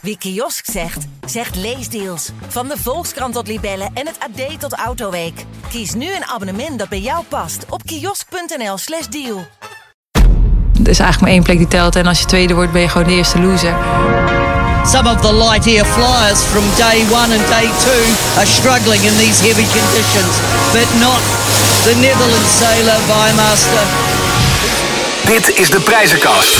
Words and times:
Wie 0.00 0.18
kiosk 0.18 0.64
zegt, 0.70 1.06
zegt 1.26 1.56
leesdeals. 1.56 2.30
Van 2.48 2.68
de 2.68 2.76
Volkskrant 2.82 3.34
tot 3.34 3.46
Libellen 3.46 3.90
en 3.94 4.06
het 4.06 4.18
AD 4.18 4.60
tot 4.60 4.72
Autoweek. 4.72 5.44
Kies 5.68 5.94
nu 5.94 6.14
een 6.14 6.24
abonnement 6.24 6.78
dat 6.78 6.88
bij 6.88 7.00
jou 7.00 7.24
past 7.28 7.64
op 7.68 7.82
kiosk.nl/slash 7.84 9.06
deal. 9.06 9.46
Er 10.82 10.88
is 10.88 10.98
eigenlijk 10.98 11.20
maar 11.20 11.30
één 11.30 11.42
plek 11.42 11.58
die 11.58 11.68
telt. 11.68 11.96
En 11.96 12.06
als 12.06 12.18
je 12.18 12.24
tweede 12.24 12.54
wordt, 12.54 12.72
ben 12.72 12.80
je 12.80 12.88
gewoon 12.88 13.06
de 13.06 13.14
eerste 13.14 13.40
loser. 13.40 13.74
Some 14.86 15.10
of 15.10 15.20
the 15.20 15.34
light 15.34 15.66
air 15.66 15.84
flyers 15.84 16.40
from 16.40 16.64
day 16.76 17.00
one 17.10 17.30
and 17.36 17.48
day 17.48 17.68
two 17.84 18.02
are 18.36 18.46
struggling 18.46 19.02
in 19.02 19.16
these 19.16 19.42
heavy 19.46 19.66
conditions, 19.78 20.34
but 20.72 20.88
not 21.00 21.20
the 21.82 21.94
Netherlands 22.00 22.56
sailor 22.58 23.00
Bymaster. 23.06 23.86
Dit 25.24 25.58
is 25.58 25.70
de 25.70 25.80
prijzenkast 25.80 26.56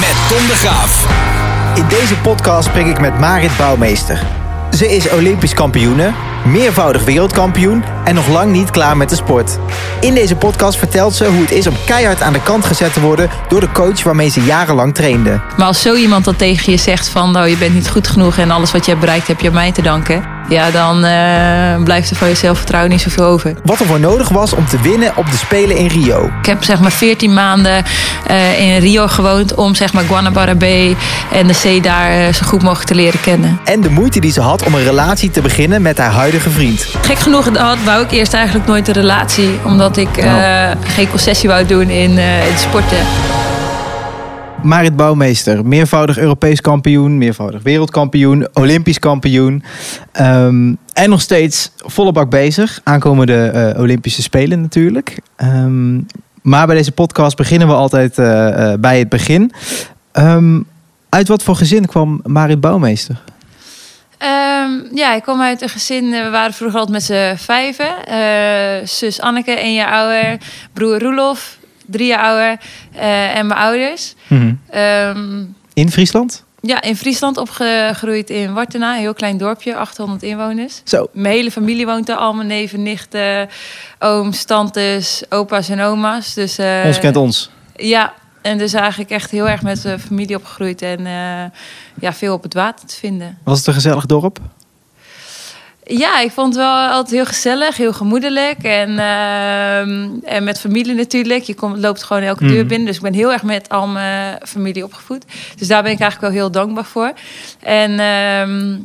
met 0.00 0.14
Tom 0.28 0.46
de 0.46 0.54
Graaf. 0.54 1.39
In 1.74 1.88
deze 1.88 2.16
podcast 2.22 2.68
spreek 2.68 2.86
ik 2.86 3.00
met 3.00 3.18
Marit 3.18 3.56
Bouwmeester. 3.56 4.26
Ze 4.70 4.94
is 4.94 5.10
Olympisch 5.10 5.54
kampioene, 5.54 6.12
meervoudig 6.46 7.04
wereldkampioen 7.04 7.82
en 8.10 8.16
nog 8.16 8.28
lang 8.28 8.52
niet 8.52 8.70
klaar 8.70 8.96
met 8.96 9.08
de 9.08 9.16
sport. 9.16 9.58
In 10.00 10.14
deze 10.14 10.36
podcast 10.36 10.78
vertelt 10.78 11.14
ze 11.14 11.24
hoe 11.24 11.40
het 11.40 11.50
is 11.50 11.66
om 11.66 11.74
keihard 11.86 12.22
aan 12.22 12.32
de 12.32 12.42
kant 12.42 12.64
gezet 12.64 12.92
te 12.92 13.00
worden 13.00 13.30
door 13.48 13.60
de 13.60 13.72
coach 13.72 14.02
waarmee 14.02 14.28
ze 14.28 14.40
jarenlang 14.40 14.94
trainde. 14.94 15.40
Maar 15.56 15.66
als 15.66 15.82
zo 15.82 15.94
iemand 15.94 16.24
dan 16.24 16.36
tegen 16.36 16.72
je 16.72 16.78
zegt 16.78 17.08
van... 17.08 17.30
nou, 17.32 17.48
je 17.48 17.56
bent 17.56 17.74
niet 17.74 17.90
goed 17.90 18.08
genoeg 18.08 18.36
en 18.36 18.50
alles 18.50 18.72
wat 18.72 18.84
je 18.84 18.90
hebt 18.90 19.04
bereikt 19.04 19.26
heb 19.26 19.40
je 19.40 19.48
aan 19.48 19.54
mij 19.54 19.72
te 19.72 19.82
danken... 19.82 20.24
ja, 20.48 20.70
dan 20.70 21.04
eh, 21.04 21.84
blijft 21.84 22.10
er 22.10 22.16
van 22.16 22.28
je 22.28 22.34
zelfvertrouwen 22.34 22.90
niet 22.90 23.00
zoveel 23.00 23.24
over. 23.24 23.54
Wat 23.64 23.80
er 23.80 23.86
voor 23.86 24.00
nodig 24.00 24.28
was 24.28 24.52
om 24.52 24.66
te 24.66 24.80
winnen 24.80 25.16
op 25.16 25.30
de 25.30 25.36
Spelen 25.36 25.76
in 25.76 25.86
Rio. 25.86 26.30
Ik 26.40 26.46
heb 26.46 26.64
zeg 26.64 26.80
maar 26.80 26.92
14 26.92 27.34
maanden 27.34 27.84
eh, 28.26 28.60
in 28.60 28.78
Rio 28.78 29.06
gewoond... 29.06 29.54
om 29.54 29.74
zeg 29.74 29.92
maar 29.92 30.04
Guanabara 30.04 30.54
Bay 30.54 30.96
en 31.32 31.46
de 31.46 31.52
zee 31.52 31.80
daar 31.80 32.10
eh, 32.10 32.32
zo 32.32 32.46
goed 32.46 32.62
mogelijk 32.62 32.88
te 32.88 32.94
leren 32.94 33.20
kennen. 33.20 33.60
En 33.64 33.80
de 33.80 33.90
moeite 33.90 34.20
die 34.20 34.32
ze 34.32 34.40
had 34.40 34.62
om 34.62 34.74
een 34.74 34.84
relatie 34.84 35.30
te 35.30 35.40
beginnen 35.40 35.82
met 35.82 35.98
haar 35.98 36.12
huidige 36.12 36.50
vriend. 36.50 36.86
Gek 37.02 37.18
genoeg 37.18 37.56
had, 37.56 37.78
wou 38.00 38.12
ik 38.12 38.18
eerst 38.18 38.34
eigenlijk 38.34 38.66
nooit 38.66 38.88
een 38.88 38.94
relatie... 38.94 39.58
omdat 39.64 39.96
ik 39.96 40.16
eh, 40.16 40.70
geen 40.82 41.10
concessie 41.10 41.48
wou 41.48 41.66
doen 41.66 41.90
in, 41.90 42.18
eh, 42.18 42.50
in 42.50 42.58
sporten. 42.58 42.98
Marit 44.62 44.96
Bouwmeester, 44.96 45.66
meervoudig 45.66 46.18
Europees 46.18 46.60
kampioen, 46.60 47.18
meervoudig 47.18 47.62
wereldkampioen, 47.62 48.48
Olympisch 48.52 48.98
kampioen. 48.98 49.62
Ehm, 50.12 50.74
en 50.92 51.10
nog 51.10 51.20
steeds 51.20 51.70
volle 51.76 52.12
bak 52.12 52.30
bezig. 52.30 52.80
Aankomende 52.84 53.46
eh, 53.46 53.80
Olympische 53.80 54.22
Spelen 54.22 54.60
natuurlijk. 54.60 55.20
Ehm, 55.36 55.96
maar 56.42 56.66
bij 56.66 56.76
deze 56.76 56.92
podcast 56.92 57.36
beginnen 57.36 57.68
we 57.68 57.74
altijd 57.74 58.14
bij 58.80 58.98
het 58.98 59.08
begin. 59.08 59.52
Ehm, 60.12 60.60
uit 61.08 61.28
wat 61.28 61.42
voor 61.42 61.56
gezin 61.56 61.86
kwam 61.86 62.20
Marit 62.24 62.60
Bouwmeester? 62.60 63.22
Ehm, 64.20 64.70
ja, 64.94 65.14
ik 65.14 65.22
kom 65.22 65.40
uit 65.40 65.62
een 65.62 65.68
gezin. 65.68 66.12
eh, 66.14 66.22
We 66.24 66.30
waren 66.30 66.52
vroeger 66.52 66.78
altijd 66.78 66.96
met 66.96 67.04
z'n 67.04 67.34
vijven. 67.44 68.06
Eh, 68.06 68.86
zus 68.86 69.20
Anneke, 69.20 69.50
één 69.52 69.74
jaar 69.74 69.92
ouder. 69.92 70.38
Broer 70.72 70.98
Roelof, 71.02 71.56
drie 71.86 72.06
jaar 72.06 72.22
ouder. 72.22 72.58
eh, 72.94 73.36
en 73.36 73.46
mijn 73.46 73.60
ouders. 73.60 74.14
Ehm, 74.70 75.42
In 75.74 75.90
Friesland? 75.90 76.44
ja, 76.60 76.82
in 76.82 76.96
Friesland 76.96 77.36
opgegroeid 77.36 78.30
in 78.30 78.52
Wartena. 78.52 78.92
Een 78.94 79.00
heel 79.00 79.14
klein 79.14 79.36
dorpje, 79.38 79.76
800 79.76 80.22
inwoners. 80.22 80.80
Zo. 80.84 81.06
Mijn 81.12 81.34
hele 81.34 81.50
familie 81.50 81.86
woont 81.86 82.06
daar. 82.06 82.16
Al 82.16 82.32
mijn 82.32 82.46
neven, 82.48 82.82
nichten, 82.82 83.48
ooms, 83.98 84.44
tantes, 84.44 85.22
opa's 85.28 85.68
en 85.68 85.80
oma's. 85.80 86.34
Dus, 86.34 86.58
Ons 86.84 86.98
kent 86.98 87.16
ons. 87.16 87.50
Ja, 87.76 88.12
en 88.42 88.58
dus 88.58 88.72
eigenlijk 88.72 89.10
echt 89.10 89.30
heel 89.30 89.48
erg 89.48 89.62
met 89.62 89.82
de 89.82 89.98
familie 89.98 90.36
opgegroeid. 90.36 90.82
En 90.82 91.06
eh, 91.06 91.44
ja, 92.00 92.12
veel 92.12 92.34
op 92.34 92.42
het 92.42 92.54
water 92.54 92.88
te 92.88 92.96
vinden. 92.96 93.38
Was 93.44 93.58
het 93.58 93.66
een 93.66 93.74
gezellig 93.74 94.06
dorp? 94.06 94.38
Ja, 95.84 96.20
ik 96.20 96.30
vond 96.30 96.46
het 96.54 96.56
wel 96.64 96.74
altijd 96.76 97.10
heel 97.14 97.24
gezellig, 97.26 97.76
heel 97.76 97.92
gemoedelijk. 97.92 98.62
En, 98.62 98.88
ehm, 98.98 100.08
en 100.24 100.44
met 100.44 100.60
familie 100.60 100.94
natuurlijk. 100.94 101.42
Je 101.42 101.54
komt, 101.54 101.78
loopt 101.78 102.02
gewoon 102.02 102.22
elke 102.22 102.46
deur 102.46 102.58
Mhm. 102.58 102.66
binnen. 102.66 102.86
Dus 102.86 102.96
ik 102.96 103.02
ben 103.02 103.14
heel 103.14 103.32
erg 103.32 103.42
met 103.42 103.68
al 103.68 103.86
mijn 103.86 104.38
familie 104.46 104.84
opgevoed. 104.84 105.24
Dus 105.56 105.68
daar 105.68 105.82
ben 105.82 105.92
ik 105.92 106.00
eigenlijk 106.00 106.32
wel 106.32 106.42
heel 106.42 106.50
dankbaar 106.50 106.84
voor. 106.84 107.12
En 107.60 107.90
ehm, 108.00 108.78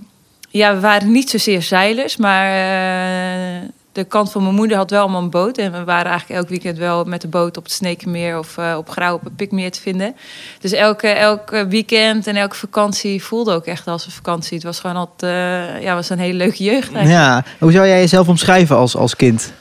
ja, 0.50 0.74
we 0.74 0.79
waren 0.79 1.12
niet 1.12 1.29
zozeer 1.29 1.62
zeilers, 1.62 2.18
maar 2.18 2.52
eh, 2.53 3.69
de 3.95 4.03
kant 4.03 4.31
van 4.31 4.44
mijn 4.44 4.56
moeder 4.56 4.78
had 4.78 4.89
wel 4.89 5.01
allemaal 5.01 5.22
een 5.22 5.29
boot. 5.29 5.57
En 5.57 5.72
we 5.72 5.83
waren 5.83 6.11
eigenlijk 6.11 6.39
elk 6.39 6.50
weekend 6.50 6.78
wel 6.78 7.03
met 7.03 7.22
de 7.22 7.28
boot 7.28 7.57
op 7.57 7.63
het 7.63 7.72
Snekenmeer 7.72 8.38
of 8.38 8.57
eh, 8.57 8.75
op 8.78 8.89
Grauw 8.89 9.13
op 9.13 9.23
het 9.23 9.35
Pikmeer 9.35 9.72
te 9.72 9.81
vinden. 9.81 10.16
Dus 10.59 10.72
elke, 10.72 11.07
elke 11.07 11.67
weekend 11.67 12.28
en 12.28 12.35
elke 12.35 12.55
vakantie 12.55 13.23
voelde 13.23 13.53
ook 13.53 13.66
echt 13.66 13.88
als 13.88 14.05
een 14.05 14.11
vakantie. 14.11 14.55
Het 14.55 14.66
was 14.66 14.79
gewoon 14.79 14.95
altijd, 14.95 15.31
eh, 15.78 15.84
ja, 15.84 15.95
was 15.95 16.09
een 16.09 16.19
hele 16.19 16.38
leuke 16.38 16.63
jeugd. 16.63 16.94
eigenlijk. 16.94 17.09
Ja. 17.09 17.44
Hoe 17.59 17.72
zou 17.72 17.88
jij 17.88 18.00
jezelf 18.00 18.28
omschrijven 18.28 18.75
als, 18.75 18.95
als 18.95 19.16
kind? 19.16 19.53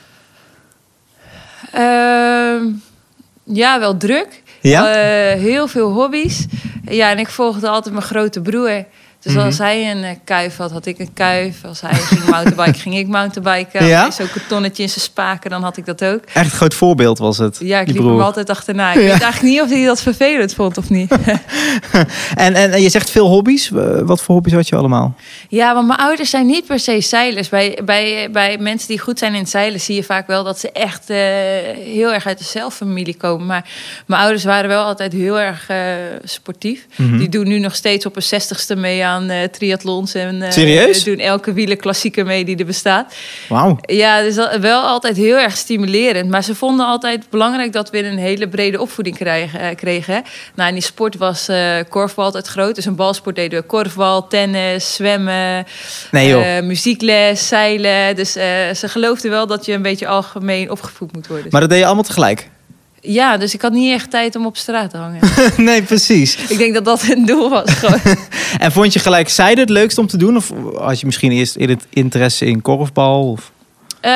Ehm, 1.71 2.63
ja, 3.43 3.79
wel 3.79 3.97
druk. 3.97 4.43
Ja? 4.61 4.89
Eh, 4.89 5.39
heel 5.39 5.67
veel 5.67 5.91
hobby's. 5.91 6.45
Ja, 6.89 7.09
en 7.09 7.19
ik 7.19 7.29
volgde 7.29 7.67
altijd 7.67 7.93
mijn 7.93 8.05
grote 8.05 8.41
broer. 8.41 8.85
Dus 9.25 9.33
Mhm. 9.33 9.45
als 9.45 9.57
hij 9.57 9.91
een 9.91 10.03
eh, 10.03 10.09
kuif 10.23 10.57
had, 10.57 10.71
had 10.71 10.85
ik 10.85 10.99
een 10.99 11.13
kuif. 11.13 11.63
Als 11.65 11.81
hij 11.81 11.93
ging 11.93 12.25
mountainbiken, 12.29 12.81
ging 12.81 12.97
ik 12.97 13.07
mountainbiken. 13.07 13.85
Ja? 13.85 14.11
zo'n 14.11 14.29
kartonnetje 14.31 14.83
in 14.83 14.89
zijn 14.89 15.01
spaken, 15.01 15.49
dan 15.49 15.63
had 15.63 15.77
ik 15.77 15.85
dat 15.85 16.03
ook. 16.03 16.23
Echt 16.33 16.45
een 16.45 16.57
groot 16.57 16.73
voorbeeld 16.73 17.17
was 17.17 17.37
het. 17.37 17.57
Ja, 17.61 17.79
ik 17.79 17.87
liep 17.87 17.95
broer. 17.95 18.09
hem 18.11 18.19
altijd 18.21 18.49
achterna. 18.49 18.89
Ik 18.89 18.95
Ja. 18.95 19.01
weet 19.01 19.09
eigenlijk 19.21 19.41
niet 19.53 19.61
of 19.61 19.69
hij 19.69 19.85
dat 19.85 20.01
vervelend 20.01 20.53
vond 20.53 20.77
of 20.77 20.89
niet. 20.89 21.11
En, 22.35 22.53
en, 22.53 22.71
en 22.71 22.81
je 22.81 22.89
zegt 22.89 23.09
veel 23.09 23.27
hobby's. 23.27 23.69
Wat 24.03 24.21
voor 24.21 24.35
hobby's 24.35 24.53
had 24.53 24.67
je 24.67 24.75
allemaal? 24.75 25.15
Ja, 25.49 25.73
want 25.73 25.87
mijn 25.87 25.99
ouders 25.99 26.29
zijn 26.29 26.45
niet 26.45 26.65
per 26.65 26.79
se 26.79 27.01
zeilers. 27.01 27.49
Bij, 27.49 27.79
bij, 27.85 28.29
bij 28.31 28.57
mensen 28.57 28.87
die 28.87 28.99
goed 28.99 29.19
zijn 29.19 29.33
in 29.33 29.39
het 29.39 29.49
zeilen 29.49 29.79
zie 29.81 29.95
je 29.95 30.03
vaak 30.03 30.27
wel 30.27 30.43
dat 30.43 30.59
ze 30.59 30.71
echt 30.71 31.09
eh, 31.09 31.17
heel 31.95 32.13
erg 32.13 32.25
uit 32.27 32.37
de 32.37 32.43
zelffamilie 32.43 33.15
komen. 33.17 33.45
Maar 33.45 33.65
mijn 34.07 34.21
ouders 34.21 34.43
waren 34.43 34.69
wel 34.69 34.83
altijd 34.83 35.13
heel 35.13 35.39
erg 35.39 35.69
eh, 35.69 35.77
sportief. 36.23 36.85
Mhm. 36.95 37.17
Die 37.17 37.29
doen 37.29 37.47
nu 37.47 37.59
nog 37.59 37.75
steeds 37.75 38.05
op 38.05 38.15
een 38.15 38.21
zestigste 38.23 38.75
mee 38.75 39.05
aan 39.05 39.14
eh 39.23 39.43
triathlons. 39.43 40.13
En 40.13 40.41
eh, 40.41 40.51
Serieus? 40.51 41.03
doen 41.03 41.19
elke 41.19 41.53
wielerklassieker 41.53 42.25
mee 42.25 42.45
die 42.45 42.57
er 42.57 42.65
bestaat. 42.65 43.15
Wauw. 43.49 43.77
Ja, 43.81 44.21
dus 44.21 44.35
dat- 44.35 44.55
wel 44.57 44.81
altijd 44.81 45.17
heel 45.17 45.37
erg 45.37 45.57
stimulerend. 45.57 46.29
Maar 46.29 46.43
ze 46.43 46.55
vonden 46.55 46.85
altijd 46.85 47.29
belangrijk 47.29 47.73
dat 47.73 47.89
we 47.89 48.03
een 48.05 48.17
hele 48.17 48.47
brede 48.47 48.81
opvoeding 48.81 49.17
krijgen, 49.17 49.59
eh, 49.59 49.75
kregen. 49.75 50.23
Nou, 50.55 50.67
in 50.69 50.75
die 50.75 50.83
sport 50.83 51.17
was 51.17 51.49
korfbal 51.89 52.25
altijd 52.25 52.47
groot. 52.47 52.75
Dus 52.75 52.85
een 52.85 52.95
balsport 52.95 53.35
deden 53.35 53.59
we 53.59 53.65
korfbal, 53.65 54.27
tennis, 54.27 54.95
zwemmen, 54.95 55.65
Nee 56.11 56.61
muziekles, 56.61 57.47
zeilen. 57.47 58.15
Dus 58.15 58.31
ze 58.31 58.87
geloofden 58.87 59.31
wel 59.31 59.47
dat 59.47 59.65
je 59.65 59.73
een 59.73 59.81
beetje 59.81 60.07
algemeen 60.07 60.71
opgevoed 60.71 61.13
moet 61.13 61.27
worden. 61.27 61.47
Maar 61.49 61.61
dat 61.61 61.69
deed 61.69 61.79
je 61.79 61.85
allemaal 61.85 62.03
tegelijk? 62.03 62.49
Ja, 63.05 63.37
dus 63.37 63.53
ik 63.53 63.61
had 63.61 63.71
niet 63.71 63.93
echt 63.93 64.09
tijd 64.09 64.35
om 64.35 64.45
op 64.45 64.57
straat 64.57 64.89
te 64.89 64.97
hangen. 64.97 65.19
nee, 65.57 65.81
precies. 65.81 66.35
ik 66.35 66.57
denk 66.57 66.73
dat 66.73 66.85
dat 66.85 67.03
een 67.09 67.25
doel 67.25 67.49
was. 67.49 67.71
Gewoon. 67.71 67.99
En 68.57 68.71
vond 68.71 68.93
je 68.93 68.99
gelijk 68.99 69.29
zijde 69.29 69.61
het 69.61 69.69
leukst 69.69 69.97
om 69.97 70.07
te 70.07 70.17
doen? 70.17 70.35
Of 70.35 70.51
had 70.77 70.99
je 70.99 71.05
misschien 71.05 71.31
eerst 71.31 71.55
eerder 71.55 71.77
interesse 71.89 72.45
in 72.45 72.61
korfbal? 72.61 73.29
Of... 73.29 73.51
Eh, 74.05 74.11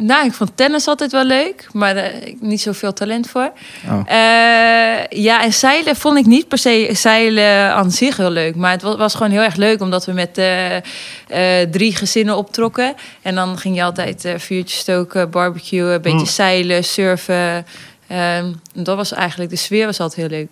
nou, 0.00 0.26
ik 0.26 0.32
vond 0.32 0.50
tennis 0.54 0.86
altijd 0.86 1.12
wel 1.12 1.24
leuk, 1.24 1.68
maar 1.72 1.96
eh, 1.96 2.34
niet 2.40 2.60
zoveel 2.60 2.92
talent 2.92 3.28
voor. 3.30 3.52
Oh. 3.88 4.00
Eh, 4.06 5.06
ja, 5.08 5.42
en 5.42 5.52
zeilen 5.52 5.96
vond 5.96 6.18
ik 6.18 6.26
niet 6.26 6.48
per 6.48 6.58
se 6.58 6.88
zeilen 6.92 7.72
aan 7.74 7.90
zich 7.90 8.16
heel 8.16 8.30
leuk. 8.30 8.56
Maar 8.56 8.70
het 8.70 8.82
wa- 8.82 8.96
was 8.96 9.14
gewoon 9.14 9.32
heel 9.32 9.42
erg 9.42 9.54
leuk, 9.56 9.80
omdat 9.80 10.04
we 10.06 10.12
met 10.12 10.34
drie 11.72 11.96
gezinnen 11.96 12.36
optrokken. 12.36 12.94
En 13.22 13.34
dan 13.34 13.58
ging 13.58 13.76
je 13.76 13.82
altijd 13.82 14.34
vuurtjes 14.36 14.78
stoken, 14.80 15.30
barbecuen, 15.30 15.92
een 15.94 16.02
beetje 16.02 16.18
Mm. 16.18 16.26
zeilen, 16.26 16.84
surfen. 16.84 17.66
Ehm, 18.08 18.52
dat 18.74 18.96
was 18.96 19.12
eigenlijk, 19.12 19.50
de 19.50 19.56
sfeer 19.56 19.86
was 19.86 20.00
altijd 20.00 20.20
heel 20.28 20.38
leuk. 20.38 20.48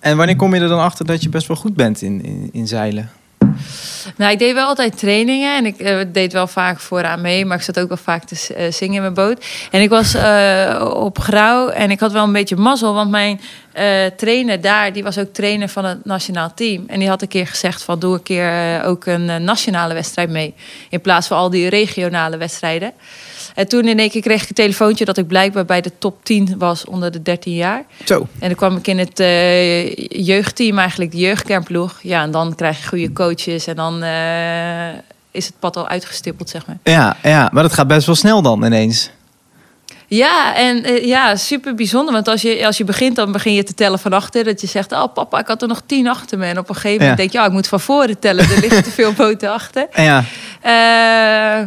En 0.00 0.16
wanneer 0.16 0.36
kom 0.36 0.54
je 0.54 0.60
er 0.60 0.68
dan 0.68 0.80
achter 0.80 1.06
dat 1.06 1.22
je 1.22 1.28
best 1.28 1.46
wel 1.46 1.56
goed 1.56 1.74
bent 1.74 2.02
in, 2.02 2.24
in, 2.24 2.48
in 2.52 2.66
zeilen? 2.66 3.10
Nou, 4.16 4.32
ik 4.32 4.38
deed 4.38 4.54
wel 4.54 4.66
altijd 4.66 4.98
trainingen 4.98 5.56
en 5.56 5.66
ik 5.66 5.78
eh, 5.78 5.98
deed 6.12 6.32
wel 6.32 6.46
vaak 6.46 6.80
vooraan 6.80 7.20
mee, 7.20 7.44
maar 7.44 7.56
ik 7.56 7.62
zat 7.62 7.80
ook 7.80 7.88
wel 7.88 7.96
vaak 7.96 8.24
te 8.24 8.54
eh, 8.54 8.72
zingen 8.72 8.94
in 8.94 9.00
mijn 9.00 9.14
boot. 9.14 9.44
En 9.70 9.80
ik 9.80 9.88
was 9.88 10.14
eh, 10.14 10.90
op 10.94 11.18
Grauw 11.18 11.68
en 11.68 11.90
ik 11.90 12.00
had 12.00 12.12
wel 12.12 12.24
een 12.24 12.32
beetje 12.32 12.56
mazzel, 12.56 12.94
want 12.94 13.10
mijn 13.10 13.40
eh, 13.74 14.06
trainer 14.16 14.60
daar, 14.60 14.92
die 14.92 15.02
was 15.02 15.18
ook 15.18 15.32
trainer 15.32 15.68
van 15.68 15.84
het 15.84 16.04
nationaal 16.04 16.52
team. 16.54 16.84
En 16.86 16.98
die 16.98 17.08
had 17.08 17.22
een 17.22 17.28
keer 17.28 17.46
gezegd 17.46 17.82
van 17.82 17.98
doe 17.98 18.14
een 18.14 18.22
keer 18.22 18.48
eh, 18.48 18.88
ook 18.88 19.06
een 19.06 19.30
eh, 19.30 19.36
nationale 19.36 19.94
wedstrijd 19.94 20.30
mee, 20.30 20.54
in 20.90 21.00
plaats 21.00 21.26
van 21.26 21.36
al 21.36 21.50
die 21.50 21.68
regionale 21.68 22.36
wedstrijden. 22.36 22.92
En 23.54 23.68
toen 23.68 23.88
in 23.88 23.98
één 23.98 24.10
keer 24.10 24.20
kreeg 24.20 24.42
ik 24.42 24.48
een 24.48 24.54
telefoontje 24.54 25.04
dat 25.04 25.16
ik 25.16 25.26
blijkbaar 25.26 25.64
bij 25.64 25.80
de 25.80 25.92
top 25.98 26.24
10 26.24 26.54
was 26.58 26.84
onder 26.84 27.10
de 27.10 27.22
13 27.22 27.54
jaar. 27.54 27.84
Zo. 28.04 28.26
En 28.38 28.48
dan 28.48 28.54
kwam 28.54 28.76
ik 28.76 28.86
in 28.86 28.98
het 28.98 29.18
jeugdteam, 30.26 30.78
eigenlijk 30.78 31.10
de 31.10 31.18
jeugdkernploeg. 31.18 31.98
Ja, 32.02 32.22
en 32.22 32.30
dan 32.30 32.54
krijg 32.54 32.80
je 32.80 32.88
goede 32.88 33.12
coaches 33.12 33.66
en 33.66 33.76
dan 33.76 34.02
is 35.30 35.46
het 35.46 35.54
pad 35.58 35.76
al 35.76 35.88
uitgestippeld, 35.88 36.48
zeg 36.48 36.66
maar. 36.66 36.78
Ja, 36.82 37.16
ja, 37.22 37.48
maar 37.52 37.62
dat 37.62 37.72
gaat 37.72 37.86
best 37.86 38.06
wel 38.06 38.14
snel 38.14 38.42
dan 38.42 38.64
ineens. 38.64 39.10
Ja, 40.16 40.54
en 40.56 40.84
eh, 40.84 41.04
ja, 41.04 41.36
super 41.36 41.74
bijzonder. 41.74 42.12
Want 42.14 42.28
als 42.28 42.42
je, 42.42 42.66
als 42.66 42.76
je 42.76 42.84
begint, 42.84 43.16
dan 43.16 43.32
begin 43.32 43.54
je 43.54 43.62
te 43.62 43.74
tellen 43.74 43.98
van 43.98 44.12
achter. 44.12 44.44
Dat 44.44 44.60
je 44.60 44.66
zegt, 44.66 44.92
oh 44.92 45.12
papa, 45.14 45.38
ik 45.38 45.46
had 45.46 45.62
er 45.62 45.68
nog 45.68 45.82
tien 45.86 46.08
achter 46.08 46.38
me. 46.38 46.46
En 46.46 46.58
op 46.58 46.68
een 46.68 46.74
gegeven 46.74 46.92
moment 47.00 47.10
Ja. 47.10 47.16
denk 47.16 47.32
je, 47.32 47.38
ja, 47.38 47.44
ik 47.46 47.52
moet 47.52 47.66
van 47.68 47.80
voren 47.80 48.18
tellen. 48.18 48.44
Er 48.50 48.60
liggen 48.60 48.82
te 48.82 48.90
veel 48.90 49.12
boten 49.22 49.52
achter. 49.52 49.86
Ja, 49.94 50.24
Eh, 50.60 51.66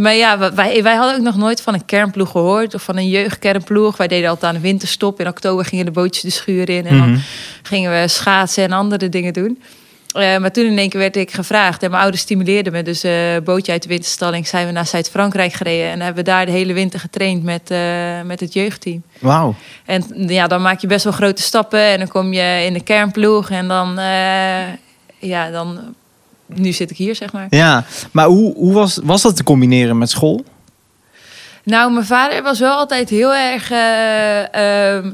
maar 0.00 0.14
ja, 0.14 0.52
wij, 0.54 0.82
wij 0.82 0.94
hadden 0.94 1.16
ook 1.16 1.22
nog 1.22 1.36
nooit 1.36 1.60
van 1.60 1.74
een 1.74 1.84
kernploeg 1.84 2.30
gehoord. 2.30 2.74
Of 2.74 2.82
van 2.82 2.96
een 2.96 3.08
jeugdkernploeg. 3.08 3.96
Wij 3.96 4.08
deden 4.08 4.28
altijd 4.28 4.52
aan 4.54 4.60
de 4.60 4.66
winterstop. 4.68 5.20
In 5.20 5.28
oktober 5.28 5.64
gingen 5.64 5.84
de 5.84 5.90
bootjes 5.90 6.22
de 6.22 6.30
schuur 6.30 6.68
in. 6.68 6.86
En 6.86 6.96
Mhm. 6.96 7.06
dan 7.12 7.20
gingen 7.62 8.00
we 8.02 8.08
schaatsen 8.08 8.64
en 8.64 8.72
andere 8.72 9.08
dingen 9.08 9.32
doen. 9.32 9.62
Eh, 10.12 10.38
maar 10.38 10.52
toen 10.52 10.64
in 10.64 10.78
één 10.78 10.88
keer 10.88 11.00
werd 11.00 11.16
ik 11.16 11.32
gevraagd. 11.32 11.82
En 11.82 11.90
mijn 11.90 12.02
ouders 12.02 12.22
stimuleerden 12.22 12.72
me. 12.72 12.82
Dus 12.82 13.02
eh 13.02 13.36
bootje 13.44 13.72
uit 13.72 13.82
de 13.82 13.88
winterstalling 13.88 14.46
zijn 14.46 14.66
we 14.66 14.72
naar 14.72 14.86
Zuid-Frankrijk 14.86 15.52
gereden. 15.52 15.90
En 15.90 16.00
hebben 16.00 16.24
we 16.24 16.30
daar 16.30 16.46
de 16.46 16.52
hele 16.52 16.72
winter 16.72 17.00
getraind 17.00 17.42
met, 17.42 17.70
eh, 17.70 18.20
met 18.24 18.40
het 18.40 18.52
jeugdteam. 18.52 19.02
wauw. 19.18 19.54
En 19.84 20.04
ja, 20.16 20.46
dan 20.46 20.62
maak 20.62 20.80
je 20.80 20.86
best 20.86 21.04
wel 21.04 21.12
grote 21.12 21.42
stappen. 21.42 21.80
En 21.80 21.98
dan 21.98 22.08
kom 22.08 22.32
je 22.32 22.62
in 22.66 22.72
de 22.72 22.82
kernploeg. 22.82 23.50
En 23.50 23.68
dan, 23.68 23.94
ja, 25.18 25.50
dan... 25.50 25.94
Nu 26.46 26.72
zit 26.72 26.90
ik 26.90 26.96
hier, 26.96 27.14
zeg 27.14 27.32
maar. 27.32 27.46
Ja, 27.50 27.84
maar 28.10 28.26
hoe, 28.26 28.54
hoe 28.54 28.72
was, 28.72 28.98
was 29.02 29.22
dat 29.22 29.36
te 29.36 29.44
combineren 29.44 29.98
met 29.98 30.10
school? 30.10 30.44
Nou, 31.64 31.92
mijn 31.92 32.06
vader 32.06 32.42
was 32.42 32.58
wel 32.58 32.76
altijd 32.76 33.08
heel 33.08 33.34
erg. 33.34 33.70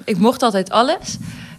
ik 0.04 0.18
mocht 0.18 0.42
altijd 0.42 0.70
alles. 0.70 1.18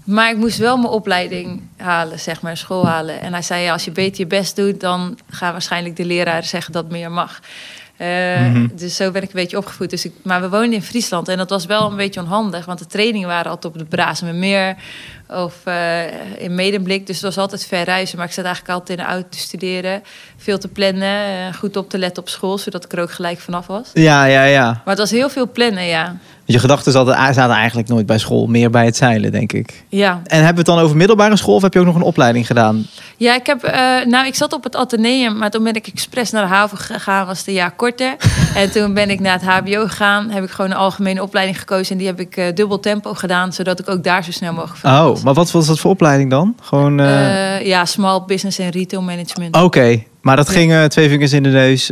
Maar 0.10 0.30
ik 0.30 0.38
moest 0.38 0.58
wel 0.58 0.78
mijn 0.78 0.90
opleiding 0.90 1.62
halen, 1.78 2.20
zeg 2.20 2.42
maar, 2.42 2.58
school 2.58 2.88
halen. 2.88 3.22
En 3.22 3.34
hij 3.34 3.42
zei: 3.42 3.64
ja, 3.64 3.72
als 3.72 3.86
je 3.86 3.92
beter 3.92 4.20
je 4.20 4.28
best 4.28 4.56
doet, 4.56 4.80
dan 4.80 5.18
gaan 5.30 5.52
waarschijnlijk 5.52 5.96
de 5.96 6.06
leraren 6.06 6.48
zeggen 6.48 6.74
dat 6.74 6.90
meer 6.90 7.12
mag. 7.12 7.40
Eh, 7.98 8.08
Mhm. 8.40 8.68
Dus 8.76 8.96
zo 8.96 9.12
ben 9.12 9.22
ik 9.22 9.28
een 9.28 9.40
beetje 9.40 9.58
opgevoed. 9.58 9.90
Dus 9.90 10.06
ik, 10.06 10.14
maar 10.24 10.42
we 10.42 10.50
woonden 10.50 10.74
in 10.74 10.82
Friesland 10.82 11.28
en 11.28 11.38
dat 11.38 11.50
was 11.50 11.66
wel 11.66 11.90
een 11.90 11.96
beetje 11.96 12.20
onhandig. 12.20 12.66
Want 12.66 12.80
de 12.80 12.86
trainingen 12.86 13.28
waren 13.28 13.52
altijd 13.52 13.74
op 13.74 13.80
de 13.80 13.86
Brazemermeer 13.86 14.76
of 15.28 15.56
eh, 15.64 16.02
in 16.38 16.56
Medemblik. 16.56 17.08
Dus 17.08 17.16
het 17.16 17.26
was 17.26 17.38
altijd 17.38 17.66
ver 17.66 17.84
reizen. 17.84 18.18
Maar 18.18 18.28
ik 18.28 18.34
zat 18.34 18.46
eigenlijk 18.46 18.74
altijd 18.74 19.00
in 19.00 19.06
de 19.06 19.12
auto 19.12 19.28
te 19.30 19.38
studeren. 19.38 20.04
Veel 20.38 20.58
te 20.58 20.68
plannen, 20.68 21.26
eh, 21.26 21.54
goed 21.54 21.78
op 21.78 21.90
te 21.90 21.98
letten 21.98 22.24
op 22.24 22.30
school. 22.30 22.58
Zodat 22.58 22.86
ik 22.86 22.94
er 22.94 23.02
ook 23.02 23.12
gelijk 23.12 23.40
vanaf 23.40 23.68
was. 23.68 23.90
Ja, 23.94 24.26
ja, 24.26 24.44
ja. 24.44 24.66
Maar 24.66 24.82
het 24.86 24.98
was 24.98 25.12
heel 25.12 25.30
veel 25.30 25.52
plannen, 25.52 25.86
ja. 25.86 26.16
Je 26.52 26.60
gedachten 26.60 26.92
zaten, 26.92 27.34
zaten 27.34 27.56
eigenlijk 27.56 27.88
nooit 27.88 28.06
bij 28.06 28.18
school, 28.18 28.48
meer 28.48 28.70
bij 28.70 28.86
het 28.86 28.96
zeilen, 28.96 29.32
denk 29.32 29.54
ik. 29.54 29.84
Ja, 29.90 30.22
En 30.24 30.36
hebben 30.36 30.66
we 30.66 30.72
het 30.72 30.78
dan 30.78 30.80
over 30.80 30.98
middelbare 30.98 31.38
school 31.38 31.56
of 31.56 31.62
heb 31.62 31.74
je 31.74 31.80
ook 31.80 31.86
nog 31.86 31.96
een 31.96 32.02
opleiding 32.02 32.48
gedaan? 32.48 32.86
ja 33.18 33.36
ik, 33.36 33.46
heb, 33.46 33.64
eh, 33.64 34.06
nou, 34.06 34.28
ik 34.28 34.36
zat 34.36 34.54
op 34.54 34.64
het 34.64 34.76
ateneum, 34.76 35.38
maar 35.38 35.50
toen 35.50 35.64
ben 35.64 35.74
ik 35.74 35.88
expres 35.88 36.32
naar 36.32 36.42
de 36.42 36.54
haven 36.54 36.78
gegaan, 36.78 37.26
was 37.26 37.38
het 37.38 37.48
een 37.48 37.54
jaar 37.54 37.72
korter. 37.72 38.16
en 38.56 38.72
toen 38.72 38.94
ben 38.94 39.10
ik 39.10 39.20
naar 39.20 39.34
het 39.34 39.42
hbo 39.42 39.88
gegaan, 39.88 40.30
heb 40.30 40.44
ik 40.44 40.50
gewoon 40.50 40.72
een 40.72 40.78
algemene 40.78 41.22
opleiding 41.22 41.60
gekozen. 41.60 41.92
En 41.92 41.98
die 41.98 42.08
heb 42.08 42.20
ik 42.20 42.38
eh, 42.38 42.46
dubbel 42.54 42.80
tempo 42.80 43.14
gedaan, 43.14 43.54
zodat 43.54 43.80
ik 43.80 43.90
ook 43.90 44.04
daar 44.04 44.24
zo 44.24 44.32
snel 44.32 44.54
mogelijk 44.54 44.80
van 44.80 44.92
Oh, 44.92 45.24
maar 45.24 45.34
wat 45.34 45.52
was 45.52 45.68
dat 45.68 45.80
voor 45.80 45.92
opleiding 45.92 46.30
dan? 46.30 46.56
Gewoon, 46.62 47.00
eh, 47.00 47.66
ja, 47.66 47.86
small 47.86 48.24
business 48.28 48.60
en 48.60 48.70
retail 48.70 49.02
management. 49.02 49.56
Oké, 49.56 50.04
maar 50.22 50.36
dat 50.36 50.50
ging 50.50 50.74
twee 50.88 51.10
vingers 51.10 51.34
in 51.34 51.44
de 51.44 51.50
neus. 51.50 51.92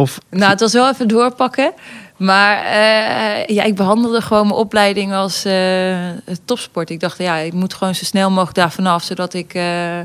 Of, 0.00 0.18
Nou, 0.30 0.50
het 0.50 0.60
was 0.60 0.72
wel 0.72 0.88
even 0.90 1.08
doorpakken. 1.08 1.72
Maar 2.16 2.64
eh, 2.64 3.56
ja, 3.56 3.62
ik 3.62 3.74
behandelde 3.74 4.20
gewoon 4.20 4.46
mijn 4.46 4.58
opleiding 4.58 5.12
als 5.12 5.44
eh, 5.44 5.98
topsport. 6.44 6.90
Ik 6.90 7.00
dacht, 7.00 7.18
ja, 7.18 7.36
ik 7.36 7.52
moet 7.52 7.74
gewoon 7.74 7.94
zo 7.94 8.04
snel 8.04 8.30
mogelijk 8.30 8.56
daar 8.56 8.72
vanaf, 8.72 9.02
zodat 9.02 9.34
ik 9.34 9.54
eh, 9.54 9.98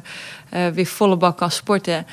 weer 0.73 0.85
volle 0.85 1.17
bak 1.17 1.37
kan 1.37 1.51
sporten. 1.51 2.05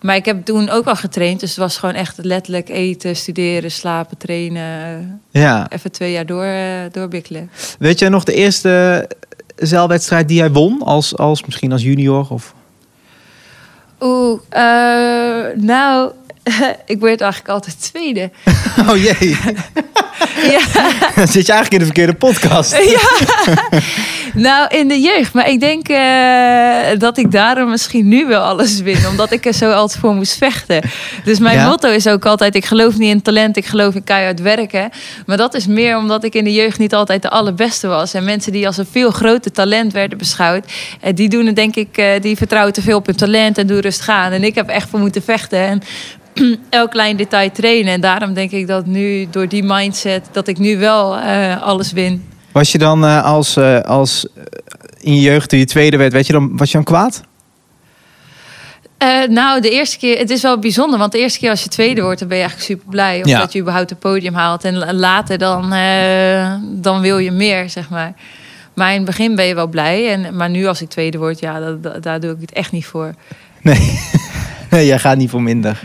Maar 0.00 0.16
ik 0.16 0.24
heb 0.24 0.44
toen 0.44 0.68
ook 0.70 0.86
al 0.86 0.96
getraind, 0.96 1.40
dus 1.40 1.48
het 1.48 1.58
was 1.58 1.76
gewoon 1.76 1.94
echt 1.94 2.18
letterlijk 2.22 2.68
eten, 2.68 3.16
studeren, 3.16 3.70
slapen, 3.70 4.16
trainen. 4.16 5.22
ja. 5.30 5.66
Even 5.70 5.92
twee 5.92 6.12
jaar 6.12 6.26
door, 6.26 6.46
doorbikkelen. 6.92 7.50
Weet 7.78 7.98
jij 7.98 8.08
nog 8.08 8.24
de 8.24 8.34
eerste 8.34 9.06
zeilwedstrijd 9.56 10.28
die 10.28 10.36
jij 10.36 10.50
won? 10.50 10.82
Als, 10.82 11.16
als 11.16 11.44
misschien 11.44 11.72
als 11.72 11.82
junior? 11.82 12.26
Of... 12.30 12.54
Oeh, 14.00 14.40
eh, 14.48 15.56
nou, 15.56 16.12
ik 16.94 17.00
werd 17.00 17.20
eigenlijk 17.20 17.52
altijd 17.52 17.80
tweede. 17.80 18.30
Oh 18.88 18.96
jee, 18.96 19.28
ja. 20.54 20.60
dan 21.14 21.28
zit 21.28 21.46
je 21.46 21.52
eigenlijk 21.52 21.70
in 21.72 21.78
de 21.78 21.84
verkeerde 21.84 22.14
podcast. 22.14 22.76
Nou, 24.34 24.68
in 24.76 24.88
de 24.88 25.00
jeugd. 25.00 25.32
Maar 25.32 25.48
ik 25.48 25.60
denk 25.60 25.88
eh, 25.88 26.98
dat 26.98 27.18
ik 27.18 27.30
daarom 27.32 27.70
misschien 27.70 28.08
nu 28.08 28.26
wel 28.26 28.42
alles 28.42 28.80
win. 28.80 29.06
Omdat 29.08 29.30
ik 29.32 29.46
er 29.46 29.52
zo 29.52 29.70
altijd 29.70 30.00
voor 30.00 30.14
moest 30.14 30.36
vechten. 30.36 30.82
Dus 31.24 31.38
mijn 31.38 31.56
Ja? 31.58 31.68
motto 31.68 31.88
is 31.88 32.06
ook 32.06 32.26
altijd... 32.26 32.54
ik 32.54 32.64
geloof 32.64 32.98
niet 32.98 33.10
in 33.10 33.22
talent, 33.22 33.56
ik 33.56 33.66
geloof 33.66 33.94
in 33.94 34.04
keihard 34.04 34.40
werken. 34.40 34.90
Maar 35.26 35.36
dat 35.36 35.54
is 35.54 35.66
meer 35.66 35.96
omdat 35.96 36.24
ik 36.24 36.34
in 36.34 36.44
de 36.44 36.52
jeugd 36.52 36.78
niet 36.78 36.94
altijd 36.94 37.22
de 37.22 37.30
allerbeste 37.30 37.86
was. 37.86 38.14
En 38.14 38.24
mensen 38.24 38.52
die 38.52 38.66
als 38.66 38.76
een 38.76 38.88
veel 38.90 39.10
groter 39.10 39.52
talent 39.52 39.92
werden 39.92 40.18
beschouwd... 40.18 40.64
eh, 41.00 41.14
die 41.14 41.28
doen 41.28 41.46
het 41.46 41.56
denk 41.56 41.76
ik... 41.76 41.96
eh, 41.96 42.06
die 42.20 42.36
vertrouwen 42.36 42.72
te 42.72 42.82
veel 42.82 42.96
op 42.96 43.06
hun 43.06 43.16
talent 43.16 43.58
en 43.58 43.66
doen 43.66 43.80
rustig 43.80 44.08
aan. 44.08 44.32
En 44.32 44.44
ik 44.44 44.54
heb 44.54 44.68
echt 44.68 44.88
voor 44.90 45.00
moeten 45.00 45.22
vechten. 45.22 45.58
En 45.58 45.82
elk 46.70 46.90
klein 46.90 47.16
detail 47.16 47.50
trainen. 47.50 47.92
En 47.92 48.00
daarom 48.00 48.34
denk 48.34 48.50
ik 48.50 48.66
dat 48.66 48.86
nu 48.86 49.26
door 49.30 49.48
die 49.48 49.62
mindset... 49.62 50.28
dat 50.32 50.48
ik 50.48 50.58
nu 50.58 50.78
wel 50.78 51.16
eh, 51.18 51.62
alles 51.62 51.92
win. 51.92 52.24
Was 52.52 52.72
je 52.72 52.78
dan 52.78 53.04
eh, 53.04 53.24
als, 53.24 53.56
eh, 53.56 53.80
als 53.80 54.26
in 55.00 55.14
je 55.14 55.20
jeugd, 55.20 55.48
toen 55.48 55.58
je 55.58 55.64
tweede 55.64 55.96
werd, 55.96 56.12
weet 56.12 56.26
je 56.26 56.32
dan, 56.32 56.56
was 56.56 56.66
je 56.68 56.74
dan 56.76 56.84
kwaad? 56.84 57.22
Nou, 59.28 59.60
de 59.60 59.70
eerste 59.70 59.98
keer, 59.98 60.18
het 60.18 60.30
is 60.30 60.42
wel 60.42 60.58
bijzonder, 60.58 60.98
want 60.98 61.12
de 61.12 61.18
eerste 61.18 61.38
keer 61.38 61.50
als 61.50 61.62
je 61.62 61.68
tweede 61.68 62.02
wordt, 62.02 62.18
dan 62.18 62.28
ben 62.28 62.36
je 62.36 62.42
eigenlijk 62.42 62.72
super 62.72 62.90
blij. 62.92 63.20
Of 63.20 63.28
Ja. 63.28 63.38
dat 63.38 63.52
je 63.52 63.60
überhaupt 63.60 63.90
het 63.90 63.98
podium 63.98 64.34
haalt. 64.34 64.64
En 64.64 64.76
la- 64.76 64.92
later 64.92 65.38
dan, 65.38 65.70
dan 66.82 67.00
wil 67.00 67.18
je 67.18 67.30
meer, 67.30 67.70
zeg 67.70 67.88
maar. 67.90 68.14
Maar 68.74 68.90
in 68.90 68.96
het 68.96 69.04
begin 69.04 69.34
ben 69.34 69.44
je 69.44 69.54
wel 69.54 69.66
blij. 69.66 70.12
En, 70.12 70.36
maar 70.36 70.50
nu 70.50 70.66
als 70.66 70.82
ik 70.82 70.88
tweede 70.88 71.18
word, 71.18 71.38
ja, 71.40 71.60
dat, 71.60 71.82
dat- 71.82 72.02
daar 72.02 72.20
doe 72.20 72.30
ik 72.30 72.40
het 72.40 72.52
echt 72.52 72.72
niet 72.72 72.86
voor. 72.86 73.14
Nee. 73.62 74.00
nee, 74.70 74.86
jij 74.86 74.98
gaat 74.98 75.16
niet 75.16 75.30
voor 75.30 75.42
minder. 75.42 75.80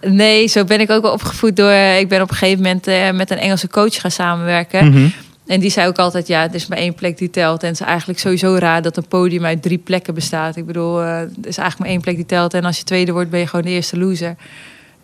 Nee, 0.00 0.46
zo 0.46 0.64
ben 0.64 0.80
ik 0.80 0.90
ook 0.90 1.02
wel 1.02 1.12
opgevoed 1.12 1.56
door... 1.56 1.72
Ik 1.72 2.08
ben 2.08 2.22
op 2.22 2.30
een 2.30 2.36
gegeven 2.36 2.62
moment 2.62 2.86
eh, 2.86 3.10
met 3.10 3.30
een 3.30 3.38
Engelse 3.38 3.68
coach 3.68 4.00
gaan 4.00 4.10
samenwerken. 4.10 4.88
Mhm. 4.88 5.08
En 5.46 5.60
die 5.60 5.70
zei 5.70 5.88
ook 5.88 5.98
altijd, 5.98 6.26
ja, 6.26 6.42
het 6.42 6.54
is 6.54 6.66
maar 6.66 6.78
één 6.78 6.94
plek 6.94 7.18
die 7.18 7.30
telt. 7.30 7.62
En 7.62 7.68
het 7.68 7.80
is 7.80 7.86
eigenlijk 7.86 8.18
sowieso 8.18 8.54
raar 8.54 8.82
dat 8.82 8.96
een 8.96 9.08
podium 9.08 9.44
uit 9.44 9.62
drie 9.62 9.78
plekken 9.78 10.14
bestaat. 10.14 10.56
Ik 10.56 10.66
bedoel, 10.66 11.02
eh, 11.02 11.18
het 11.18 11.46
is 11.46 11.56
eigenlijk 11.56 11.78
maar 11.78 11.88
één 11.88 12.00
plek 12.00 12.16
die 12.16 12.26
telt. 12.26 12.54
En 12.54 12.64
als 12.64 12.78
je 12.78 12.84
tweede 12.84 13.12
wordt, 13.12 13.30
ben 13.30 13.40
je 13.40 13.46
gewoon 13.46 13.64
de 13.64 13.70
eerste 13.70 13.98
loser. 13.98 14.36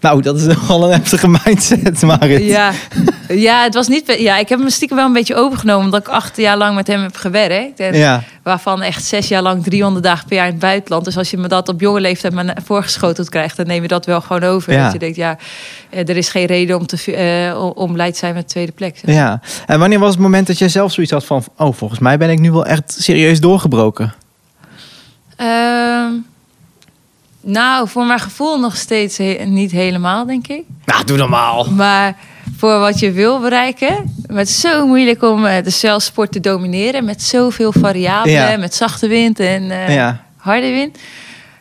Nou, 0.04 0.22
dat 0.22 0.36
is 0.36 0.44
nogal 0.46 0.84
een 0.84 0.92
heftige 0.92 1.28
mindset, 1.28 2.02
Marit. 2.02 2.44
Ja, 2.44 2.72
ja, 3.28 3.62
het 3.62 3.74
was 3.74 3.88
niet. 3.88 4.14
Ja, 4.18 4.36
ik 4.38 4.48
heb 4.48 4.58
hem 4.58 4.68
stiekem 4.70 4.96
wel 4.96 5.06
een 5.06 5.12
beetje 5.12 5.34
overgenomen, 5.34 5.84
omdat 5.84 6.00
ik 6.00 6.08
acht 6.08 6.36
jaar 6.36 6.56
lang 6.56 6.74
met 6.74 6.86
hem 6.86 7.02
heb 7.02 7.16
gewerkt. 7.16 7.80
En 7.80 7.94
Ja. 7.96 8.22
Waarvan 8.42 8.82
echt 8.82 9.04
zes 9.04 9.28
jaar 9.28 9.42
lang 9.42 9.62
300 9.64 10.04
dagen 10.04 10.26
per 10.28 10.36
jaar 10.36 10.46
in 10.46 10.52
het 10.52 10.60
buitenland. 10.60 11.04
Dus 11.04 11.16
als 11.16 11.30
je 11.30 11.36
me 11.36 11.48
dat 11.48 11.68
op 11.68 11.80
jonge 11.80 12.00
leeftijd 12.00 12.32
maar 12.34 12.56
voorgeschoteld 12.64 13.28
krijgt, 13.28 13.56
dan 13.56 13.66
neem 13.66 13.82
je 13.82 13.88
dat 13.88 14.06
wel 14.06 14.20
gewoon 14.20 14.42
over. 14.42 14.72
Ja. 14.72 14.82
Dat 14.84 14.92
je 14.92 14.98
denkt, 14.98 15.16
ja, 15.16 15.38
eh, 15.90 16.08
er 16.08 16.16
is 16.16 16.28
geen 16.28 16.46
reden 16.46 16.76
om, 16.78 16.86
te, 16.86 17.14
eh, 17.14 17.72
om- 17.74 17.96
te 17.96 18.10
zijn 18.14 18.34
met 18.34 18.42
de 18.42 18.48
tweede 18.48 18.72
plek. 18.72 18.98
zeg. 19.04 19.14
ja. 19.14 19.40
En 19.66 19.78
wanneer 19.78 19.98
was 19.98 20.10
het 20.10 20.20
moment 20.20 20.46
dat 20.46 20.58
jij 20.58 20.68
zelf 20.68 20.92
zoiets 20.92 21.12
had 21.12 21.24
van... 21.24 21.44
oh, 21.56 21.74
volgens 21.74 22.00
mij 22.00 22.18
ben 22.18 22.30
ik 22.30 22.38
nu 22.38 22.52
wel 22.52 22.66
echt 22.66 22.96
serieus 22.98 23.40
doorgebroken? 23.40 24.14
Ehm, 25.36 26.10
nou, 27.44 27.88
voor 27.88 28.04
mijn 28.06 28.20
gevoel 28.20 28.60
nog 28.60 28.76
steeds 28.76 29.16
he- 29.18 29.42
niet 29.46 29.70
helemaal, 29.70 30.26
denk 30.26 30.46
ik. 30.48 30.62
Nou, 30.84 31.04
doe 31.04 31.16
normaal. 31.16 31.70
Maar 31.70 32.16
voor 32.56 32.78
wat 32.78 32.98
je 32.98 33.12
wil 33.12 33.40
bereiken, 33.40 34.14
met 34.26 34.48
zo 34.50 34.86
moeilijk 34.86 35.22
om 35.22 35.46
eh, 35.46 35.62
de 35.64 35.70
zeilsport 35.70 36.32
te 36.32 36.40
domineren. 36.40 37.04
Met 37.04 37.22
zoveel 37.22 37.72
variabelen, 37.72 38.50
Ja. 38.50 38.56
met 38.56 38.74
zachte 38.74 39.08
wind 39.08 39.40
en 39.40 39.70
eh, 39.70 39.94
Ja. 39.94 40.24
harde 40.36 40.70
wind. 40.70 40.98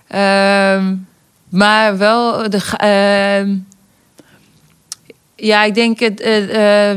Ehm, 0.08 0.96
maar 1.50 1.98
wel 1.98 2.50
de. 2.50 2.62
ehm, 2.78 3.56
ja, 5.46 5.64
ik 5.64 5.76
denk 5.76 6.00
het 6.00 6.20
eh, 6.22 6.34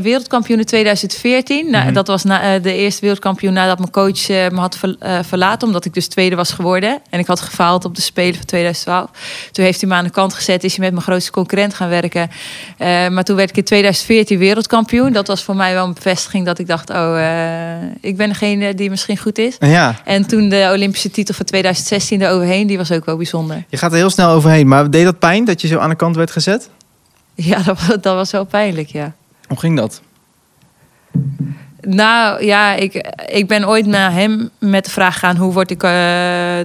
wereldkampioen 0.01 0.59
in 0.59 0.65
2014. 0.65 1.69
Nou, 1.71 1.83
Mhm. 1.85 1.93
Dat 1.93 2.07
was 2.07 2.23
na, 2.23 2.41
eh, 2.55 2.63
de 2.63 2.73
eerste 2.73 3.01
wereldkampioen 3.01 3.53
nadat 3.53 3.77
mijn 3.79 3.91
coach 3.91 4.27
me 4.27 4.55
had 4.59 4.77
ver- 4.77 4.95
verlaten. 5.25 5.67
Omdat 5.67 5.85
ik 5.85 5.93
dus 5.93 6.07
tweede 6.07 6.35
was 6.35 6.51
geworden. 6.51 6.99
En 7.09 7.19
ik 7.19 7.27
had 7.27 7.39
gefaald 7.41 7.85
op 7.85 7.95
de 7.95 8.01
Spelen 8.01 8.35
van 8.35 8.45
2012. 8.45 9.09
Toen 9.51 9.65
heeft 9.65 9.81
hij 9.81 9.89
me 9.89 9.95
aan 9.95 10.03
de 10.03 10.09
kant 10.09 10.33
gezet. 10.33 10.63
Is 10.63 10.75
hij 10.75 10.83
met 10.85 10.93
mijn 10.93 11.03
grootste 11.05 11.31
concurrent 11.31 11.73
gaan 11.73 11.89
werken. 11.89 12.29
Maar 13.13 13.23
toen 13.23 13.35
werd 13.35 13.49
ik 13.49 13.57
in 13.57 13.63
2014 13.63 14.37
wereldkampioen. 14.39 15.11
Dat 15.13 15.27
was 15.27 15.43
voor 15.43 15.55
mij 15.55 15.73
wel 15.73 15.85
een 15.85 15.93
bevestiging 15.93 16.45
dat 16.45 16.59
ik 16.59 16.67
dacht... 16.67 16.89
oh, 16.89 17.19
ik 18.01 18.17
ben 18.17 18.29
degene 18.29 18.73
die 18.75 18.89
misschien 18.89 19.17
goed 19.17 19.37
is. 19.37 19.55
Ja, 19.59 19.95
En 20.05 20.27
toen 20.27 20.49
de 20.49 20.69
Olympische 20.73 21.11
titel 21.11 21.33
van 21.33 21.45
2016 21.45 22.21
eroverheen, 22.21 22.67
die 22.67 22.77
was 22.77 22.91
ook 22.91 23.05
wel 23.05 23.17
bijzonder. 23.17 23.63
je 23.69 23.77
gaat 23.77 23.91
er 23.91 23.97
heel 23.97 24.09
snel 24.09 24.29
overheen. 24.29 24.67
Maar 24.67 24.89
deed 24.91 25.03
dat 25.03 25.19
pijn 25.19 25.45
dat 25.45 25.61
je 25.61 25.67
zo 25.67 25.77
aan 25.77 25.89
de 25.89 25.95
kant 25.95 26.15
werd 26.15 26.31
gezet? 26.31 26.69
Ja, 27.49 27.57
dat, 27.63 27.79
was- 27.79 27.87
dat 28.01 28.15
was 28.15 28.31
wel 28.31 28.45
pijnlijk, 28.45 28.87
ja. 28.89 29.13
Hoe 29.47 29.59
ging 29.59 29.77
dat? 29.77 30.01
Nou 31.81 32.45
ja, 32.45 32.73
ik, 32.73 33.11
ik 33.27 33.47
ben 33.47 33.67
ooit 33.67 33.85
naar 33.85 34.11
hem 34.11 34.49
met 34.59 34.85
de 34.85 34.91
vraag 34.91 35.13
gegaan: 35.13 35.35
hoe 35.35 35.53
word 35.53 35.71
ik 35.71 35.83
eh, 35.83 35.89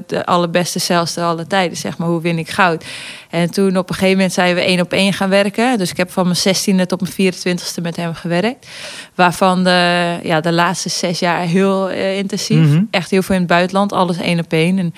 de 0.07 0.23
allerbeste 0.25 0.79
zelfste 0.79 1.23
alle 1.23 1.47
tijden? 1.47 1.76
Zeg 1.76 1.99
maar, 1.99 2.09
hoe 2.09 2.21
win 2.21 2.38
ik 2.38 2.50
goud? 2.50 2.85
En 3.31 3.50
toen 3.50 3.76
op 3.76 3.88
een 3.88 3.95
gegeven 3.95 4.17
moment 4.17 4.33
zijn 4.33 4.55
we 4.55 4.61
één 4.61 4.81
op 4.81 4.93
één 4.93 5.12
gaan 5.12 5.29
werken. 5.29 5.79
Dus 5.79 5.91
ik 5.91 5.97
heb 5.97 6.11
van 6.11 6.25
mijn 6.25 6.57
16e 6.83 6.87
tot 6.87 7.00
mijn 7.17 7.35
24e 7.35 7.83
met 7.83 7.97
hem 7.97 8.14
gewerkt. 8.14 8.67
Waarvan 9.14 9.64
de, 9.64 10.19
ja, 10.23 10.41
de 10.41 10.52
laatste 10.52 10.88
zes 10.88 11.19
jaar 11.19 11.41
heel 11.41 11.91
eh, 11.91 12.19
intensief. 12.19 12.67
Mhm. 12.69 12.83
Echt 12.91 13.11
heel 13.11 13.23
veel 13.23 13.35
in 13.35 13.41
het 13.41 13.50
buitenland, 13.50 13.93
alles 13.93 14.19
één 14.19 14.38
op 14.38 14.52
één. 14.52 14.79
En 14.79 14.95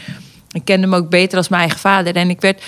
ik 0.52 0.64
kende 0.64 0.86
hem 0.86 0.94
ook 0.94 1.08
beter 1.10 1.38
als 1.38 1.48
mijn 1.48 1.60
eigen 1.62 1.80
vader. 1.80 2.16
En 2.16 2.30
ik 2.30 2.40
werd 2.40 2.62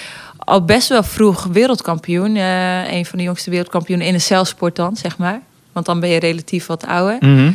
al 0.46 0.64
best 0.64 0.88
wel 0.88 1.02
vroeg 1.02 1.44
wereldkampioen. 1.44 2.36
Eh, 2.36 2.92
een 2.92 3.06
van 3.06 3.18
de 3.18 3.24
jongste 3.24 3.50
wereldkampioenen 3.50 4.06
in 4.06 4.14
een 4.14 4.20
celsport 4.20 4.76
dan, 4.76 4.96
zeg 4.96 5.18
maar. 5.18 5.40
Want 5.72 5.86
dan 5.86 6.00
ben 6.00 6.08
je 6.08 6.18
relatief 6.18 6.66
wat 6.66 6.86
ouder. 6.86 7.16
Mhm. 7.20 7.52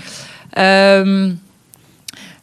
Ehm, 0.50 1.31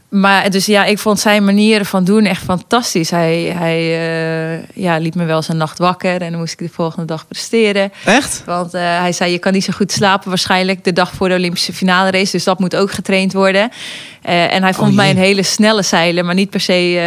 maar 0.08 0.50
dus 0.50 0.66
ja, 0.66 0.84
ik 0.84 0.98
vond 0.98 1.20
zijn 1.20 1.44
manieren 1.44 1.86
van 1.86 2.04
doen 2.04 2.24
echt 2.24 2.42
fantastisch. 2.42 3.10
Hij, 3.10 3.42
hij 3.42 3.78
eh, 3.78 4.62
ja, 4.74 4.98
liet 4.98 5.14
me 5.14 5.24
wel 5.24 5.42
een 5.48 5.56
nacht 5.56 5.78
wakker 5.78 6.22
en 6.22 6.30
dan 6.30 6.40
moest 6.40 6.52
ik 6.52 6.58
de 6.58 6.74
volgende 6.74 7.04
dag 7.04 7.26
presteren. 7.26 7.92
Echt? 8.04 8.42
Want 8.46 8.74
eh, 8.74 8.82
hij 8.82 9.12
zei, 9.12 9.32
je 9.32 9.38
kan 9.38 9.52
niet 9.52 9.64
zo 9.64 9.72
goed 9.72 9.92
slapen 9.92 10.28
waarschijnlijk 10.28 10.84
de 10.84 10.92
dag 10.92 11.12
voor 11.12 11.28
de 11.28 11.34
Olympische 11.34 11.72
finale 11.72 12.10
race. 12.10 12.32
Dus 12.32 12.44
dat 12.44 12.58
moet 12.58 12.76
ook 12.76 12.92
getraind 12.92 13.32
worden. 13.32 13.70
Eh, 14.22 14.54
en 14.54 14.62
hij 14.62 14.74
vond 14.74 14.90
Oh, 14.90 14.96
mij 14.96 15.10
een 15.10 15.16
hele 15.16 15.42
snelle 15.42 15.82
zeiler, 15.82 16.24
maar 16.24 16.34
niet 16.34 16.50
per 16.50 16.60
se 16.60 16.98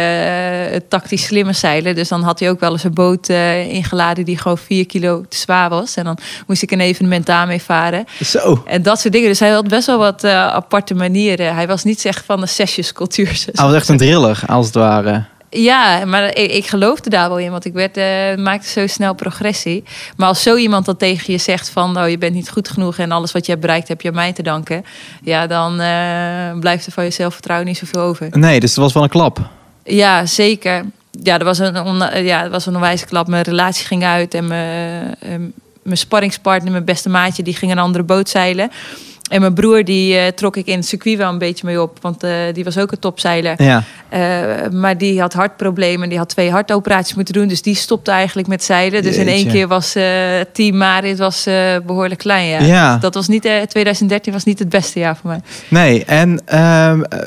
een 0.72 0.88
tactisch 0.88 1.24
slimme 1.24 1.52
zeiler. 1.52 1.94
Dus 1.94 2.08
dan 2.08 2.22
had 2.22 2.40
hij 2.40 2.50
ook 2.50 2.60
wel 2.60 2.72
eens 2.72 2.84
een 2.84 2.94
boot 2.94 3.28
ingeladen 3.68 4.24
die 4.24 4.38
gewoon 4.38 4.58
vier 4.58 4.86
kilo 4.86 5.24
te 5.28 5.36
zwaar 5.36 5.68
was. 5.68 5.94
En 5.96 6.04
dan 6.04 6.18
moest 6.46 6.62
ik 6.62 6.70
een 6.70 6.80
evenement 6.80 7.26
daarmee 7.26 7.62
varen. 7.62 8.04
Zo. 8.24 8.62
En 8.66 8.82
dat 8.82 9.00
soort 9.00 9.12
dingen. 9.12 9.28
Dus 9.28 9.40
hij 9.40 9.50
had 9.50 9.68
best 9.68 9.86
wel 9.86 9.98
wat 9.98 10.24
aparte 10.24 10.94
manieren. 10.94 11.54
Hij 11.54 11.66
was 11.66 11.84
niet 11.84 12.04
echt 12.04 12.24
van 12.24 12.40
de 12.40 12.46
sessiescultuur. 12.96 13.54
Hij 13.54 13.64
was 13.66 13.74
echt 13.74 13.88
een 13.88 13.96
driller, 13.96 14.40
als 14.46 14.66
het 14.66 14.74
ware. 14.74 15.24
Ja, 15.50 16.04
maar 16.04 16.24
ik, 16.36 16.50
ik 16.52 16.66
geloofde 16.66 17.10
daar 17.10 17.28
wel 17.28 17.38
in, 17.38 17.50
want 17.50 17.64
ik 17.64 17.72
werd, 17.72 17.96
eh, 17.96 18.34
maakte 18.44 18.68
zo 18.68 18.86
snel 18.86 19.14
progressie. 19.14 19.84
Maar 20.16 20.28
als 20.28 20.42
zo 20.42 20.56
iemand 20.56 20.84
dan 20.86 20.96
tegen 20.96 21.32
je 21.32 21.38
zegt 21.38 21.68
van, 21.68 21.98
oh, 21.98 22.08
je 22.08 22.18
bent 22.18 22.34
niet 22.34 22.50
goed 22.50 22.68
genoeg 22.68 22.96
en 22.98 23.10
alles 23.10 23.32
wat 23.32 23.44
je 23.46 23.50
hebt 23.50 23.64
bereikt 23.64 23.88
heb 23.88 24.00
je 24.00 24.08
aan 24.08 24.14
mij 24.14 24.32
te 24.32 24.42
danken, 24.42 24.84
ja, 25.22 25.46
dan 25.46 25.80
eh, 25.80 26.58
blijft 26.60 26.86
er 26.86 26.92
van 26.92 27.04
je 27.04 27.10
zelfvertrouwen 27.10 27.68
niet 27.68 27.78
zoveel 27.78 28.00
over. 28.00 28.28
Nee, 28.30 28.60
dus 28.60 28.70
het 28.70 28.78
was 28.78 28.92
wel 28.92 29.02
een 29.02 29.08
klap. 29.08 29.38
Ja, 29.84 30.26
zeker. 30.26 30.84
Ja, 31.22 31.38
er 31.38 31.44
was 31.44 31.58
een, 31.58 31.80
on- 31.80 32.24
ja, 32.24 32.42
er 32.42 32.50
was 32.50 32.66
een 32.66 32.74
onwijze 32.74 33.06
klap. 33.06 33.26
Mijn 33.28 33.42
relatie 33.44 33.86
ging 33.86 34.04
uit 34.04 34.34
en 34.34 34.46
mijn, 34.46 35.14
eh, 35.20 35.28
mijn 35.82 35.96
sparringspartner, 35.98 36.72
mijn 36.72 36.84
beste 36.84 37.08
maatje, 37.08 37.42
die 37.42 37.54
ging 37.56 37.72
een 37.72 37.78
andere 37.78 38.04
boot 38.04 38.28
zeilen. 38.28 38.70
En 39.32 39.40
mijn 39.40 39.54
broer, 39.54 39.84
die 39.84 40.16
eh, 40.16 40.26
trok 40.28 40.56
ik 40.56 40.66
in 40.66 40.76
het 40.76 40.86
circuit 40.86 41.16
wel 41.16 41.30
een 41.30 41.38
beetje 41.38 41.66
mee 41.66 41.82
op, 41.82 41.98
want 42.00 42.22
eh, 42.22 42.32
die 42.52 42.64
was 42.64 42.78
ook 42.78 42.92
een 42.92 42.98
topzeiler. 42.98 43.62
Ja. 43.62 43.82
Eh, 44.08 44.20
maar 44.70 44.98
die 44.98 45.20
had 45.20 45.32
hartproblemen. 45.32 46.08
Die 46.08 46.18
had 46.18 46.28
twee 46.28 46.50
hartoperaties 46.50 47.14
moeten 47.14 47.34
doen. 47.34 47.48
Dus 47.48 47.62
die 47.62 47.74
stopte 47.74 48.10
eigenlijk 48.10 48.48
met 48.48 48.64
zeilen. 48.64 49.02
Dus 49.02 49.16
in 49.16 49.28
één 49.28 49.48
keer 49.48 49.68
was 49.68 49.96
team 50.52 50.76
Marit 50.76 51.18
was, 51.18 51.46
eh, 51.46 51.76
behoorlijk 51.86 52.20
klein. 52.20 52.48
Ja. 52.48 52.60
Ja. 52.60 52.98
Dat 52.98 53.14
was 53.14 53.28
niet, 53.28 53.44
eh 53.44 53.60
2013 53.60 54.32
was 54.32 54.44
niet 54.44 54.58
het 54.58 54.68
beste 54.68 54.98
jaar 54.98 55.16
voor 55.16 55.30
mij. 55.30 55.40
Nee, 55.68 56.04
en 56.04 56.40
ehm, 56.44 57.02
eh, 57.02 57.18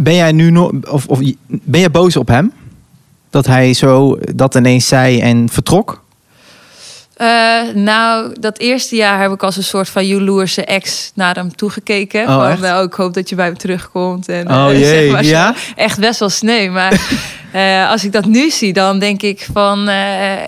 ben 0.00 0.14
jij 0.14 0.32
nu 0.32 0.50
nog, 0.50 0.70
of, 0.90 1.06
of 1.06 1.18
ben 1.46 1.80
jij 1.80 1.90
boos 1.90 2.16
op 2.16 2.28
hem? 2.28 2.52
Dat 3.30 3.46
hij 3.46 3.74
zo 3.74 4.18
dat 4.34 4.54
ineens 4.54 4.88
zei 4.88 5.20
en 5.20 5.48
vertrok? 5.48 6.01
Eh, 7.22 7.74
nou, 7.74 8.34
dat 8.40 8.58
eerste 8.58 8.96
jaar 8.96 9.20
heb 9.20 9.32
ik 9.32 9.42
als 9.42 9.56
een 9.56 9.64
soort 9.64 9.88
van 9.88 10.06
jaloerse 10.06 10.64
ex 10.64 11.12
naar 11.14 11.34
hem 11.34 11.56
toegekeken. 11.56 12.28
Oh, 12.28 12.48
Van, 12.48 12.60
wel, 12.60 12.82
ik 12.82 12.92
hoop 12.92 13.14
dat 13.14 13.28
je 13.28 13.34
bij 13.34 13.50
me 13.50 13.56
terugkomt. 13.56 14.28
En, 14.28 14.50
Oh, 14.50 14.70
eh, 14.70 14.78
jee, 14.80 14.84
zeg 14.84 15.10
maar 15.10 15.24
ja? 15.24 15.54
Echt 15.76 16.00
best 16.00 16.18
wel 16.18 16.28
sneu. 16.28 16.70
Maar 16.70 16.92
eh, 17.52 17.90
als 17.90 18.04
ik 18.04 18.12
dat 18.12 18.24
nu 18.24 18.50
zie, 18.50 18.72
dan 18.72 18.98
denk 18.98 19.22
ik 19.22 19.48
van... 19.52 19.84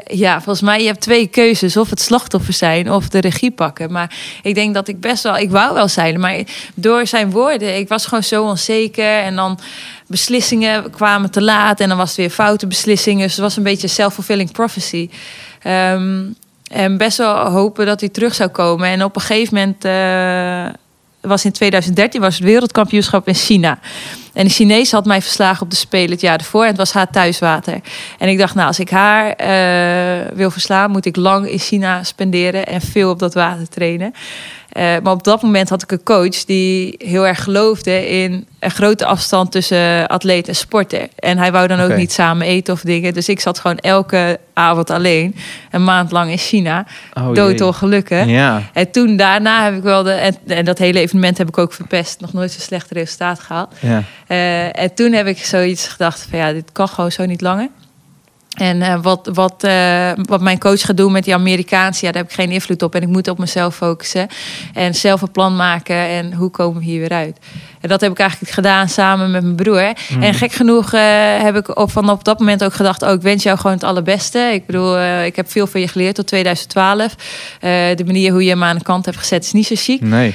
ja, 0.05 0.35
volgens 0.35 0.61
mij 0.61 0.81
je 0.81 0.87
hebt 0.87 1.01
twee 1.01 1.27
keuzes. 1.27 1.77
Of 1.77 1.91
het 1.91 2.01
slachtoffer 2.01 2.55
zijn 2.55 2.91
of 2.91 3.09
de 3.09 3.21
regie 3.21 3.51
pakken. 3.51 3.93
Maar 3.93 4.17
ik 4.43 4.55
denk 4.55 4.75
dat 4.75 4.89
ik 4.89 5.01
best 5.01 5.23
wel... 5.23 5.37
Ik 5.37 5.51
wou 5.51 5.75
wel 5.75 5.89
zeilen, 5.89 6.21
maar 6.21 6.39
door 6.75 7.07
zijn 7.07 7.31
woorden... 7.31 7.79
Ik 7.79 7.89
was 7.89 8.07
gewoon 8.07 8.23
zo 8.23 8.45
onzeker. 8.45 9.19
En 9.19 9.37
dan 9.37 9.59
beslissingen 10.07 10.91
kwamen 10.91 11.31
te 11.31 11.43
laat. 11.43 11.81
En 11.81 11.89
dan 11.89 11.99
was 11.99 12.09
het 12.09 12.17
weer 12.17 12.31
foute 12.31 12.67
beslissingen. 12.67 13.23
Dus 13.23 13.33
het 13.33 13.43
was 13.43 13.57
een 13.57 13.63
beetje 13.63 13.89
self-fulfilling 13.89 14.53
prophecy. 14.53 15.09
Ehm, 15.63 16.23
en 16.71 16.97
best 16.97 17.19
wel 17.19 17.51
hopen 17.51 17.87
dat 17.87 18.01
hij 18.01 18.09
terug 18.09 18.35
zou 18.35 18.51
komen. 18.51 18.89
En 18.89 19.05
op 19.05 19.17
een 19.17 19.23
gegeven 19.23 19.55
moment... 19.55 19.85
eh, 19.85 20.81
was 21.25 21.45
in 21.45 21.53
2013 21.53 22.21
was 22.21 22.35
het 22.35 22.45
wereldkampioenschap 22.45 23.29
in 23.29 23.35
China. 23.35 23.79
En 24.33 24.45
de 24.45 24.51
Chinees 24.51 24.93
had 24.93 25.05
mij 25.05 25.23
verslagen 25.23 25.63
op 25.63 25.71
de 25.71 25.77
Spelen 25.77 26.11
het 26.11 26.21
jaar 26.21 26.39
ervoor. 26.39 26.63
En 26.63 26.69
het 26.69 26.77
was 26.77 26.93
haar 26.93 27.11
thuiswater. 27.11 27.81
En 28.19 28.29
ik 28.29 28.39
dacht, 28.39 28.55
nou, 28.55 28.67
als 28.67 28.79
ik 28.79 28.91
haar 28.91 29.33
eh, 29.33 30.37
wil 30.37 30.51
verslaan... 30.51 30.91
moet 30.91 31.07
ik 31.07 31.17
lang 31.17 31.49
in 31.49 31.59
China 31.59 32.03
spenderen 32.03 32.67
en 32.67 32.81
veel 32.81 33.11
op 33.11 33.19
dat 33.19 33.35
water 33.35 33.69
trainen. 33.69 34.15
Eh, 34.75 34.83
maar 35.03 35.13
op 35.13 35.25
dat 35.25 35.43
moment 35.43 35.69
had 35.69 35.83
ik 35.83 35.93
een 35.93 36.03
coach 36.03 36.45
die 36.45 36.95
heel 36.99 37.27
erg 37.27 37.43
geloofde 37.43 38.09
in 38.09 38.47
een 38.59 38.71
grote 38.71 39.05
afstand 39.07 39.53
tussen 39.53 40.07
atleet 40.07 40.49
en 40.49 40.57
sporter. 40.57 41.09
En 41.19 41.39
hij 41.39 41.53
wou 41.53 41.67
dan 41.67 41.81
ook 41.81 41.97
niet 41.97 42.13
samen 42.13 42.47
eten 42.47 42.75
of 42.75 42.81
dingen. 42.81 43.15
Dus 43.15 43.29
ik 43.29 43.41
zat 43.41 43.59
gewoon 43.59 43.79
elke 43.79 44.39
avond 44.53 44.91
alleen, 44.91 45.35
een 45.71 45.85
maand 45.85 46.11
lang 46.11 46.31
in 46.31 46.39
China. 46.39 46.87
Oh, 47.13 47.25
jee. 47.25 47.35
Doodongelukken. 47.35 48.29
Ja. 48.29 48.63
En 48.73 48.91
toen 48.91 49.17
daarna 49.17 49.65
heb 49.65 49.77
ik 49.77 49.83
wel 49.83 50.03
de. 50.03 50.13
En, 50.13 50.37
en 50.47 50.65
dat 50.65 50.79
hele 50.79 51.01
evenement 51.01 51.39
heb 51.39 51.49
ik 51.49 51.59
ook 51.59 51.73
verpest. 51.73 52.21
Nog 52.21 52.33
nooit 52.33 52.53
zo'n 52.53 52.61
slecht 52.61 52.91
resultaat 52.91 53.41
gehaald. 53.41 53.75
ja. 53.81 54.03
Eh, 54.27 54.81
en 54.81 54.95
toen 54.95 55.13
heb 55.13 55.27
ik 55.27 55.39
zoiets 55.39 55.89
gedacht 55.89 56.27
van 56.31 56.39
ja, 56.39 56.53
dit 56.53 56.73
kan 56.73 56.89
gewoon 56.89 57.13
zo 57.13 57.25
niet 57.25 57.41
langer. 57.41 57.69
En 58.55 58.83
eh, 58.83 59.03
wat, 59.03 59.31
wat, 59.33 59.65
eh, 59.65 60.11
wat 60.23 60.41
mijn 60.41 60.59
coach 60.59 60.81
gaat 60.81 60.97
doen 60.97 61.13
met 61.13 61.25
die 61.25 61.35
Amerikaanse, 61.35 62.07
ja, 62.07 62.13
daar 62.13 62.23
heb 62.23 62.31
ik 62.31 62.37
geen 62.37 62.51
invloed 62.51 62.83
op. 62.83 62.95
En 62.95 63.03
ik 63.03 63.09
moet 63.09 63.29
op 63.29 63.39
mezelf 63.39 63.77
focussen. 63.77 64.29
En 64.73 64.95
zelf 64.95 65.23
een 65.23 65.31
plan 65.31 65.57
maken. 65.57 65.97
En 65.97 66.33
hoe 66.33 66.51
komen 66.51 66.79
we 66.79 66.85
hier 66.85 67.01
weer 67.01 67.13
uit? 67.13 67.39
En 67.81 67.91
dat 67.91 68.01
heb 68.01 68.11
ik 68.11 68.19
eigenlijk 68.19 68.53
gedaan 68.53 68.89
samen 68.89 69.31
met 69.31 69.43
mijn 69.43 69.57
broer. 69.57 69.93
En 70.21 70.35
gek 70.35 70.53
genoeg 70.53 70.93
eh, 70.93 71.01
heb 71.43 71.57
ik 71.57 71.79
op, 71.79 71.91
van 71.91 72.11
op 72.11 72.25
dat 72.25 72.39
moment 72.39 72.65
ook 72.65 72.75
gedacht... 72.75 73.03
oh, 73.03 73.11
ik 73.11 73.21
wens 73.21 73.43
jou 73.43 73.57
gewoon 73.57 73.73
het 73.73 73.85
allerbeste. 73.85 74.39
Ik 74.53 74.67
bedoel, 74.67 75.03
ik 75.25 75.37
heb 75.37 75.51
veel 75.51 75.67
van 75.67 75.81
je 75.81 75.89
geleerd 75.89 76.15
tot 76.15 76.27
2012. 76.27 77.15
Eh, 77.61 77.71
de 77.97 78.05
manier 78.05 78.33
hoe 78.33 78.45
je 78.45 78.51
hem 78.51 78.65
aan 78.65 78.79
de 78.79 78.83
kant 78.83 79.05
hebt 79.05 79.17
gezet 79.17 79.45
is 79.45 79.53
niet 79.53 79.67
zo 79.67 79.75
chic. 79.77 80.01
Nee. 80.01 80.35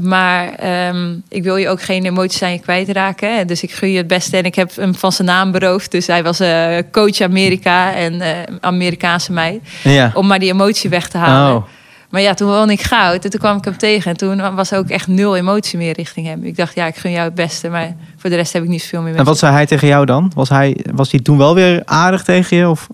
Maar 0.00 0.54
ehm, 0.54 1.14
ik 1.28 1.42
wil 1.42 1.56
je 1.56 1.68
ook 1.68 1.82
geen 1.82 2.04
emoties 2.04 2.42
aan 2.42 2.52
je 2.52 2.58
kwijtraken. 2.58 3.46
Dus 3.46 3.62
ik 3.62 3.72
gun 3.72 3.90
je 3.90 3.96
het 3.96 4.06
beste. 4.06 4.36
En 4.36 4.44
ik 4.44 4.54
heb 4.54 4.76
hem 4.76 4.94
van 4.94 5.12
zijn 5.12 5.28
naam 5.28 5.50
beroofd. 5.50 5.90
Dus 5.90 6.06
hij 6.06 6.22
was 6.22 6.40
eh, 6.40 6.76
coach 7.06 7.20
Amerika 7.20 7.94
en 7.94 8.20
eh, 8.20 8.36
Amerikaanse 8.60 9.32
meid. 9.32 9.60
Ja. 9.82 10.10
Om 10.14 10.26
maar 10.26 10.38
die 10.38 10.52
emotie 10.52 10.90
weg 10.90 11.08
te 11.08 11.18
halen. 11.18 11.56
Oh. 11.56 11.64
Maar 12.10 12.20
ja, 12.20 12.34
toen 12.34 12.48
won 12.48 12.70
ik 12.70 12.82
goud. 12.82 13.24
En 13.24 13.30
toen 13.30 13.40
kwam 13.40 13.56
ik 13.56 13.64
hem 13.64 13.76
tegen. 13.76 14.10
En 14.10 14.16
toen 14.16 14.54
was 14.54 14.70
er 14.70 14.78
ook 14.78 14.88
echt 14.88 15.06
nul 15.06 15.36
emotie 15.36 15.78
meer 15.78 15.92
richting 15.92 16.26
hem. 16.26 16.44
Ik 16.44 16.56
dacht, 16.56 16.74
ja, 16.74 16.86
ik 16.86 16.96
gun 16.96 17.10
jou 17.10 17.24
het 17.24 17.34
beste. 17.34 17.68
Maar 17.68 17.96
voor 18.16 18.30
de 18.30 18.36
rest 18.36 18.52
heb 18.52 18.62
ik 18.62 18.68
niet 18.68 18.82
zoveel 18.82 19.00
meer 19.00 19.10
met 19.10 19.18
En 19.18 19.26
wat 19.26 19.38
zei 19.38 19.52
hij 19.52 19.66
tegen 19.66 19.88
jou 19.88 20.06
dan? 20.06 20.32
Was 20.34 20.48
hij, 20.48 20.76
was 20.94 21.10
hij 21.10 21.20
toen 21.20 21.38
wel 21.38 21.54
weer 21.54 21.82
aardig 21.84 22.24
tegen 22.24 22.56
je? 22.56 22.68
Of? 22.68 22.86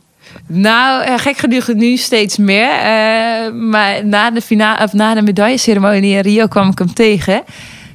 Nou, 0.47 1.04
eh, 1.04 1.19
gek 1.19 1.37
genoeg 1.37 1.69
nu 1.75 1.97
steeds 1.97 2.37
meer. 2.37 2.71
Eh, 2.71 3.52
maar 3.52 4.07
na 4.07 4.31
de, 4.31 4.40
finale, 4.40 4.85
of 4.85 4.92
na 4.92 5.14
de 5.14 5.23
medailleceremonie 5.23 6.14
in 6.14 6.21
Rio 6.21 6.47
kwam 6.47 6.71
ik 6.71 6.78
hem 6.78 6.95
tegen. 6.95 7.42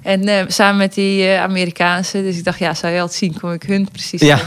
En 0.08 0.28
eh, 0.28 0.44
samen 0.48 0.78
met 0.78 0.94
die 0.94 1.28
eh, 1.28 1.42
Amerikaanse. 1.42 2.22
Dus 2.22 2.38
ik 2.38 2.44
dacht, 2.44 2.60
ja, 2.60 2.74
zou 2.74 2.94
je 2.94 3.00
altijd 3.00 3.20
zien, 3.20 3.40
kom 3.40 3.52
ik 3.52 3.64
hun 3.64 3.88
precies 3.92 4.22
Ja. 4.22 4.40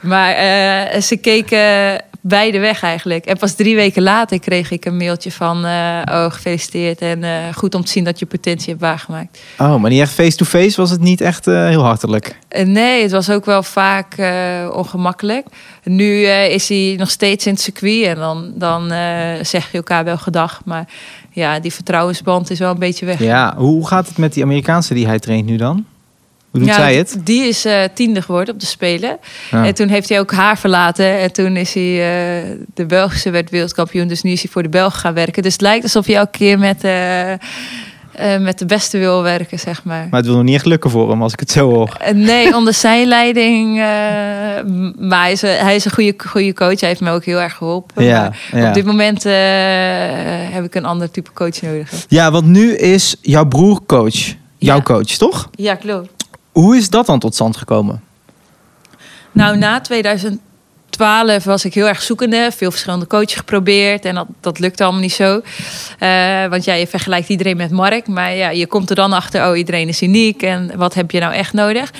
Maar 0.00 0.32
eh, 0.34 1.00
ze 1.00 1.16
keken 1.16 2.02
beide 2.20 2.58
weg 2.58 2.82
eigenlijk. 2.82 3.26
En 3.26 3.38
pas 3.38 3.54
drie 3.54 3.74
weken 3.74 4.02
later 4.02 4.40
kreeg 4.40 4.70
ik 4.70 4.84
een 4.84 4.96
mailtje 4.96 5.32
van... 5.32 5.64
oh, 5.64 6.24
gefeliciteerd 6.28 7.00
en 7.00 7.24
goed 7.54 7.74
om 7.74 7.84
te 7.84 7.90
zien 7.90 8.04
dat 8.04 8.18
je 8.18 8.26
potentie 8.26 8.68
hebt 8.68 8.80
waargemaakt. 8.80 9.38
Oh, 9.58 9.76
maar 9.76 9.90
niet 9.90 10.00
echt 10.00 10.12
face-to-face 10.12 10.80
was 10.80 10.90
het 10.90 11.00
niet 11.00 11.20
echt 11.20 11.44
heel 11.44 11.82
hartelijk. 11.82 12.38
Nee, 12.64 13.02
het 13.02 13.10
was 13.10 13.30
ook 13.30 13.44
wel 13.44 13.62
vaak 13.62 14.14
ongemakkelijk. 14.72 15.46
Nu 15.84 16.26
is 16.26 16.68
hij 16.68 16.94
nog 16.98 17.10
steeds 17.10 17.46
in 17.46 17.52
het 17.52 17.62
circuit 17.62 18.04
en 18.04 18.16
dan, 18.16 18.52
dan 18.54 18.88
zeg 19.42 19.70
je 19.70 19.76
elkaar 19.76 20.04
wel 20.04 20.18
gedag. 20.18 20.60
Maar 20.64 20.88
ja, 21.38 21.60
die 21.60 21.72
vertrouwensband 21.72 22.50
is 22.50 22.58
wel 22.58 22.70
een 22.70 22.78
beetje 22.78 23.06
weg. 23.06 23.18
Ja, 23.18 23.54
hoe 23.56 23.86
gaat 23.86 24.08
het 24.08 24.16
met 24.16 24.32
die 24.32 24.42
Amerikaanse 24.42 24.94
die 24.94 25.06
hij 25.06 25.18
traint 25.18 25.46
nu 25.46 25.56
dan? 25.56 25.84
Hoe 26.50 26.60
doet 26.60 26.68
Ja, 26.68 26.74
zij 26.74 26.96
het? 26.96 27.20
Die 27.24 27.42
is 27.42 27.64
eh, 27.64 27.82
tiende 27.94 28.22
geworden 28.22 28.54
op 28.54 28.60
de 28.60 28.66
Spelen. 28.66 29.18
Ja. 29.50 29.66
En 29.66 29.74
toen 29.74 29.88
heeft 29.88 30.08
hij 30.08 30.20
ook 30.20 30.32
haar 30.32 30.58
verlaten. 30.58 31.18
En 31.18 31.32
toen 31.32 31.56
is 31.56 31.74
hij 31.74 31.82
eh, 31.82 32.50
de 32.74 32.86
Belgische 32.86 33.30
werd 33.30 33.50
wereldkampioen. 33.50 34.08
Dus 34.08 34.22
nu 34.22 34.30
is 34.30 34.42
hij 34.42 34.50
voor 34.50 34.62
de 34.62 34.68
Belgen 34.68 35.00
gaan 35.00 35.14
werken. 35.14 35.42
Dus 35.42 35.52
het 35.52 35.60
lijkt 35.60 35.82
alsof 35.82 36.06
hij 36.06 36.16
elke 36.16 36.38
keer 36.38 36.58
met, 36.58 36.84
eh, 36.84 37.32
eh, 38.18 38.38
met 38.38 38.58
de 38.58 38.66
beste 38.66 38.98
wil 38.98 39.22
werken, 39.22 39.58
zeg 39.58 39.84
maar. 39.84 40.06
Maar 40.10 40.18
het 40.18 40.26
wil 40.26 40.34
nog 40.34 40.44
niet 40.44 40.54
echt 40.54 40.66
lukken 40.66 40.90
voor 40.90 41.10
hem 41.10 41.22
als 41.22 41.32
ik 41.32 41.40
het 41.40 41.50
zo 41.50 41.70
hoor. 41.70 41.96
Eh, 42.00 42.14
Nee, 42.14 42.56
onder 42.56 42.74
zijn 42.74 43.06
leiding. 43.08 43.68
eh, 43.78 43.84
maar 45.08 45.20
hij 45.22 45.32
is, 45.32 45.42
een, 45.42 45.56
hij 45.56 45.74
is 45.74 45.84
een 45.84 45.90
goede, 45.90 46.14
goede 46.26 46.52
coach. 46.52 46.80
Hij 46.80 46.88
heeft 46.88 47.00
me 47.00 47.10
ook 47.10 47.24
heel 47.24 47.40
erg 47.40 47.54
geholpen. 47.56 48.04
Ja, 48.04 48.32
maar 48.52 48.60
ja. 48.60 48.68
Op 48.68 48.74
dit 48.74 48.84
moment 48.84 49.22
heb 50.52 50.64
ik 50.64 50.74
een 50.74 50.84
ander 50.84 51.10
type 51.10 51.32
coach 51.32 51.62
nodig. 51.62 51.90
Ja, 52.08 52.30
want 52.30 52.46
nu 52.46 52.74
is 52.76 53.16
jouw 53.20 53.44
broer 53.46 53.80
coach. 53.86 54.14
jouw 54.56 54.76
Ja. 54.76 54.82
coach, 54.82 55.02
toch? 55.06 55.48
Ja, 55.54 55.74
klopt. 55.74 56.10
Hoe 56.52 56.76
is 56.76 56.90
dat 56.90 57.06
dan 57.06 57.18
tot 57.18 57.34
stand 57.34 57.56
gekomen? 57.56 58.02
Nou, 59.32 59.58
na 59.58 59.80
2012 60.98 61.44
was 61.44 61.64
ik 61.64 61.74
heel 61.74 61.88
erg 61.88 62.02
zoekende. 62.02 62.50
Veel 62.56 62.70
verschillende 62.70 63.06
coaches 63.06 63.34
geprobeerd. 63.34 64.04
En 64.04 64.14
dat, 64.14 64.26
dat 64.40 64.58
lukte 64.58 64.82
allemaal 64.82 65.00
niet 65.00 65.12
zo. 65.12 65.40
Eh, 65.98 66.46
want 66.46 66.64
ja, 66.64 66.74
je 66.74 66.86
vergelijkt 66.86 67.28
iedereen 67.28 67.56
met 67.56 67.70
Mark. 67.70 68.06
Maar 68.06 68.34
ja, 68.34 68.50
je 68.50 68.66
komt 68.66 68.90
er 68.90 68.96
dan 68.96 69.12
achter, 69.12 69.50
oh, 69.50 69.56
iedereen 69.56 69.88
is 69.88 70.02
uniek. 70.02 70.42
En 70.42 70.72
wat 70.76 70.94
heb 70.94 71.10
je 71.10 71.20
nou 71.20 71.34
echt 71.34 71.52
nodig? 71.52 71.90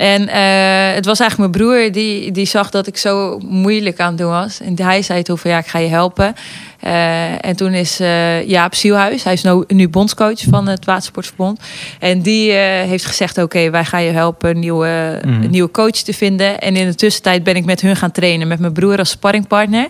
En 0.00 0.28
eh, 0.28 0.94
het 0.94 1.04
was 1.04 1.20
eigenlijk 1.20 1.52
mijn 1.54 1.64
broer 1.64 1.92
die, 1.92 2.32
die 2.32 2.46
zag 2.46 2.70
dat 2.70 2.86
ik 2.86 2.96
zo 2.96 3.38
moeilijk 3.38 4.00
aan 4.00 4.08
het 4.08 4.18
doen 4.18 4.30
was. 4.30 4.60
En 4.60 4.82
hij 4.82 5.02
zei 5.02 5.22
toen 5.22 5.38
van 5.38 5.50
ja, 5.50 5.58
ik 5.58 5.66
ga 5.66 5.78
je 5.78 5.88
helpen. 5.88 6.34
Eh, 6.80 7.44
en 7.44 7.56
toen 7.56 7.72
is 7.72 8.00
eh, 8.00 8.48
Jaap 8.48 8.74
Zielhuis, 8.74 9.24
hij 9.24 9.32
is 9.32 9.42
nu, 9.42 9.64
nu 9.66 9.88
bondscoach 9.88 10.40
van 10.50 10.68
het 10.68 10.84
Watersportverbond. 10.84 11.60
En 11.98 12.22
die 12.22 12.52
heeft 12.52 13.06
gezegd, 13.06 13.38
oké, 13.38 13.70
wij 13.70 13.84
gaan 13.84 14.02
je 14.02 14.10
helpen 14.10 14.50
een 14.50 14.58
nieuwe, 14.58 15.20
Mhm. 15.24 15.42
een 15.42 15.50
nieuwe 15.50 15.70
coach 15.70 15.90
te 15.90 16.12
vinden. 16.12 16.60
En 16.60 16.76
in 16.76 16.86
de 16.86 16.94
tussentijd 16.94 17.44
ben 17.44 17.56
ik 17.56 17.64
met 17.64 17.80
hun 17.80 17.96
gaan 17.96 18.12
trainen, 18.12 18.48
met 18.48 18.58
mijn 18.58 18.72
broer 18.72 18.98
als 18.98 19.10
sparringpartner. 19.10 19.88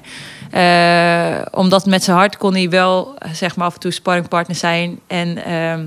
Omdat 1.51 1.87
met 1.87 2.05
zijn 2.05 2.17
hart 2.17 2.37
kon 2.37 2.55
hij 2.55 2.69
wel, 2.69 3.15
zeg 3.33 3.57
maar, 3.57 3.67
af 3.67 3.75
en 3.75 3.81
toe 3.81 3.91
sparringpartner 3.91 4.57
zijn. 4.57 4.99
En 5.07 5.45
ehm, 5.45 5.81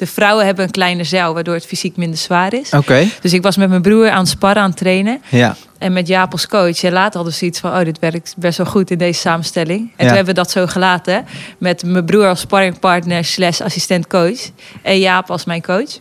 de 0.00 0.06
vrouwen 0.06 0.44
hebben 0.46 0.64
een 0.64 0.70
kleine 0.70 1.04
zeil, 1.04 1.34
waardoor 1.34 1.54
het 1.54 1.66
fysiek 1.66 1.96
minder 1.96 2.18
zwaar 2.18 2.52
is. 2.54 2.70
Oké. 2.70 3.06
Dus 3.20 3.32
ik 3.32 3.42
was 3.42 3.56
met 3.56 3.68
mijn 3.68 3.82
broer 3.82 4.10
aan 4.10 4.18
het 4.18 4.28
sparren, 4.28 4.62
aan 4.62 4.68
het 4.68 4.78
trainen. 4.78 5.22
Ja. 5.28 5.56
En 5.78 5.92
met 5.92 6.06
Jaap 6.08 6.32
als 6.32 6.46
coach. 6.46 6.82
En 6.82 6.92
later 6.92 7.14
hadden 7.14 7.32
we 7.32 7.38
zoiets 7.38 7.60
van, 7.60 7.70
oh, 7.72 7.84
dit 7.84 7.98
werkt 7.98 8.34
best 8.36 8.58
wel 8.58 8.66
goed 8.66 8.90
in 8.90 8.98
deze 8.98 9.20
samenstelling. 9.20 9.78
En 9.80 9.86
Ja. 9.86 9.96
toen 9.96 10.06
hebben 10.16 10.34
we 10.34 10.40
dat 10.40 10.50
zo 10.50 10.66
gelaten. 10.66 11.26
Met 11.58 11.82
mijn 11.84 12.04
broer 12.04 12.28
als 12.28 12.40
sparringpartner 12.40 13.24
slash 13.24 13.60
assistent 13.60 14.06
coach. 14.06 14.38
En 14.82 14.98
Jaap 14.98 15.30
als 15.30 15.44
mijn 15.44 15.62
coach. 15.62 15.98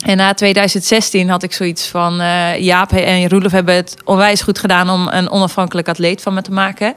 En 0.00 0.16
na 0.16 0.34
2016 0.34 1.28
had 1.28 1.42
ik 1.42 1.52
zoiets 1.52 1.86
van... 1.86 2.20
eh, 2.20 2.58
Jaap 2.58 2.92
en 2.92 3.28
Roelof 3.28 3.52
hebben 3.52 3.74
het 3.74 3.96
onwijs 4.04 4.42
goed 4.42 4.58
gedaan... 4.58 4.90
om 4.90 5.08
een 5.08 5.30
onafhankelijk 5.30 5.88
atleet 5.88 6.22
van 6.22 6.34
me 6.34 6.42
te 6.42 6.50
maken. 6.52 6.94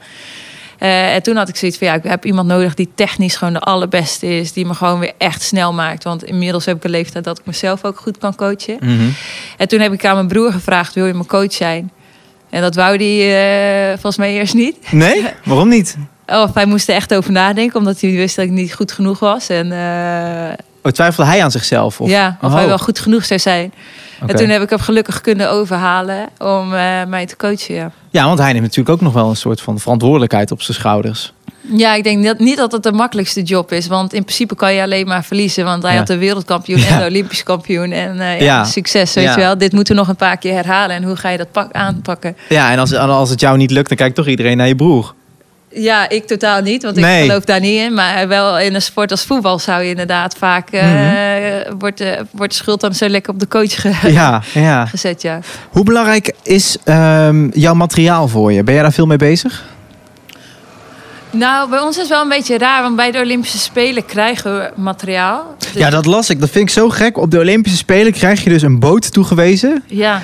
Eh, 0.83 1.13
en 1.13 1.23
toen 1.23 1.35
had 1.35 1.49
ik 1.49 1.55
zoiets 1.55 1.77
van... 1.77 1.87
ja, 1.87 1.93
ik 1.93 2.03
heb 2.03 2.25
iemand 2.25 2.47
nodig 2.47 2.73
die 2.73 2.89
technisch 2.95 3.35
gewoon 3.35 3.53
de 3.53 3.59
allerbeste 3.59 4.27
is. 4.27 4.53
Die 4.53 4.65
me 4.65 4.73
gewoon 4.73 4.99
weer 4.99 5.13
echt 5.17 5.41
snel 5.41 5.73
maakt. 5.73 6.03
Want 6.03 6.23
inmiddels 6.23 6.65
heb 6.65 6.75
ik 6.75 6.83
een 6.83 6.89
leeftijd 6.89 7.23
dat 7.23 7.39
ik 7.39 7.45
mezelf 7.45 7.83
ook 7.83 7.99
goed 7.99 8.17
kan 8.17 8.35
coachen. 8.35 8.77
Mhm. 8.79 9.09
En 9.57 9.67
toen 9.67 9.79
heb 9.79 9.93
ik 9.93 10.05
aan 10.05 10.15
mijn 10.15 10.27
broer 10.27 10.51
gevraagd: 10.51 10.93
wil 10.93 11.05
je 11.05 11.13
mijn 11.13 11.25
coach 11.25 11.53
zijn? 11.53 11.91
En 12.49 12.61
dat 12.61 12.75
wou 12.75 12.95
hij 12.95 13.91
eh, 13.91 13.91
volgens 13.91 14.17
mij 14.17 14.33
eerst 14.33 14.53
niet. 14.53 14.91
Nee? 14.91 15.25
Waarom 15.43 15.69
niet? 15.69 15.97
Of 16.45 16.53
hij 16.53 16.65
moest 16.65 16.89
er 16.89 16.95
echt 16.95 17.13
over 17.13 17.31
nadenken, 17.31 17.79
omdat 17.79 18.01
hij 18.01 18.11
wist 18.11 18.35
dat 18.35 18.45
ik 18.45 18.51
niet 18.51 18.73
goed 18.73 18.91
genoeg 18.91 19.19
was. 19.19 19.49
En 19.49 19.71
eh, 19.71 20.53
Oh, 20.83 20.91
twijfelde 20.91 21.29
hij 21.29 21.43
aan 21.43 21.51
zichzelf? 21.51 22.01
Of? 22.01 22.09
ja, 22.09 22.37
of 22.41 22.49
Oh, 22.49 22.55
hij 22.55 22.67
wel 22.67 22.77
goed 22.77 22.99
genoeg 22.99 23.25
zou 23.25 23.39
zijn. 23.39 23.73
En 24.27 24.35
toen 24.35 24.49
heb 24.49 24.61
ik 24.61 24.69
hem 24.69 24.79
gelukkig 24.79 25.21
kunnen 25.21 25.51
overhalen 25.51 26.29
om 26.37 26.73
eh, 26.73 27.03
mij 27.07 27.25
te 27.25 27.35
coachen. 27.37 27.75
Ja. 27.75 27.91
Ja, 28.09 28.25
want 28.25 28.39
hij 28.39 28.51
neemt 28.51 28.63
natuurlijk 28.63 28.89
ook 28.89 29.01
nog 29.01 29.13
wel 29.13 29.29
een 29.29 29.35
soort 29.35 29.61
van 29.61 29.79
verantwoordelijkheid 29.79 30.51
op 30.51 30.61
zijn 30.61 30.77
schouders. 30.77 31.33
ja, 31.61 31.93
ik 31.95 32.03
denk 32.03 32.23
dat, 32.25 32.39
niet 32.39 32.57
dat 32.57 32.71
het 32.71 32.83
de 32.83 32.91
makkelijkste 32.91 33.41
job 33.41 33.71
is. 33.71 33.87
Want 33.87 34.13
in 34.13 34.23
principe 34.23 34.55
kan 34.55 34.73
je 34.73 34.81
alleen 34.81 35.07
maar 35.07 35.23
verliezen. 35.23 35.65
Want 35.65 35.83
hij 35.83 35.91
Ja. 35.91 35.97
had 35.97 36.07
de 36.07 36.17
wereldkampioen 36.17 36.79
Ja. 36.79 36.87
en 36.87 36.99
de 36.99 37.05
Olympisch 37.05 37.43
kampioen. 37.43 37.91
En 37.91 38.19
eh, 38.19 38.39
ja, 38.39 38.43
Ja. 38.45 38.63
succes, 38.63 39.13
weet 39.13 39.29
je 39.33 39.39
wel. 39.39 39.57
Dit 39.57 39.71
moeten 39.73 39.93
we 39.93 39.99
nog 39.99 40.09
een 40.09 40.15
paar 40.15 40.37
keer 40.37 40.53
herhalen. 40.53 40.95
En 40.95 41.03
hoe 41.03 41.15
ga 41.15 41.29
je 41.29 41.37
dat 41.37 41.51
pak 41.51 41.71
aanpakken? 41.71 42.37
Ja, 42.49 42.71
en 42.71 42.79
als, 42.79 42.93
als 42.95 43.29
het 43.29 43.39
jou 43.39 43.57
niet 43.57 43.71
lukt, 43.71 43.87
dan 43.87 43.97
kijkt 43.97 44.15
toch 44.15 44.27
iedereen 44.27 44.57
naar 44.57 44.67
je 44.67 44.75
broer. 44.75 45.13
Ja, 45.75 46.09
ik 46.09 46.27
totaal 46.27 46.61
niet, 46.61 46.83
want 46.83 46.97
ik 46.97 47.03
Nee. 47.03 47.21
geloof 47.27 47.43
daar 47.43 47.59
niet 47.59 47.79
in. 47.79 47.93
Maar 47.93 48.27
wel 48.27 48.59
in 48.59 48.73
een 48.75 48.81
sport 48.81 49.11
als 49.11 49.23
voetbal 49.23 49.59
zou 49.59 49.83
je 49.83 49.89
inderdaad 49.89 50.35
vaak... 50.37 50.69
eh, 50.69 50.83
Mhm. 50.83 51.77
wordt, 51.77 51.97
de, 51.97 52.25
wordt 52.31 52.51
de 52.51 52.57
schuld 52.57 52.81
dan 52.81 52.93
zo 52.93 53.07
lekker 53.07 53.33
op 53.33 53.39
de 53.39 53.47
coach 53.47 53.81
ge- 53.81 54.11
Ja, 54.11 54.41
ja. 54.53 54.85
gezet, 54.95 55.21
ja. 55.21 55.39
Hoe 55.69 55.83
belangrijk 55.83 56.33
is 56.43 56.77
ehm, 56.83 57.49
jouw 57.53 57.73
materiaal 57.73 58.27
voor 58.27 58.51
je? 58.53 58.63
Ben 58.63 58.73
jij 58.73 58.83
daar 58.83 58.91
veel 58.93 59.05
mee 59.05 59.17
bezig? 59.17 59.63
Nou, 61.31 61.69
bij 61.69 61.79
ons 61.79 61.95
is 61.95 62.01
het 62.01 62.11
wel 62.11 62.21
een 62.21 62.29
beetje 62.29 62.57
raar, 62.57 62.81
want 62.81 62.95
bij 62.95 63.11
de 63.11 63.19
Olympische 63.19 63.57
Spelen 63.57 64.05
krijgen 64.05 64.57
we 64.57 64.71
materiaal. 64.75 65.55
Dus- 65.57 65.71
Ja, 65.73 65.89
dat 65.89 66.05
las 66.05 66.29
ik. 66.29 66.39
Dat 66.39 66.49
vind 66.49 66.67
ik 66.67 66.73
zo 66.73 66.89
gek. 66.89 67.17
Op 67.17 67.31
de 67.31 67.39
Olympische 67.39 67.77
Spelen 67.77 68.11
krijg 68.13 68.43
je 68.43 68.49
dus 68.49 68.61
een 68.61 68.79
boot 68.79 69.11
toegewezen. 69.13 69.83
Ja, 69.87 70.21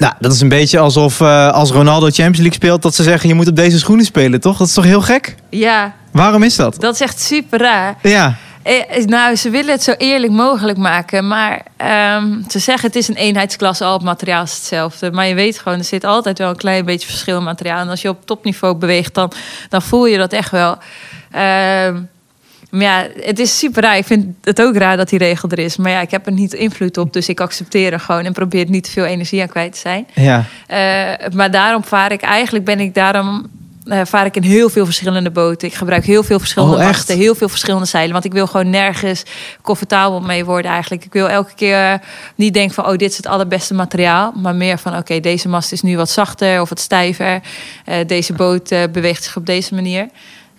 Nou, 0.00 0.14
dat 0.20 0.32
is 0.32 0.40
een 0.40 0.48
beetje 0.48 0.78
alsof 0.78 1.20
eh, 1.20 1.52
als 1.52 1.70
Ronaldo 1.70 2.06
Champions 2.06 2.36
League 2.38 2.54
speelt... 2.54 2.82
dat 2.82 2.94
ze 2.94 3.02
zeggen, 3.02 3.28
je 3.28 3.34
moet 3.34 3.48
op 3.48 3.56
deze 3.56 3.78
schoenen 3.78 4.04
spelen, 4.04 4.40
toch? 4.40 4.56
Dat 4.56 4.66
is 4.66 4.74
toch 4.74 4.84
heel 4.84 5.00
gek? 5.02 5.34
ja, 5.50 5.94
Waarom 6.12 6.42
is 6.42 6.56
dat? 6.56 6.76
dat 6.80 6.94
is 6.94 7.00
echt 7.00 7.20
super 7.20 7.58
raar. 7.58 7.96
Ja, 8.02 8.36
Eh, 8.62 9.04
nou, 9.04 9.36
ze 9.36 9.50
willen 9.50 9.70
het 9.70 9.82
zo 9.82 9.92
eerlijk 9.92 10.32
mogelijk 10.32 10.78
maken. 10.78 11.28
Maar 11.28 11.62
ehm, 11.76 12.26
ze 12.48 12.58
zeggen 12.58 12.86
het 12.86 12.96
is 12.96 13.08
een 13.08 13.14
eenheidsklasse, 13.14 13.84
al 13.84 13.92
het 13.92 14.02
materiaal 14.02 14.42
is 14.42 14.54
hetzelfde. 14.54 15.10
Maar 15.10 15.26
je 15.26 15.34
weet 15.34 15.58
gewoon, 15.58 15.78
er 15.78 15.84
zit 15.84 16.04
altijd 16.04 16.38
wel 16.38 16.48
een 16.48 16.56
klein 16.56 16.84
beetje 16.84 17.08
verschil 17.08 17.36
in 17.38 17.44
materiaal. 17.44 17.80
En 17.80 17.88
als 17.88 18.02
je 18.02 18.08
op 18.08 18.26
topniveau 18.26 18.74
beweegt, 18.74 19.14
dan, 19.14 19.32
dan 19.68 19.82
voel 19.82 20.06
je 20.06 20.18
dat 20.18 20.32
echt 20.32 20.50
wel. 20.50 20.78
Ehm, 21.30 21.96
maar 22.70 22.82
ja, 22.82 23.06
het 23.20 23.38
is 23.38 23.58
super 23.58 23.82
raar. 23.82 23.96
Ik 23.96 24.04
vind 24.04 24.26
het 24.42 24.62
ook 24.62 24.76
raar 24.76 24.96
dat 24.96 25.08
die 25.08 25.18
regel 25.18 25.48
er 25.48 25.58
is. 25.58 25.76
Maar 25.76 25.90
ja, 25.90 26.00
ik 26.00 26.10
heb 26.10 26.26
er 26.26 26.32
niet 26.32 26.52
invloed 26.52 26.98
op. 26.98 27.12
Dus 27.12 27.28
ik 27.28 27.40
accepteer 27.40 27.92
er 27.92 28.00
gewoon 28.00 28.24
en 28.24 28.32
probeer 28.32 28.64
er 28.64 28.70
niet 28.70 28.84
te 28.84 28.90
veel 28.90 29.04
energie 29.04 29.42
aan 29.42 29.48
kwijt 29.48 29.72
te 29.72 29.78
zijn. 29.78 30.06
ja. 30.14 30.44
Eh, 30.66 31.28
maar 31.34 31.50
daarom 31.50 31.84
vaar 31.84 32.12
ik, 32.12 32.20
eigenlijk 32.20 32.64
ben 32.64 32.80
ik 32.80 32.94
daarom 32.94 33.46
eh, 33.84 34.00
vaar 34.04 34.26
ik 34.26 34.36
in 34.36 34.42
heel 34.42 34.68
veel 34.68 34.84
verschillende 34.84 35.30
boten. 35.30 35.68
Ik 35.68 35.74
gebruik 35.74 36.04
heel 36.04 36.22
veel 36.22 36.38
verschillende 36.38 36.76
Oh, 36.76 36.82
masten, 36.84 37.16
heel 37.16 37.34
veel 37.34 37.48
verschillende 37.48 37.86
zeilen. 37.86 38.12
Want 38.12 38.24
ik 38.24 38.32
wil 38.32 38.46
gewoon 38.46 38.70
nergens 38.70 39.22
comfortabel 39.62 40.20
mee 40.20 40.44
worden 40.44 40.70
eigenlijk. 40.70 41.04
Ik 41.04 41.12
wil 41.12 41.28
elke 41.28 41.54
keer 41.54 42.00
niet 42.34 42.54
denken 42.54 42.74
van, 42.74 42.86
oh, 42.86 42.96
dit 42.96 43.10
is 43.10 43.16
het 43.16 43.26
allerbeste 43.26 43.74
materiaal. 43.74 44.32
Maar 44.36 44.54
meer 44.54 44.78
van, 44.78 44.96
oké, 44.96 45.20
deze 45.20 45.48
mast 45.48 45.72
is 45.72 45.82
nu 45.82 45.96
wat 45.96 46.10
zachter 46.10 46.60
of 46.60 46.68
wat 46.68 46.80
stijver. 46.80 47.40
Eh, 47.84 48.06
deze 48.06 48.32
boot 48.32 48.74
beweegt 48.92 49.24
zich 49.24 49.36
op 49.36 49.46
deze 49.46 49.74
manier. 49.74 50.08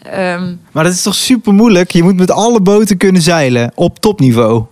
Ehm, 0.03 0.53
Maar 0.71 0.83
dat 0.83 0.93
is 0.93 1.01
toch 1.01 1.15
super 1.15 1.53
moeilijk? 1.53 1.91
Je 1.91 2.03
moet 2.03 2.15
met 2.17 2.31
alle 2.31 2.61
boten 2.61 2.97
kunnen 2.97 3.21
zeilen 3.21 3.71
op 3.75 3.99
topniveau. 3.99 4.63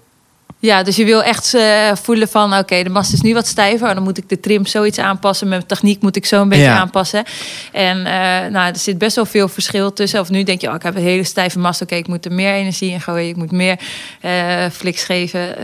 Ja, 0.62 0.84
dus 0.84 0.96
je 0.96 1.06
wil 1.06 1.24
echt 1.24 1.54
eh, 1.54 1.96
voelen 1.96 2.28
van, 2.28 2.54
oké, 2.58 2.84
de 2.84 2.90
mast 2.90 3.14
is 3.14 3.22
nu 3.22 3.34
wat 3.34 3.48
stijver. 3.48 3.94
Dan 3.94 4.04
moet 4.04 4.18
ik 4.18 4.30
de 4.30 4.40
trim 4.40 4.66
zoiets 4.66 4.98
aanpassen. 5.00 5.48
Mijn 5.48 5.66
techniek 5.66 6.02
moet 6.02 6.16
ik 6.16 6.26
zo 6.26 6.42
een 6.42 6.50
beetje 6.50 6.64
Ja. 6.64 6.78
aanpassen. 6.80 7.24
En 7.72 7.98
eh, 8.06 8.52
nou, 8.52 8.68
er 8.72 8.78
zit 8.80 8.98
best 8.98 9.16
wel 9.16 9.26
veel 9.26 9.48
verschil 9.48 9.94
tussen. 9.94 10.20
Of 10.20 10.30
nu 10.30 10.44
denk 10.44 10.62
je, 10.62 10.68
oh, 10.70 10.76
ik 10.76 10.84
heb 10.84 10.96
een 10.96 11.02
hele 11.02 11.24
stijve 11.24 11.60
mast. 11.60 11.82
Oké, 11.82 11.96
ik 11.96 12.08
moet 12.08 12.26
er 12.26 12.32
meer 12.34 12.54
energie 12.54 12.92
in 12.92 13.02
gooien. 13.02 13.30
Ik 13.30 13.36
moet 13.36 13.52
meer 13.52 13.80
eh 14.22 14.66
fliks 14.72 15.04
geven. 15.04 15.56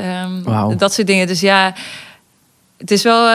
Wauw. 0.43 0.75
Dat 0.75 0.93
soort 0.93 1.07
dingen. 1.07 1.27
Dus 1.27 1.39
ja, 1.39 1.73
het 2.77 2.91
is 2.91 3.03
wel... 3.03 3.27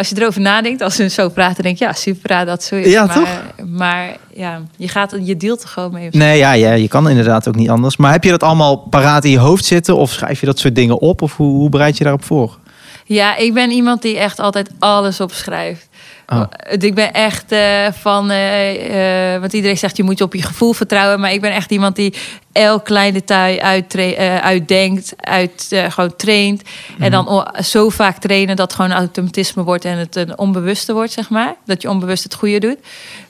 als 0.00 0.08
je 0.08 0.20
erover 0.20 0.40
nadenkt, 0.40 0.82
als 0.82 0.94
ze 0.94 1.08
zo 1.08 1.28
praten, 1.28 1.62
denk 1.62 1.78
je, 1.78 1.84
ja, 1.84 1.92
super 1.92 2.44
dat 2.44 2.62
zo 2.62 2.74
is. 2.74 2.92
Ja, 2.92 3.04
maar, 3.04 3.14
toch? 3.14 3.28
Maar 3.66 4.16
ja, 4.34 4.62
je, 4.76 4.88
gaat, 4.88 5.16
je 5.22 5.36
deelt 5.36 5.62
er 5.62 5.68
gewoon 5.68 5.92
mee. 5.92 6.08
Nee, 6.10 6.38
ja, 6.38 6.52
ja, 6.52 6.72
je 6.72 6.88
kan 6.88 7.08
inderdaad 7.08 7.48
ook 7.48 7.54
niet 7.54 7.70
anders. 7.70 7.96
Maar 7.96 8.12
heb 8.12 8.24
je 8.24 8.30
dat 8.30 8.42
allemaal 8.42 8.76
paraat 8.76 9.24
in 9.24 9.30
je 9.30 9.38
hoofd 9.38 9.64
zitten? 9.64 9.96
Of 9.96 10.10
schrijf 10.10 10.40
je 10.40 10.46
dat 10.46 10.58
soort 10.58 10.74
dingen 10.74 10.98
op? 10.98 11.22
Of 11.22 11.36
hoe, 11.36 11.56
hoe 11.56 11.68
bereid 11.68 11.98
je 11.98 12.04
daarop 12.04 12.24
voor? 12.24 12.58
Ja, 13.04 13.36
ik 13.36 13.54
ben 13.54 13.70
iemand 13.70 14.02
die 14.02 14.18
echt 14.18 14.38
altijd 14.38 14.70
alles 14.78 15.20
opschrijft. 15.20 15.88
Oh. 16.32 16.42
Ik 16.78 16.94
ben 16.94 17.12
echt 17.12 17.52
eh, 17.52 17.86
van, 17.92 18.30
eh, 18.30 19.40
want 19.40 19.52
iedereen 19.52 19.78
zegt 19.78 19.96
je 19.96 20.02
moet 20.02 20.18
je 20.18 20.24
op 20.24 20.34
je 20.34 20.42
gevoel 20.42 20.72
vertrouwen, 20.72 21.20
maar 21.20 21.32
ik 21.32 21.40
ben 21.40 21.52
echt 21.52 21.70
iemand 21.70 21.96
die 21.96 22.14
elk 22.52 22.84
klein 22.84 23.12
detail 23.12 23.60
uitdenkt, 24.40 25.14
uit, 25.16 25.68
gewoon 25.88 26.16
traint. 26.16 26.62
En 26.98 27.10
dan 27.10 27.28
o- 27.28 27.62
zo 27.62 27.88
vaak 27.88 28.18
trainen 28.18 28.56
dat 28.56 28.66
het 28.72 28.80
gewoon 28.80 28.92
automatisme 28.96 29.62
wordt 29.62 29.84
en 29.84 29.98
het 29.98 30.16
een 30.16 30.38
onbewuste 30.38 30.92
wordt, 30.92 31.12
zeg 31.12 31.30
maar. 31.30 31.54
Dat 31.64 31.82
je 31.82 31.90
onbewust 31.90 32.22
het 32.22 32.34
goede 32.34 32.58
doet. 32.60 32.78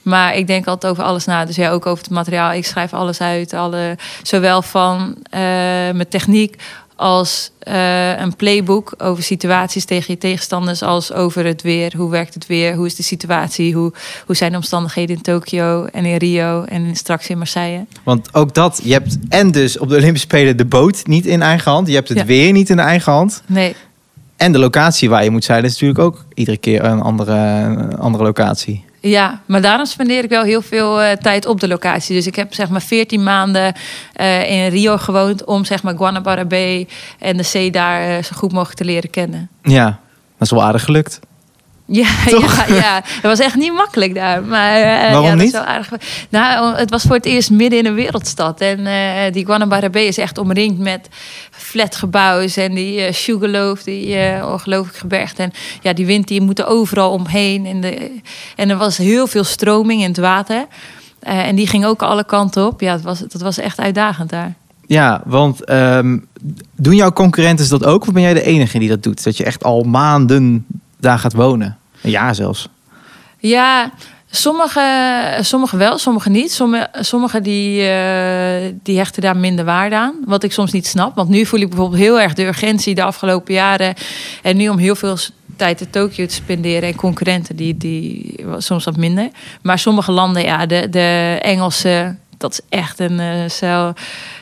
Maar 0.03 0.35
ik 0.37 0.47
denk 0.47 0.67
altijd 0.67 0.93
over 0.93 1.05
alles 1.05 1.25
na. 1.25 1.45
Dus 1.45 1.57
ja, 1.57 1.71
ook 1.71 1.87
over 1.87 2.05
het 2.05 2.13
materiaal. 2.13 2.53
Ik 2.53 2.67
schrijf 2.67 2.93
alles 2.95 3.21
uit. 3.21 3.53
Alle, 3.53 3.97
zowel 4.23 4.63
van 4.63 5.17
mijn 5.31 6.09
techniek 6.09 6.57
als 7.01 7.51
eh, 7.59 8.19
een 8.21 8.37
playbook 8.37 8.95
over 8.99 9.23
situaties 9.23 9.85
tegen 9.85 10.13
je 10.15 10.19
tegenstanders, 10.19 10.83
als 10.83 11.13
over 11.13 11.45
het 11.45 11.63
weer. 11.63 11.93
Hoe 11.97 12.11
werkt 12.11 12.35
het 12.35 12.47
weer? 12.47 12.75
Hoe 12.75 12.87
is 12.87 12.95
de 12.95 13.03
situatie? 13.03 13.75
Hoe, 13.75 13.93
hoe 14.27 14.37
zijn 14.37 14.51
de 14.51 14.57
omstandigheden 14.57 15.17
in 15.17 15.23
Tokio 15.23 15.85
en 15.85 16.05
in 16.05 16.17
Rio 16.17 16.65
en 16.65 16.97
straks 16.97 17.29
in 17.29 17.39
Marseille? 17.39 17.87
Want 18.03 18.35
ook 18.35 18.55
dat, 18.55 18.81
je 18.83 18.93
hebt 18.93 19.17
en 19.29 19.51
dus 19.51 19.79
op 19.79 19.89
de 19.89 19.97
Olympische 19.97 20.27
Spelen 20.27 20.57
de 20.57 20.65
boot 20.65 21.07
niet 21.07 21.27
in 21.27 21.43
eigen 21.43 21.71
hand. 21.71 21.89
Je 21.89 21.95
hebt 21.95 22.09
het 22.09 22.19
Ja. 22.19 22.25
weer 22.25 22.53
niet 22.53 22.71
in 22.71 22.79
eigen 22.79 23.13
hand. 23.13 23.43
Nee, 23.47 23.75
En 24.37 24.53
de 24.53 24.59
locatie 24.59 25.09
waar 25.09 25.25
je 25.25 25.31
moet 25.31 25.45
zeilen 25.45 25.67
is 25.71 25.73
natuurlijk 25.73 26.01
ook 26.01 26.25
iedere 26.35 26.57
keer 26.57 26.85
een 26.85 27.01
andere, 27.01 27.35
een 27.37 27.99
andere 27.99 28.25
locatie. 28.25 28.85
Ja, 29.01 29.41
maar 29.47 29.61
daarom 29.61 29.87
spendeer 29.87 30.25
ik 30.25 30.31
wel 30.31 30.43
heel 30.43 30.63
veel 30.63 31.03
eh, 31.03 31.17
tijd 31.17 31.47
op 31.47 31.61
de 31.61 31.69
locatie. 31.69 32.15
Dus 32.15 32.27
ik 32.27 32.37
heb 32.37 32.55
zeg 32.55 32.69
maar 32.69 32.83
14 32.83 33.23
maanden 33.23 33.75
eh, 34.13 34.51
in 34.51 34.69
Rio 34.71 34.97
gewoond 34.97 35.45
om 35.45 35.65
zeg 35.65 35.83
maar 35.83 35.97
Guanabara 35.97 36.45
Bay 36.45 36.89
en 37.19 37.37
de 37.37 37.43
zee 37.43 37.71
daar 37.71 38.03
eh, 38.03 38.23
zo 38.23 38.37
goed 38.37 38.53
mogelijk 38.53 38.79
te 38.79 38.85
leren 38.85 39.11
kennen. 39.11 39.49
Ja, 39.63 39.85
dat 40.39 40.47
is 40.47 40.51
wel 40.51 40.63
aardig 40.63 40.85
gelukt. 40.85 41.21
Ja, 41.93 42.09
Toch? 42.27 42.67
ja, 42.67 42.75
ja, 42.75 43.01
het 43.05 43.23
was 43.23 43.39
echt 43.39 43.55
niet 43.55 43.73
makkelijk 43.73 44.15
daar. 44.15 44.43
Maar, 44.43 44.77
eh, 44.77 45.01
Waarom 45.01 45.25
ja, 45.25 45.31
dat 45.31 45.39
is 45.39 45.45
niet? 45.45 45.53
wel 45.53 45.65
aardig. 45.65 45.91
Nou, 46.29 46.77
het 46.77 46.91
was 46.91 47.03
voor 47.03 47.17
het 47.17 47.25
eerst 47.25 47.51
midden 47.51 47.79
in 47.79 47.87
een 47.87 47.95
wereldstad. 47.95 48.61
En 48.61 48.87
eh, 48.87 49.33
die 49.33 49.47
Guanabara 49.47 49.89
is 49.93 50.19
echt 50.19 50.39
omringd 50.39 50.79
met 50.79 51.09
flatgebouwen. 51.51 52.55
En 52.55 52.75
die 52.75 53.07
uh, 53.07 53.13
Sugarloaf, 53.13 53.83
die 53.83 54.17
eh, 54.17 54.49
ongelooflijk 54.49 54.97
gebergte. 54.97 55.43
En 55.43 55.53
ja, 55.83 55.93
die 55.93 56.07
wind 56.07 56.29
die 56.29 56.41
moet 56.41 56.59
er 56.59 56.67
overal 56.67 57.11
omheen. 57.11 57.67
En, 57.67 57.81
de, 57.81 58.21
en 58.57 58.71
er 58.71 58.77
was 58.77 58.97
heel 58.97 59.27
veel 59.27 59.45
stroming 59.45 60.03
in 60.03 60.09
het 60.09 60.19
water. 60.19 60.67
En 61.21 61.57
die 61.57 61.67
ging 61.67 61.85
ook 61.85 62.03
alle 62.03 62.25
kanten 62.25 62.67
op. 62.67 62.81
Ja, 62.81 62.93
het 62.93 63.03
was, 63.03 63.19
dat 63.19 63.41
was 63.41 63.59
echt 63.59 63.81
uitdagend 63.81 64.31
daar. 64.31 64.55
Ja, 64.87 65.23
want 65.25 65.65
ehm, 65.65 66.19
doen 66.77 66.95
jouw 66.95 67.13
concurrenten 67.13 67.69
dat 67.69 67.85
ook? 67.85 68.07
Of 68.07 68.13
ben 68.13 68.23
jij 68.23 68.35
de 68.35 68.43
enige 68.43 68.79
die 68.79 68.89
dat 68.89 69.03
doet? 69.03 69.25
Dat 69.25 69.37
je 69.37 69.45
echt 69.45 69.65
al 69.65 69.83
maanden 69.83 70.67
daar 71.01 71.19
gaat 71.19 71.33
wonen? 71.33 71.79
Jaar 72.01 72.35
zelfs. 72.35 72.69
Ja, 73.39 73.93
sommige, 74.31 75.39
sommige 75.41 75.77
wel, 75.77 75.99
sommige 75.99 76.31
niet. 76.31 76.53
Sommige, 76.53 76.89
sommige 76.93 77.41
die, 77.41 77.89
eh, 77.89 78.73
die 78.83 78.97
hechten 78.97 79.23
daar 79.23 79.37
minder 79.37 79.65
waarde 79.65 79.97
aan. 79.97 80.15
Wat 80.25 80.43
ik 80.43 80.53
soms 80.53 80.73
niet 80.73 80.87
snap. 80.87 81.15
Want 81.15 81.29
nu 81.29 81.47
voel 81.47 81.61
ik 81.61 81.69
bijvoorbeeld 81.69 82.01
heel 82.01 82.21
erg 82.21 82.35
de 82.35 82.47
urgentie 82.47 82.95
de 82.95 83.03
afgelopen 83.03 83.55
jaren. 83.55 83.95
En 84.43 84.57
nu 84.57 84.69
om 84.69 84.79
heel 84.79 84.95
veel 84.95 85.17
tijd 85.57 85.81
in 85.81 85.91
Tokio 85.91 86.27
te 86.27 86.35
spenderen. 86.35 86.89
En 86.89 86.95
concurrenten 86.95 87.57
die, 87.57 87.77
die 87.77 88.35
soms 88.59 88.85
wat 88.85 88.97
minder. 88.97 89.29
Maar 89.63 89.79
sommige 89.79 90.13
landen, 90.13 90.43
ja, 90.43 90.67
de, 90.67 90.89
de 90.89 91.39
Engelse, 91.43 92.17
dat 92.41 92.53
is 92.53 92.61
echt 92.69 92.99
een 93.01 93.21
uh, 93.21 93.49
zeil, 93.49 93.93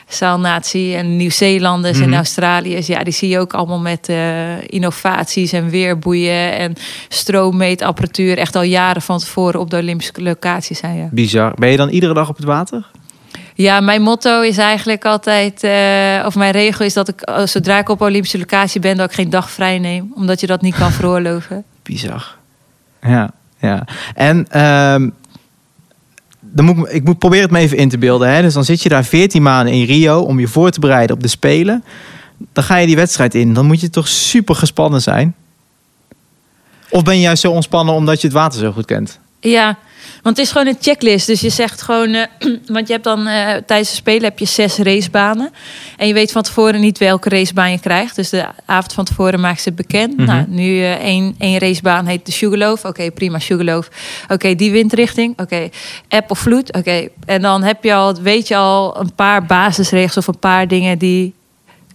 zeilnatie. 0.07 0.95
En 0.95 1.17
Nieuw-Zeelanders 1.17 1.97
Mhm. 1.97 2.07
en 2.07 2.15
Australiërs, 2.15 2.87
ja, 2.87 3.03
die 3.03 3.13
zie 3.13 3.29
je 3.29 3.39
ook 3.39 3.53
allemaal 3.53 3.79
met 3.79 4.09
eh, 4.09 4.61
innovaties 4.67 5.51
en 5.51 5.69
weerboeien 5.69 6.57
en 6.57 6.75
stroommeetapparatuur. 7.09 8.37
Echt 8.37 8.55
al 8.55 8.61
jaren 8.61 9.01
van 9.01 9.19
tevoren 9.19 9.59
op 9.59 9.69
de 9.69 9.77
Olympische 9.77 10.23
locatie 10.23 10.75
zijn. 10.75 10.97
Ja. 10.97 11.07
Bizar. 11.11 11.53
Ben 11.55 11.69
je 11.69 11.77
dan 11.77 11.89
iedere 11.89 12.13
dag 12.13 12.29
op 12.29 12.35
het 12.35 12.45
water? 12.45 12.85
Ja, 13.53 13.79
mijn 13.79 14.01
motto 14.01 14.41
is 14.41 14.57
eigenlijk 14.57 15.05
altijd, 15.05 15.63
eh, 15.63 16.23
of 16.25 16.35
mijn 16.35 16.51
regel 16.51 16.85
is 16.85 16.93
dat 16.93 17.07
ik, 17.07 17.21
eh, 17.21 17.45
zodra 17.45 17.77
ik 17.77 17.89
op 17.89 18.01
Olympische 18.01 18.37
locatie 18.37 18.81
ben, 18.81 18.97
dat 18.97 19.09
ik 19.09 19.15
geen 19.15 19.29
dag 19.29 19.49
vrij 19.51 19.79
neem. 19.79 20.11
Omdat 20.15 20.39
je 20.39 20.47
dat 20.47 20.61
niet 20.61 20.75
kan 20.75 20.91
veroorloven. 20.99 21.63
Bizar. 21.83 22.35
Ja, 23.01 23.31
ja. 23.57 23.83
En 24.15 24.47
ehm, 24.49 25.09
dan 26.51 26.65
moet 26.65 26.77
ik, 26.77 26.93
ik 26.93 27.03
moet 27.03 27.17
proberen 27.17 27.43
het 27.43 27.53
me 27.53 27.59
even 27.59 27.77
in 27.77 27.89
te 27.89 27.97
beelden. 27.97 28.29
Hè? 28.29 28.41
Dus 28.41 28.53
dan 28.53 28.65
zit 28.65 28.83
je 28.83 28.89
daar 28.89 29.05
14 29.05 29.41
maanden 29.41 29.73
in 29.73 29.85
Rio 29.85 30.19
om 30.19 30.39
je 30.39 30.47
voor 30.47 30.71
te 30.71 30.79
bereiden 30.79 31.15
op 31.15 31.21
de 31.21 31.27
Spelen. 31.27 31.83
Dan 32.53 32.63
ga 32.63 32.77
je 32.77 32.87
die 32.87 32.95
wedstrijd 32.95 33.35
in. 33.35 33.53
Dan 33.53 33.65
moet 33.65 33.81
je 33.81 33.89
toch 33.89 34.07
super 34.07 34.55
gespannen 34.55 35.01
zijn? 35.01 35.35
Of 36.89 37.03
ben 37.03 37.15
je 37.15 37.21
juist 37.21 37.41
zo 37.41 37.51
ontspannen 37.51 37.93
omdat 37.93 38.21
je 38.21 38.27
het 38.27 38.35
water 38.35 38.59
zo 38.59 38.71
goed 38.71 38.85
kent? 38.85 39.19
Ja, 39.39 39.77
want 40.21 40.37
het 40.37 40.45
is 40.45 40.51
gewoon 40.51 40.67
een 40.67 40.77
checklist. 40.79 41.27
Dus 41.27 41.41
je 41.41 41.49
zegt 41.49 41.81
gewoon, 41.81 42.13
eh, 42.13 42.25
want 42.75 42.87
je 42.87 42.93
hebt 42.93 43.03
dan 43.03 43.27
eh, 43.27 43.55
tijdens 43.65 43.89
de 43.89 43.95
spelen 43.95 44.23
heb 44.23 44.39
je 44.39 44.45
zes 44.45 44.77
racebanen. 44.77 45.51
En 45.97 46.07
je 46.07 46.13
weet 46.13 46.31
van 46.31 46.41
tevoren 46.41 46.79
niet 46.79 46.97
welke 46.97 47.29
racebaan 47.29 47.71
je 47.71 47.79
krijgt. 47.79 48.15
Dus 48.15 48.29
de 48.29 48.45
avond 48.65 48.93
van 48.93 49.05
tevoren 49.05 49.39
maakt 49.39 49.61
ze 49.61 49.69
het 49.69 49.77
bekend. 49.77 50.17
Mhm. 50.17 50.25
Nou, 50.25 50.45
nu 50.47 50.81
eh, 50.81 50.91
één, 50.91 51.35
één 51.37 51.59
racebaan 51.59 52.05
heet 52.05 52.25
de 52.25 52.31
Sugarloaf. 52.31 52.85
Oké, 52.85 53.11
prima, 53.11 53.39
Sugarloaf. 53.39 53.89
Oké, 54.27 54.55
die 54.55 54.71
windrichting. 54.71 55.39
Oké, 55.39 55.69
app 56.09 56.31
of 56.31 56.39
vloed. 56.39 56.73
Oké, 56.73 57.07
en 57.25 57.41
dan 57.41 57.63
heb 57.63 57.83
je 57.83 57.93
al, 57.93 58.21
weet 58.21 58.47
je 58.47 58.55
al 58.55 58.99
een 58.99 59.15
paar 59.15 59.45
basisregels 59.45 60.17
of 60.17 60.27
een 60.27 60.39
paar 60.39 60.67
dingen 60.67 60.97
die 60.97 61.33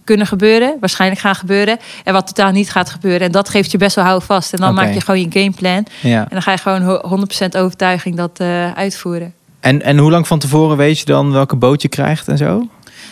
kunnen 0.05 0.27
gebeuren, 0.27 0.77
waarschijnlijk 0.79 1.21
gaan 1.21 1.35
gebeuren, 1.35 1.77
en 2.03 2.13
wat 2.13 2.27
totaal 2.27 2.51
niet 2.51 2.71
gaat 2.71 2.89
gebeuren. 2.89 3.21
En 3.21 3.31
dat 3.31 3.49
geeft 3.49 3.71
je 3.71 3.77
best 3.77 3.95
wel 3.95 4.05
houvast. 4.05 4.53
En 4.53 4.59
dan 4.59 4.73
maak 4.73 4.93
je 4.93 5.01
gewoon 5.01 5.19
je 5.19 5.27
gameplan. 5.41 5.85
Ja. 6.01 6.19
En 6.21 6.27
dan 6.29 6.41
ga 6.41 6.51
je 6.51 6.57
gewoon 6.57 6.81
ho- 6.81 7.25
100% 7.45 7.57
overtuiging 7.57 8.15
dat 8.15 8.39
eh, 8.39 8.71
uitvoeren. 8.71 9.33
En, 9.59 9.81
en 9.81 9.97
hoe 9.97 10.11
lang 10.11 10.27
van 10.27 10.39
tevoren 10.39 10.77
weet 10.77 10.99
je 10.99 11.05
dan 11.05 11.31
welke 11.31 11.55
boot 11.55 11.81
je 11.81 11.87
krijgt 11.87 12.27
en 12.27 12.37
zo? 12.37 12.67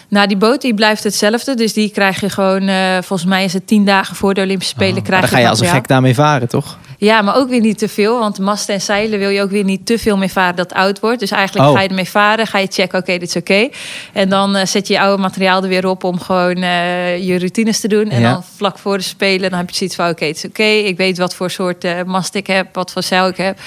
Nou, 0.08 0.27
die 0.27 0.38
boot 0.38 0.62
die 0.62 0.73
blijft 0.73 1.03
hetzelfde. 1.03 1.56
Dus 1.56 1.73
die 1.73 1.89
krijg 1.89 2.19
je 2.19 2.29
gewoon, 2.29 2.67
eh, 2.67 2.93
volgens 3.01 3.25
mij 3.29 3.43
is 3.43 3.53
het 3.53 3.67
tien 3.67 3.86
dagen 3.86 4.15
voor 4.15 4.34
de 4.34 4.41
Olympische 4.41 4.73
Spelen. 4.73 4.93
Maar 4.93 5.03
krijg 5.03 5.21
dan 5.21 5.29
ga 5.29 5.38
je 5.38 5.47
als 5.49 5.60
een 5.60 5.67
gek 5.67 5.88
daarmee 5.88 6.13
varen, 6.15 6.47
toch? 6.47 6.77
Ja, 7.03 7.21
maar 7.21 7.35
ook 7.35 7.49
weer 7.49 7.59
niet 7.59 7.77
te 7.77 7.87
veel. 7.87 8.19
Want 8.19 8.39
masten 8.39 8.73
en 8.73 8.81
zeilen 8.81 9.19
wil 9.19 9.29
je 9.29 9.41
ook 9.41 9.49
weer 9.49 9.63
niet 9.63 9.85
te 9.85 9.97
veel 9.99 10.17
mee 10.17 10.31
varen 10.31 10.55
dat 10.55 10.73
oud 10.73 10.99
wordt. 10.99 11.19
Dus 11.19 11.31
eigenlijk 11.31 11.67
Oh. 11.69 11.75
ga 11.75 11.81
je 11.81 11.87
ermee 11.87 12.09
varen, 12.09 12.47
ga 12.47 12.57
je 12.57 12.67
checken, 12.69 12.99
oké, 12.99 13.17
dit 13.17 13.27
is 13.29 13.35
oké. 13.35 13.69
En 14.13 14.29
dan 14.29 14.55
eh, 14.55 14.65
zet 14.65 14.87
je 14.87 14.93
je 14.93 14.99
oude 14.99 15.21
materiaal 15.21 15.63
er 15.63 15.69
weer 15.69 15.85
op 15.87 16.03
om 16.03 16.19
gewoon 16.19 16.55
eh, 16.55 17.27
je 17.27 17.37
routines 17.37 17.79
te 17.79 17.87
doen. 17.87 18.09
En 18.09 18.21
Ja. 18.21 18.31
dan 18.33 18.43
vlak 18.55 18.77
voor 18.77 18.97
de 18.97 19.03
Spelen, 19.03 19.49
dan 19.49 19.59
heb 19.59 19.69
je 19.69 19.75
zoiets 19.75 19.95
van, 19.95 20.09
oké, 20.09 20.25
het 20.25 20.35
is 20.37 20.45
oké. 20.45 20.63
Ik 20.63 20.97
weet 20.97 21.17
wat 21.17 21.35
voor 21.35 21.49
soort 21.51 21.83
eh, 21.83 22.03
mast 22.05 22.35
ik 22.35 22.47
heb, 22.47 22.67
wat 22.75 22.91
voor 22.91 23.03
zeil 23.03 23.27
ik 23.27 23.37
heb, 23.37 23.59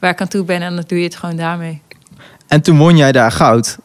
waar 0.00 0.10
ik 0.10 0.20
aan 0.20 0.28
toe 0.28 0.44
ben. 0.44 0.62
En 0.62 0.74
dan 0.74 0.84
doe 0.86 0.98
je 0.98 1.04
het 1.04 1.16
gewoon 1.16 1.36
daarmee. 1.36 1.82
En 2.48 2.62
toen 2.62 2.78
won 2.78 2.96
jij 2.96 3.12
daar 3.12 3.32
goud. 3.32 3.76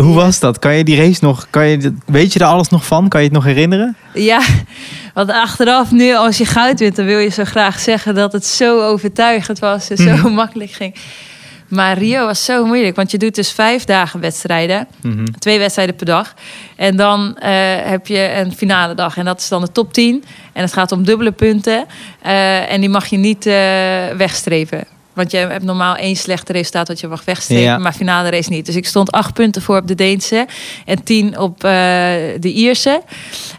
Hoe 0.00 0.14
was 0.14 0.38
dat? 0.38 0.58
Kan 0.58 0.74
je 0.74 0.84
die 0.84 0.96
race 0.96 1.24
nog, 1.24 1.46
kan 1.50 1.66
je, 1.68 1.94
weet 2.06 2.32
je 2.32 2.38
er 2.38 2.46
alles 2.46 2.68
nog 2.68 2.86
van? 2.86 3.08
Kan 3.08 3.20
je 3.20 3.26
het 3.26 3.34
nog 3.36 3.44
herinneren? 3.44 3.96
Ja, 4.14 4.40
want 5.14 5.30
achteraf 5.30 5.90
nu 5.90 6.14
als 6.16 6.38
je 6.38 6.44
goud 6.44 6.78
wint, 6.80 6.96
dan 6.96 7.04
wil 7.04 7.18
je 7.18 7.28
zo 7.28 7.44
graag 7.44 7.78
zeggen 7.80 8.14
dat 8.14 8.32
het 8.32 8.46
zo 8.46 8.82
overtuigend 8.82 9.58
was 9.58 9.90
en 9.90 9.96
zo 9.96 10.10
Mhm. 10.16 10.32
makkelijk 10.32 10.70
ging. 10.70 10.94
Maar 11.68 11.98
Rio 11.98 12.26
was 12.26 12.44
zo 12.44 12.64
moeilijk, 12.64 12.96
want 12.96 13.10
je 13.10 13.18
doet 13.18 13.34
dus 13.34 13.50
vijf 13.52 13.84
dagen 13.84 14.20
wedstrijden, 14.20 14.88
twee 15.38 15.58
wedstrijden 15.58 15.94
per 15.94 16.06
dag. 16.06 16.34
En 16.76 16.96
dan 16.96 17.36
eh, 17.36 17.50
heb 17.84 18.06
je 18.06 18.32
een 18.34 18.52
finale 18.56 18.94
dag 18.94 19.16
en 19.16 19.24
dat 19.24 19.40
is 19.40 19.48
dan 19.48 19.60
de 19.60 19.72
top 19.72 19.92
10. 19.92 20.24
En 20.52 20.62
het 20.62 20.72
gaat 20.72 20.92
om 20.92 21.04
dubbele 21.04 21.32
punten 21.32 21.84
eh, 22.22 22.72
en 22.72 22.80
die 22.80 22.90
mag 22.90 23.06
je 23.06 23.16
niet 23.16 23.46
eh, 23.46 23.54
wegstrepen. 24.16 24.84
Want 25.12 25.30
je 25.30 25.36
hebt 25.36 25.64
normaal 25.64 25.96
één 25.96 26.16
slechte 26.16 26.52
resultaat 26.52 26.86
dat 26.86 27.00
je 27.00 27.06
mag 27.08 27.24
wegstrepen, 27.24 27.64
Ja. 27.64 27.78
maar 27.78 27.92
finale 27.92 28.30
race 28.30 28.50
niet. 28.50 28.66
Dus 28.66 28.76
ik 28.76 28.86
stond 28.86 29.10
acht 29.10 29.34
punten 29.34 29.62
voor 29.62 29.76
op 29.76 29.86
de 29.86 29.94
Deense 29.94 30.46
en 30.84 31.02
tien 31.02 31.38
op 31.38 31.64
eh, 31.64 31.70
de 32.40 32.52
Ierse. 32.52 33.02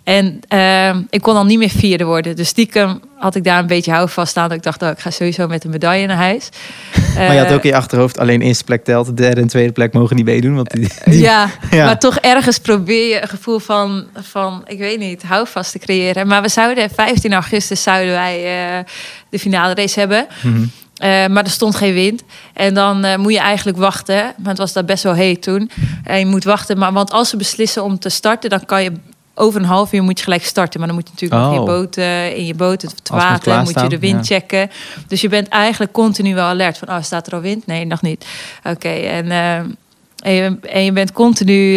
En 0.03 0.39
eh, 0.47 0.95
ik 1.09 1.21
kon 1.21 1.33
dan 1.33 1.47
niet 1.47 1.57
meer 1.57 1.69
vierde 1.69 2.03
worden. 2.03 2.35
Dus 2.35 2.47
stiekem 2.47 2.99
had 3.17 3.35
ik 3.35 3.43
daar 3.43 3.59
een 3.59 3.67
beetje 3.67 3.91
houvast 3.91 4.37
aan. 4.37 4.47
Dat 4.49 4.57
ik 4.57 4.63
dacht, 4.63 4.81
oh, 4.81 4.89
ik 4.89 4.99
ga 4.99 5.09
sowieso 5.11 5.47
met 5.47 5.63
een 5.63 5.69
medaille 5.69 6.07
naar 6.07 6.17
huis. 6.17 6.49
maar 7.15 7.31
je 7.33 7.39
had 7.39 7.47
Eh, 7.47 7.53
ook 7.53 7.63
in 7.63 7.69
je 7.69 7.75
achterhoofd 7.75 8.17
alleen 8.19 8.41
eerste 8.41 8.63
plek 8.63 8.83
telt. 8.83 9.05
De 9.05 9.13
derde 9.13 9.41
en 9.41 9.47
tweede 9.47 9.71
plek 9.71 9.93
mogen 9.93 10.15
niet 10.15 10.25
meedoen. 10.25 10.55
Want 10.55 10.69
die, 10.71 10.87
die- 11.05 11.19
Ja, 11.21 11.49
Ja. 11.71 11.85
maar 11.85 11.99
toch 11.99 12.17
ergens 12.17 12.57
probeer 12.57 13.09
je 13.09 13.21
een 13.21 13.27
gevoel 13.29 13.59
van, 13.59 14.05
van, 14.21 14.63
ik 14.67 14.77
weet 14.77 14.99
niet, 14.99 15.23
houvast 15.23 15.71
te 15.71 15.79
creëren. 15.79 16.27
Maar 16.27 16.41
we 16.41 16.49
zouden, 16.49 16.89
15 16.89 17.33
augustus 17.33 17.83
zouden 17.83 18.13
wij 18.13 18.37
eh, 18.37 18.83
de 19.29 19.39
finale 19.39 19.73
race 19.73 19.99
hebben. 19.99 20.27
Mhm. 20.41 20.63
Eh, 21.01 21.27
maar 21.27 21.43
er 21.43 21.49
stond 21.49 21.75
geen 21.75 21.93
wind. 21.93 22.23
En 22.53 22.73
dan 22.73 23.03
eh, 23.03 23.17
moet 23.17 23.33
je 23.33 23.39
eigenlijk 23.39 23.77
wachten. 23.77 24.15
Maar 24.15 24.49
het 24.49 24.57
was 24.57 24.73
daar 24.73 24.85
best 24.85 25.03
wel 25.03 25.13
heet 25.13 25.41
toen. 25.41 25.71
En 26.03 26.19
je 26.19 26.25
moet 26.25 26.43
wachten. 26.43 26.77
Maar, 26.77 26.93
want 26.93 27.11
als 27.11 27.29
ze 27.29 27.37
beslissen 27.37 27.83
om 27.83 27.99
te 27.99 28.09
starten, 28.09 28.49
dan 28.49 28.65
kan 28.65 28.83
je 28.83 28.91
over 29.33 29.61
een 29.61 29.67
half 29.67 29.93
uur 29.93 30.03
moet 30.03 30.17
je 30.17 30.23
gelijk 30.23 30.45
starten. 30.45 30.79
Maar 30.79 30.87
dan 30.87 30.97
moet 30.97 31.07
je 31.07 31.13
natuurlijk 31.13 31.41
nog 31.41 31.51
Oh. 31.51 31.59
je 31.59 31.71
boot, 31.71 31.97
eh, 31.97 32.37
in 32.37 32.45
je 32.45 32.53
boot, 32.53 32.81
het 32.81 32.91
moet 32.91 33.07
water, 33.09 33.29
moet, 33.29 33.37
je 33.37 33.43
klaarstaan, 33.43 33.89
de 33.89 33.99
wind 33.99 34.27
ja. 34.27 34.35
checken. 34.35 34.69
Dus 35.07 35.21
je 35.21 35.29
bent 35.29 35.47
eigenlijk 35.47 35.91
continu 35.91 36.33
wel 36.33 36.45
alert 36.45 36.77
van, 36.77 36.89
oh, 36.89 37.01
staat 37.01 37.27
er 37.27 37.33
al 37.33 37.41
wind? 37.41 37.65
Nee, 37.65 37.85
nog 37.85 38.01
niet. 38.01 38.25
Oké, 38.63 38.89
en, 38.89 39.31
en, 39.31 40.33
je, 40.33 40.57
en 40.61 40.83
je 40.83 40.91
bent 40.91 41.11
continu 41.11 41.75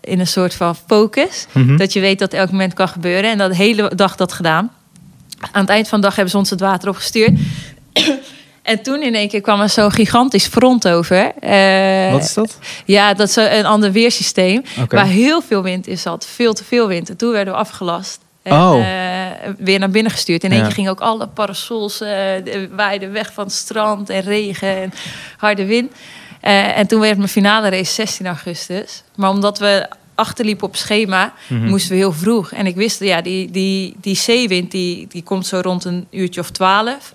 in 0.00 0.20
een 0.20 0.26
soort 0.26 0.54
van 0.54 0.76
focus. 0.86 1.46
Mhm. 1.52 1.76
Dat 1.76 1.92
je 1.92 2.00
weet 2.00 2.18
dat 2.18 2.32
elk 2.32 2.50
moment 2.50 2.74
kan 2.74 2.88
gebeuren. 2.88 3.30
En 3.30 3.38
dat 3.38 3.50
de 3.50 3.56
hele 3.56 3.92
dag 3.94 4.16
dat 4.16 4.32
gedaan. 4.32 4.70
Aan 5.52 5.60
het 5.60 5.70
eind 5.70 5.88
van 5.88 6.00
de 6.00 6.06
dag 6.06 6.14
hebben 6.14 6.32
ze 6.32 6.38
ons 6.38 6.50
het 6.50 6.60
water 6.60 6.88
opgestuurd. 6.88 7.38
En 8.62 8.82
toen 8.82 9.02
in 9.02 9.14
één 9.14 9.28
keer 9.28 9.40
kwam 9.40 9.60
er 9.60 9.68
zo'n 9.68 9.90
gigantisch 9.92 10.46
front 10.46 10.88
over. 10.88 11.32
Eh, 11.40 12.12
Wat 12.12 12.22
is 12.22 12.34
dat? 12.34 12.58
Ja, 12.84 13.14
dat 13.14 13.28
is 13.28 13.36
een 13.36 13.66
ander 13.66 13.92
weersysteem. 13.92 14.62
Waar 14.88 15.06
heel 15.06 15.42
veel 15.42 15.62
wind 15.62 15.86
in 15.86 15.98
zat. 15.98 16.26
Veel 16.34 16.52
te 16.54 16.64
veel 16.64 16.88
wind. 16.88 17.08
En 17.10 17.16
toen 17.16 17.32
werden 17.32 17.52
we 17.52 17.58
afgelast. 17.58 18.20
En 18.42 18.52
Oh. 18.52 18.78
eh, 18.80 19.50
weer 19.58 19.78
naar 19.78 19.90
binnen 19.90 20.12
gestuurd. 20.12 20.44
In 20.44 20.50
één 20.50 20.58
Ja. 20.60 20.66
keer 20.66 20.74
gingen 20.74 20.90
ook 20.90 21.00
alle 21.00 21.26
parasols 21.26 21.98
de- 21.98 22.68
waaiden 22.76 23.12
weg 23.12 23.32
van 23.32 23.44
het 23.44 23.52
strand. 23.52 24.10
En 24.10 24.20
regen 24.22 24.68
en 24.82 24.92
harde 25.36 25.64
wind. 25.66 25.92
En 26.40 26.86
toen 26.86 27.00
werd 27.00 27.16
mijn 27.16 27.28
finale 27.28 27.68
race 27.68 27.92
16 27.92 28.26
augustus. 28.26 29.02
Maar 29.16 29.30
omdat 29.30 29.58
we 29.58 29.88
achterliepen 30.14 30.66
op 30.66 30.76
schema, 30.76 31.32
Mhm. 31.48 31.68
moesten 31.68 31.90
we 31.90 31.96
heel 31.96 32.12
vroeg. 32.12 32.52
En 32.52 32.66
ik 32.66 32.74
wist, 32.76 33.00
ja, 33.00 33.20
die, 33.20 33.50
die, 33.50 33.94
die 34.00 34.16
zeewind 34.16 34.70
die, 34.70 35.06
die 35.08 35.22
komt 35.22 35.46
zo 35.46 35.60
rond 35.62 35.84
een 35.84 36.06
uurtje 36.10 36.40
of 36.40 36.50
twaalf. 36.50 37.14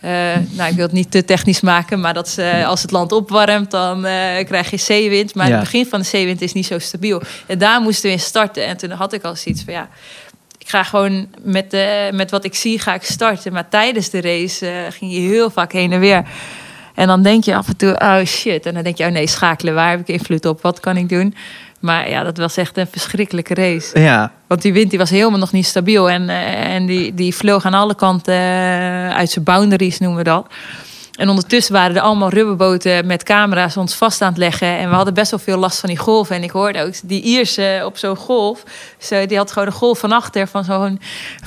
Eh, 0.00 0.10
nou, 0.50 0.70
ik 0.70 0.74
wil 0.76 0.84
het 0.84 0.92
niet 0.92 1.10
te 1.10 1.24
technisch 1.24 1.60
maken, 1.60 2.00
maar 2.00 2.14
dat 2.14 2.26
is, 2.26 2.38
eh, 2.38 2.66
als 2.68 2.82
het 2.82 2.90
land 2.90 3.12
opwarmt, 3.12 3.70
dan 3.70 4.04
eh, 4.04 4.44
krijg 4.44 4.70
je 4.70 4.76
zeewind. 4.76 5.34
Maar 5.34 5.46
Ja. 5.48 5.52
het 5.52 5.60
begin 5.60 5.86
van 5.86 6.00
de 6.00 6.06
zeewind 6.06 6.42
is 6.42 6.52
niet 6.52 6.66
zo 6.66 6.78
stabiel. 6.78 7.22
En 7.46 7.58
daar 7.58 7.80
moesten 7.80 8.06
we 8.06 8.10
in 8.14 8.20
starten. 8.20 8.66
En 8.66 8.76
toen 8.76 8.90
had 8.90 9.12
ik 9.12 9.22
al 9.22 9.36
zoiets 9.36 9.62
van, 9.62 9.72
ja, 9.72 9.88
ik 10.58 10.68
ga 10.68 10.82
gewoon 10.82 11.28
met, 11.42 11.72
eh, 11.72 12.10
met 12.12 12.30
wat 12.30 12.44
ik 12.44 12.54
zie, 12.54 12.78
ga 12.78 12.94
ik 12.94 13.02
starten. 13.02 13.52
Maar 13.52 13.68
tijdens 13.68 14.10
de 14.10 14.20
race 14.20 14.86
ging 14.90 15.12
je 15.12 15.20
heel 15.20 15.50
vaak 15.50 15.72
heen 15.72 15.92
en 15.92 16.00
weer. 16.00 16.24
En 16.94 17.06
dan 17.06 17.22
denk 17.22 17.44
je 17.44 17.54
af 17.56 17.68
en 17.68 17.76
toe, 17.76 17.98
oh 18.00 18.24
shit. 18.24 18.66
En 18.66 18.74
dan 18.74 18.82
denk 18.82 18.96
je, 18.96 19.04
oh 19.04 19.10
nee, 19.10 19.26
schakelen, 19.26 19.74
waar 19.74 19.90
heb 19.90 20.00
ik 20.00 20.08
invloed 20.08 20.44
op? 20.44 20.62
Wat 20.62 20.80
kan 20.80 20.96
ik 20.96 21.08
doen? 21.08 21.34
Maar 21.80 22.08
ja, 22.10 22.22
dat 22.22 22.36
was 22.36 22.56
echt 22.56 22.76
een 22.76 22.86
verschrikkelijke 22.90 23.54
race. 23.54 24.00
Ja, 24.00 24.32
Want 24.46 24.62
die 24.62 24.72
wind 24.72 24.90
die 24.90 24.98
was 24.98 25.10
helemaal 25.10 25.38
nog 25.38 25.52
niet 25.52 25.66
stabiel. 25.66 26.10
En, 26.10 26.28
eh, 26.28 26.74
en 26.74 26.86
die, 26.86 27.14
die 27.14 27.34
vloog 27.34 27.64
aan 27.64 27.74
alle 27.74 27.94
kanten 27.94 28.34
eh, 28.34 29.08
uit 29.10 29.30
zijn 29.30 29.44
boundaries, 29.44 29.98
noemen 29.98 30.18
we 30.18 30.24
dat. 30.24 30.46
En 31.18 31.28
ondertussen 31.28 31.72
waren 31.74 31.96
er 31.96 32.02
allemaal 32.02 32.28
rubberboten 32.28 33.06
met 33.06 33.22
camera's 33.22 33.76
ons 33.76 33.94
vast 33.94 34.22
aan 34.22 34.28
het 34.28 34.38
leggen. 34.38 34.78
En 34.78 34.88
we 34.88 34.94
hadden 34.94 35.14
best 35.14 35.30
wel 35.30 35.40
veel 35.40 35.56
last 35.58 35.80
van 35.80 35.88
die 35.88 35.98
golven. 35.98 36.36
En 36.36 36.42
ik 36.42 36.50
hoorde 36.50 36.82
ook 36.82 36.92
die 37.04 37.22
Ierse 37.22 37.82
op 37.84 37.96
zo'n 37.98 38.16
golf. 38.16 38.62
Zo, 38.98 39.26
die 39.26 39.36
had 39.36 39.52
gewoon 39.52 39.68
een 39.68 39.74
golf 39.74 39.98
van 39.98 40.12
achter 40.12 40.46
van 40.46 40.64
zo'n 40.64 41.00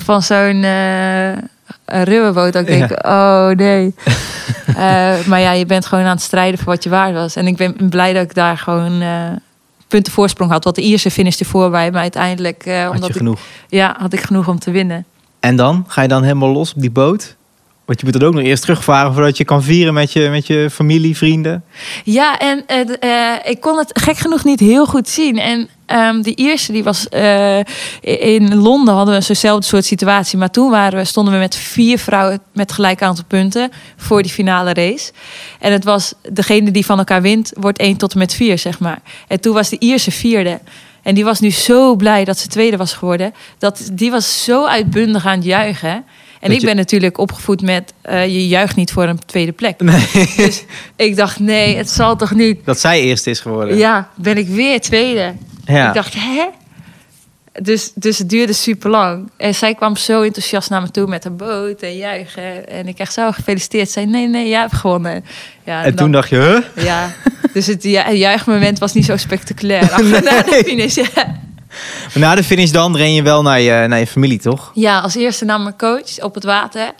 van 0.04 0.22
zo'n 0.22 0.62
een 0.62 2.04
rubberboot. 2.04 2.52
Dat 2.52 2.68
ik 2.68 2.78
Ja. 2.78 2.86
denk, 2.86 3.06
oh 3.06 3.48
nee. 3.48 3.94
Maar 5.28 5.40
ja, 5.40 5.52
je 5.52 5.66
bent 5.66 5.86
gewoon 5.86 6.04
aan 6.04 6.10
het 6.10 6.22
strijden 6.22 6.58
voor 6.58 6.72
wat 6.72 6.82
je 6.82 6.90
waard 6.90 7.14
was. 7.14 7.36
En 7.36 7.46
ik 7.46 7.56
ben 7.56 7.88
blij 7.90 8.12
dat 8.12 8.22
ik 8.22 8.34
daar 8.34 8.58
gewoon 8.58 9.02
punten 9.94 10.12
voorsprong 10.12 10.50
had. 10.50 10.64
Want 10.64 10.76
de 10.76 10.82
Ierse 10.82 11.10
finishte 11.10 11.44
voorbij. 11.44 11.90
Maar 11.90 12.00
uiteindelijk, 12.00 12.66
eh, 12.66 12.82
had 12.82 12.94
omdat 12.94 13.02
je 13.06 13.12
ik, 13.12 13.16
genoeg. 13.16 13.40
ja, 13.68 13.96
had 13.98 14.12
ik 14.12 14.20
genoeg 14.20 14.48
om 14.48 14.58
te 14.58 14.70
winnen. 14.70 15.04
En 15.40 15.56
dan? 15.56 15.84
Ga 15.88 16.02
je 16.02 16.08
dan 16.08 16.22
helemaal 16.22 16.52
los 16.52 16.74
op 16.74 16.80
die 16.80 16.90
boot? 16.90 17.36
Want 17.84 18.00
je 18.00 18.06
moet 18.06 18.14
er 18.14 18.26
ook 18.26 18.34
nog 18.34 18.42
eerst 18.42 18.62
terugvaren 18.62 19.12
voordat 19.12 19.36
je 19.36 19.44
kan 19.44 19.62
vieren 19.62 19.94
met 19.94 20.12
je, 20.12 20.28
met 20.30 20.46
je 20.46 20.68
familie, 20.70 21.16
vrienden. 21.16 21.64
Ja, 22.04 22.38
en 22.38 22.64
eh, 22.66 23.34
eh, 23.34 23.40
ik 23.44 23.60
kon 23.60 23.78
het 23.78 24.00
gek 24.02 24.16
genoeg 24.16 24.44
niet 24.44 24.60
heel 24.60 24.86
goed 24.86 25.08
zien. 25.08 25.38
En 25.38 25.68
ehm 25.86 26.20
die 26.20 26.34
eerste, 26.34 26.72
die 26.72 26.84
was 26.84 27.08
eh, 27.08 27.58
in 28.00 28.54
Londen 28.54 28.94
hadden 28.94 29.14
we 29.14 29.20
zo'nzelfde 29.20 29.66
soort 29.66 29.84
situatie. 29.84 30.38
Maar 30.38 30.50
toen 30.50 30.70
waren 30.70 30.98
we, 30.98 31.04
stonden 31.04 31.32
we 31.32 31.38
met 31.38 31.56
vier 31.56 31.98
vrouwen 31.98 32.40
met 32.52 32.72
gelijk 32.72 33.02
aantal 33.02 33.24
punten 33.28 33.70
voor 33.96 34.22
die 34.22 34.32
finale 34.32 34.72
race. 34.72 35.12
En 35.58 35.72
het 35.72 35.84
was 35.84 36.14
degene 36.32 36.70
die 36.70 36.86
van 36.86 36.98
elkaar 36.98 37.22
wint, 37.22 37.52
wordt 37.54 37.78
1 37.78 37.96
tot 37.96 38.12
en 38.12 38.18
met 38.18 38.34
4, 38.34 38.58
zeg 38.58 38.78
maar. 38.78 39.02
En 39.28 39.40
toen 39.40 39.54
was 39.54 39.68
de 39.68 39.78
Ierse 39.78 40.10
vierde. 40.10 40.60
En 41.02 41.14
die 41.14 41.24
was 41.24 41.40
nu 41.40 41.50
zo 41.50 41.96
blij 41.96 42.24
dat 42.24 42.38
ze 42.38 42.48
tweede 42.48 42.76
was 42.76 42.92
geworden. 42.92 43.34
Dat, 43.58 43.90
die 43.92 44.10
was 44.10 44.44
zo 44.44 44.66
uitbundig 44.66 45.26
aan 45.26 45.36
het 45.36 45.44
juichen. 45.44 46.04
En 46.44 46.50
Dat 46.50 46.58
ik 46.58 46.60
je- 46.60 46.66
ben 46.66 46.76
natuurlijk 46.76 47.18
opgevoed 47.18 47.62
met 47.62 47.92
eh, 48.02 48.24
je 48.26 48.48
juicht 48.48 48.76
niet 48.76 48.92
voor 48.92 49.04
een 49.04 49.18
tweede 49.26 49.52
plek. 49.52 49.78
Dus 50.36 50.64
ik 50.96 51.16
dacht, 51.16 51.38
nee, 51.40 51.76
het 51.76 51.90
zal 51.90 52.16
toch 52.16 52.34
niet. 52.34 52.64
Dat 52.64 52.80
zij 52.80 53.00
eerst 53.00 53.26
is 53.26 53.40
geworden. 53.40 53.76
Ja, 53.76 54.08
ben 54.14 54.36
ik 54.38 54.48
weer 54.48 54.80
tweede. 54.80 55.34
Ja. 55.64 55.88
Ik 55.88 55.94
dacht, 55.94 56.14
hè? 56.14 56.44
Dus, 57.62 57.92
dus 57.94 58.18
het 58.18 58.28
duurde 58.30 58.52
super 58.52 58.90
lang. 58.90 59.30
En 59.36 59.54
zij 59.54 59.74
kwam 59.74 59.96
zo 59.96 60.22
enthousiast 60.22 60.70
naar 60.70 60.82
me 60.82 60.90
toe 60.90 61.06
met 61.06 61.24
een 61.24 61.36
boot 61.36 61.80
en 61.80 61.96
juichen. 61.96 62.68
En 62.68 62.88
ik 62.88 62.98
echt 62.98 63.12
zo 63.12 63.30
gefeliciteerd. 63.32 63.90
Zij, 63.90 64.04
nee, 64.04 64.28
nee, 64.28 64.48
jij 64.48 64.60
hebt 64.60 64.72
gewonnen. 64.74 65.24
Ja, 65.64 65.78
En 65.84 65.88
toen 65.88 65.96
dan- 65.96 66.12
dacht 66.12 66.28
je, 66.28 66.36
huh? 66.74 66.84
Ja, 66.84 67.10
dus 67.52 67.66
het 67.66 67.82
ju- 67.82 68.10
juichmoment 68.12 68.78
was 68.78 68.92
niet 68.92 69.04
zo 69.04 69.16
spectaculair. 69.16 69.90
Ach, 69.92 70.02
na 70.02 70.20
de 70.42 70.62
finish, 70.66 70.94
ja. 70.94 71.40
Maar 72.12 72.22
na 72.22 72.34
de 72.34 72.44
finish 72.44 72.70
dan 72.70 72.96
ren 72.96 73.14
je 73.14 73.22
wel 73.22 73.42
naar 73.42 73.60
je, 73.60 73.86
naar 73.88 73.98
je 73.98 74.06
familie, 74.06 74.38
toch? 74.38 74.70
ja, 74.74 75.00
als 75.00 75.14
eerste 75.14 75.44
naar 75.44 75.60
mijn 75.60 75.76
coach 75.76 76.20
op 76.20 76.34
het 76.34 76.44
water. 76.44 76.92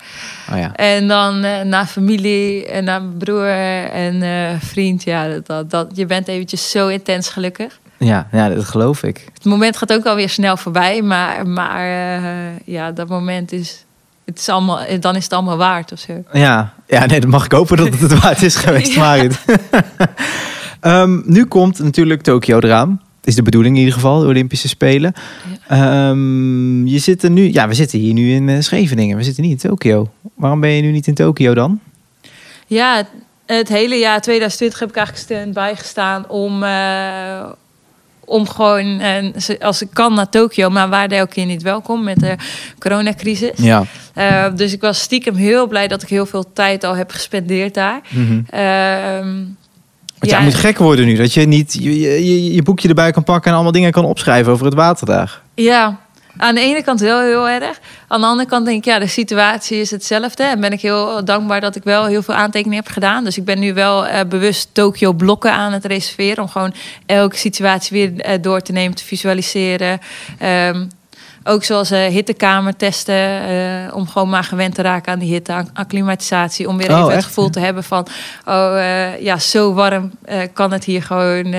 Oh 0.53 0.59
ja. 0.59 0.75
En 0.75 1.09
dan 1.09 1.45
eh, 1.45 1.61
naar 1.61 1.87
familie 1.87 2.67
en 2.67 2.85
naar 2.85 3.03
mijn 3.03 3.17
broer 3.19 3.49
en 3.91 4.23
eh, 4.23 4.61
vriend. 4.61 5.05
Ja, 5.05 5.29
dat, 5.29 5.47
dat, 5.47 5.71
dat, 5.71 5.91
je 5.95 6.07
bent 6.07 6.29
eventjes 6.29 6.71
zo 6.71 6.89
intens 6.89 7.29
gelukkig. 7.29 7.79
Ja, 7.99 8.29
ja, 8.33 8.49
dat 8.49 8.65
geloof 8.65 9.03
ik. 9.03 9.29
Het 9.35 9.45
moment 9.45 9.77
gaat 9.77 9.93
ook 9.93 10.07
alweer 10.07 10.29
snel 10.29 10.57
voorbij, 10.57 11.03
maar, 11.03 11.47
maar 11.47 12.17
eh, 12.17 12.59
ja, 12.65 12.93
dat 12.93 13.09
moment 13.09 13.53
is, 13.53 13.85
het 14.25 14.39
is 14.39 14.49
allemaal, 14.49 14.81
dan 15.01 15.17
is 15.17 15.25
het 15.25 15.33
allemaal 15.33 15.57
waard 15.57 15.93
of 15.93 15.99
zo. 15.99 16.23
Ja, 16.33 16.73
ja 16.87 17.07
nee, 17.07 17.21
dan 17.21 17.31
mag 17.31 17.45
ik 17.45 17.53
hopen 17.53 17.77
dat 17.77 17.89
het 17.89 18.01
het 18.01 18.21
waard 18.23 18.43
is 18.43 18.57
geweest, 18.57 18.93
Ja. 18.93 19.01
Marit. 19.01 19.39
Ehm, 20.81 21.21
nu 21.25 21.45
komt 21.45 21.79
natuurlijk 21.79 22.23
Tokio 22.23 22.59
eraan. 22.59 23.01
Is 23.25 23.35
de 23.35 23.43
bedoeling 23.43 23.75
in 23.75 23.81
ieder 23.81 23.95
geval, 23.95 24.21
de 24.21 24.27
Olympische 24.27 24.69
Spelen. 24.69 25.13
Ehm, 25.69 26.87
je 26.87 26.99
zit 26.99 27.23
er 27.23 27.31
nu, 27.31 27.53
ja, 27.53 27.69
we 27.69 27.75
zitten 27.75 27.99
hier 27.99 28.13
nu 28.13 28.33
in 28.33 28.49
eh, 28.49 28.61
Scheveningen. 28.61 29.17
We 29.17 29.23
zitten 29.23 29.43
niet 29.43 29.63
in 29.63 29.69
Tokio. 29.69 30.11
Waarom 30.35 30.61
ben 30.61 30.71
je 30.71 30.83
nu 30.83 30.91
niet 30.91 31.07
in 31.07 31.15
Tokio 31.15 31.55
dan? 31.55 31.81
Ja, 32.67 33.07
het, 33.47 33.69
hele 33.69 33.95
jaar 33.95 34.21
2020 34.21 34.79
heb 34.79 34.89
ik 34.89 34.97
eigenlijk 34.97 35.27
stand-by 35.27 35.73
gestaan 35.77 36.29
om, 36.29 36.63
eh, 36.63 37.45
om 38.25 38.49
gewoon, 38.49 39.01
eh, 39.01 39.61
als 39.61 39.83
ik 39.83 39.89
kan, 39.93 40.15
naar 40.15 40.29
Tokio. 40.29 40.71
Maar 40.71 40.89
waren 40.89 41.19
elke 41.19 41.33
keer 41.33 41.47
niet 41.47 41.63
welkom 41.63 42.05
met 42.05 42.21
de 42.21 42.37
coronacrisis. 42.79 43.57
Ja. 43.57 43.85
Eh, 44.15 44.47
dus 44.55 44.73
ik 44.73 44.81
was 44.81 45.01
stiekem 45.01 45.35
heel 45.35 45.67
blij 45.67 45.89
dat 45.89 46.03
ik 46.03 46.09
heel 46.09 46.27
veel 46.27 46.53
tijd 46.53 46.85
al 46.85 46.97
heb 46.97 47.11
gespendeerd 47.11 47.75
daar. 47.75 48.01
Mhm. 48.09 48.41
Ehm, 48.49 49.43
Want 50.19 50.33
jij 50.33 50.43
moet 50.43 50.55
gek 50.55 50.79
worden 50.79 51.05
nu. 51.05 51.15
Dat 51.15 51.33
je 51.33 51.47
niet 51.47 51.73
je, 51.81 52.01
je, 52.01 52.53
je 52.55 52.63
boekje 52.63 52.89
erbij 52.89 53.11
kan 53.11 53.25
pakken 53.25 53.49
en 53.49 53.55
allemaal 53.55 53.73
dingen 53.73 53.93
kan 53.93 54.05
opschrijven 54.05 54.53
over 54.53 54.65
het 54.65 54.75
water 54.75 55.07
daar. 55.07 55.41
Ja, 55.55 55.99
aan 56.37 56.55
de 56.55 56.61
ene 56.61 56.83
kant 56.83 57.01
wel 57.01 57.21
heel 57.21 57.49
erg. 57.49 57.81
Aan 58.09 58.21
de 58.21 58.27
andere 58.27 58.49
kant 58.49 58.65
denk 58.65 58.79
ik, 58.79 58.85
ja, 58.85 58.99
de 58.99 59.07
situatie 59.07 59.81
is 59.81 59.91
hetzelfde. 59.91 60.43
En 60.43 60.61
ben 60.61 60.73
ik 60.73 60.81
heel 60.81 61.25
dankbaar 61.25 61.61
dat 61.61 61.77
ik 61.77 61.85
wel 61.85 62.07
heel 62.07 62.23
veel 62.23 62.35
aantekeningen 62.35 62.85
heb 62.85 62.93
gedaan. 62.93 63.25
Dus 63.25 63.39
ik 63.39 63.45
ben 63.45 63.59
nu 63.59 63.75
wel 63.75 64.07
eh, 64.07 64.29
bewust 64.29 64.69
Tokio 64.73 65.13
blokken 65.13 65.53
aan 65.53 65.73
het 65.73 65.85
reserveren. 65.85 66.43
Om 66.43 66.49
gewoon 66.49 66.75
elke 67.07 67.37
situatie 67.37 67.99
weer 68.01 68.21
eh, 68.21 68.43
door 68.43 68.61
te 68.61 68.73
nemen, 68.73 68.97
te 68.97 69.05
visualiseren. 69.05 70.01
Ehm, 70.39 70.87
ook 71.45 71.65
zoals 71.65 71.91
eh 71.91 72.07
hittekamer 72.07 72.77
testen. 72.77 73.43
eh, 73.49 73.97
om 73.97 74.09
gewoon 74.09 74.29
maar 74.29 74.45
gewend 74.45 74.75
te 74.75 74.83
raken 74.83 75.13
aan 75.13 75.19
die 75.19 75.33
hitte, 75.33 75.53
aan 75.53 75.69
acclimatisatie. 75.75 76.69
Om 76.69 76.77
weer 76.77 76.91
Oh, 76.93 76.99
even 76.99 77.15
het 77.15 77.25
gevoel 77.25 77.51
te 77.51 77.61
hebben 77.61 77.85
van... 77.85 78.07
oh 78.45 78.79
eh, 78.79 79.21
ja, 79.23 79.39
zo 79.39 79.73
warm 79.75 80.11
kan 80.53 80.73
het 80.73 80.85
hier 80.85 81.03
gewoon 81.03 81.55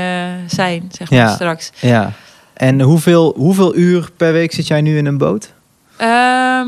zijn, 0.47 0.89
zeg 0.91 1.09
maar, 1.09 1.19
Ja. 1.19 1.33
straks. 1.33 1.71
Ja. 1.79 2.11
En 2.53 2.81
hoeveel, 2.81 3.33
hoeveel 3.37 3.75
uur 3.75 4.09
per 4.17 4.31
week 4.33 4.51
zit 4.53 4.67
jij 4.67 4.81
nu 4.81 4.97
in 4.97 5.05
een 5.05 5.17
boot? 5.17 5.53
Ehm, 5.97 6.67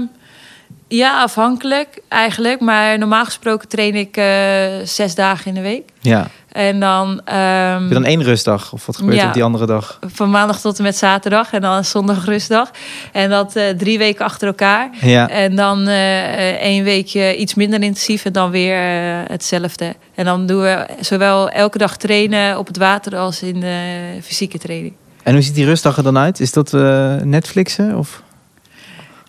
ja, 0.88 1.22
afhankelijk 1.22 2.02
eigenlijk. 2.08 2.60
Maar 2.60 2.98
normaal 2.98 3.26
gesproken 3.26 3.68
train 3.68 3.96
ik 3.96 4.16
zes 4.88 5.16
dagen 5.16 5.46
in 5.46 5.54
de 5.54 5.62
week. 5.62 5.90
Ja. 6.02 6.28
En 6.58 6.80
dan, 6.80 7.22
ehm, 7.26 7.72
Heb 7.72 7.88
je 7.88 7.94
dan 7.94 8.06
één 8.06 8.24
rustdag? 8.24 8.74
Of 8.74 8.86
wat 8.86 8.96
gebeurt 8.96 9.16
er 9.16 9.22
Ja. 9.22 9.28
op 9.28 9.34
die 9.34 9.44
andere 9.44 9.66
dag? 9.66 10.00
van 10.14 10.30
maandag 10.30 10.62
tot 10.62 10.78
en 10.78 10.84
met 10.84 10.98
zaterdag. 10.98 11.54
En 11.54 11.62
dan 11.62 11.78
een 11.78 11.86
zondag 11.86 12.26
rustdag. 12.26 12.72
En 13.12 13.30
dat 13.30 13.56
eh, 13.56 13.70
drie 13.70 13.98
weken 13.98 14.26
achter 14.26 14.48
elkaar. 14.48 14.90
Ja. 15.02 15.30
En 15.30 15.56
dan 15.56 15.88
eh, 15.88 16.62
één 16.62 16.84
weekje 16.84 17.36
iets 17.36 17.54
minder 17.54 17.82
intensief 17.82 18.26
en 18.26 18.32
dan 18.32 18.50
weer 18.52 18.78
eh, 18.78 19.20
hetzelfde. 19.28 19.96
En 20.16 20.26
dan 20.26 20.46
doen 20.46 20.62
we 20.62 20.86
zowel 21.00 21.50
elke 21.50 21.78
dag 21.78 21.98
trainen 21.98 22.58
op 22.58 22.68
het 22.68 22.78
water 22.78 23.16
als 23.18 23.42
in 23.44 23.60
de 23.60 24.20
fysieke 24.24 24.58
training. 24.58 24.94
En 25.24 25.34
hoe 25.34 25.42
ziet 25.42 25.56
die 25.56 25.66
rustdag 25.66 25.98
er 25.98 26.04
dan 26.04 26.18
uit? 26.18 26.40
Is 26.40 26.52
dat 26.52 26.72
Netflixen? 27.24 27.98
Of? 27.98 28.22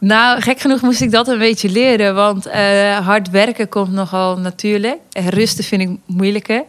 Nou, 0.00 0.40
gek 0.40 0.60
genoeg 0.60 0.82
moest 0.82 1.00
ik 1.00 1.10
dat 1.10 1.28
een 1.28 1.38
beetje 1.38 1.68
leren. 1.70 2.14
Want 2.14 2.50
hard 3.04 3.30
werken 3.30 3.68
komt 3.68 3.92
nogal 3.92 4.38
natuurlijk. 4.38 4.96
En 5.12 5.28
rusten 5.28 5.64
vind 5.64 5.82
ik 5.82 5.88
moeilijker. 6.06 6.64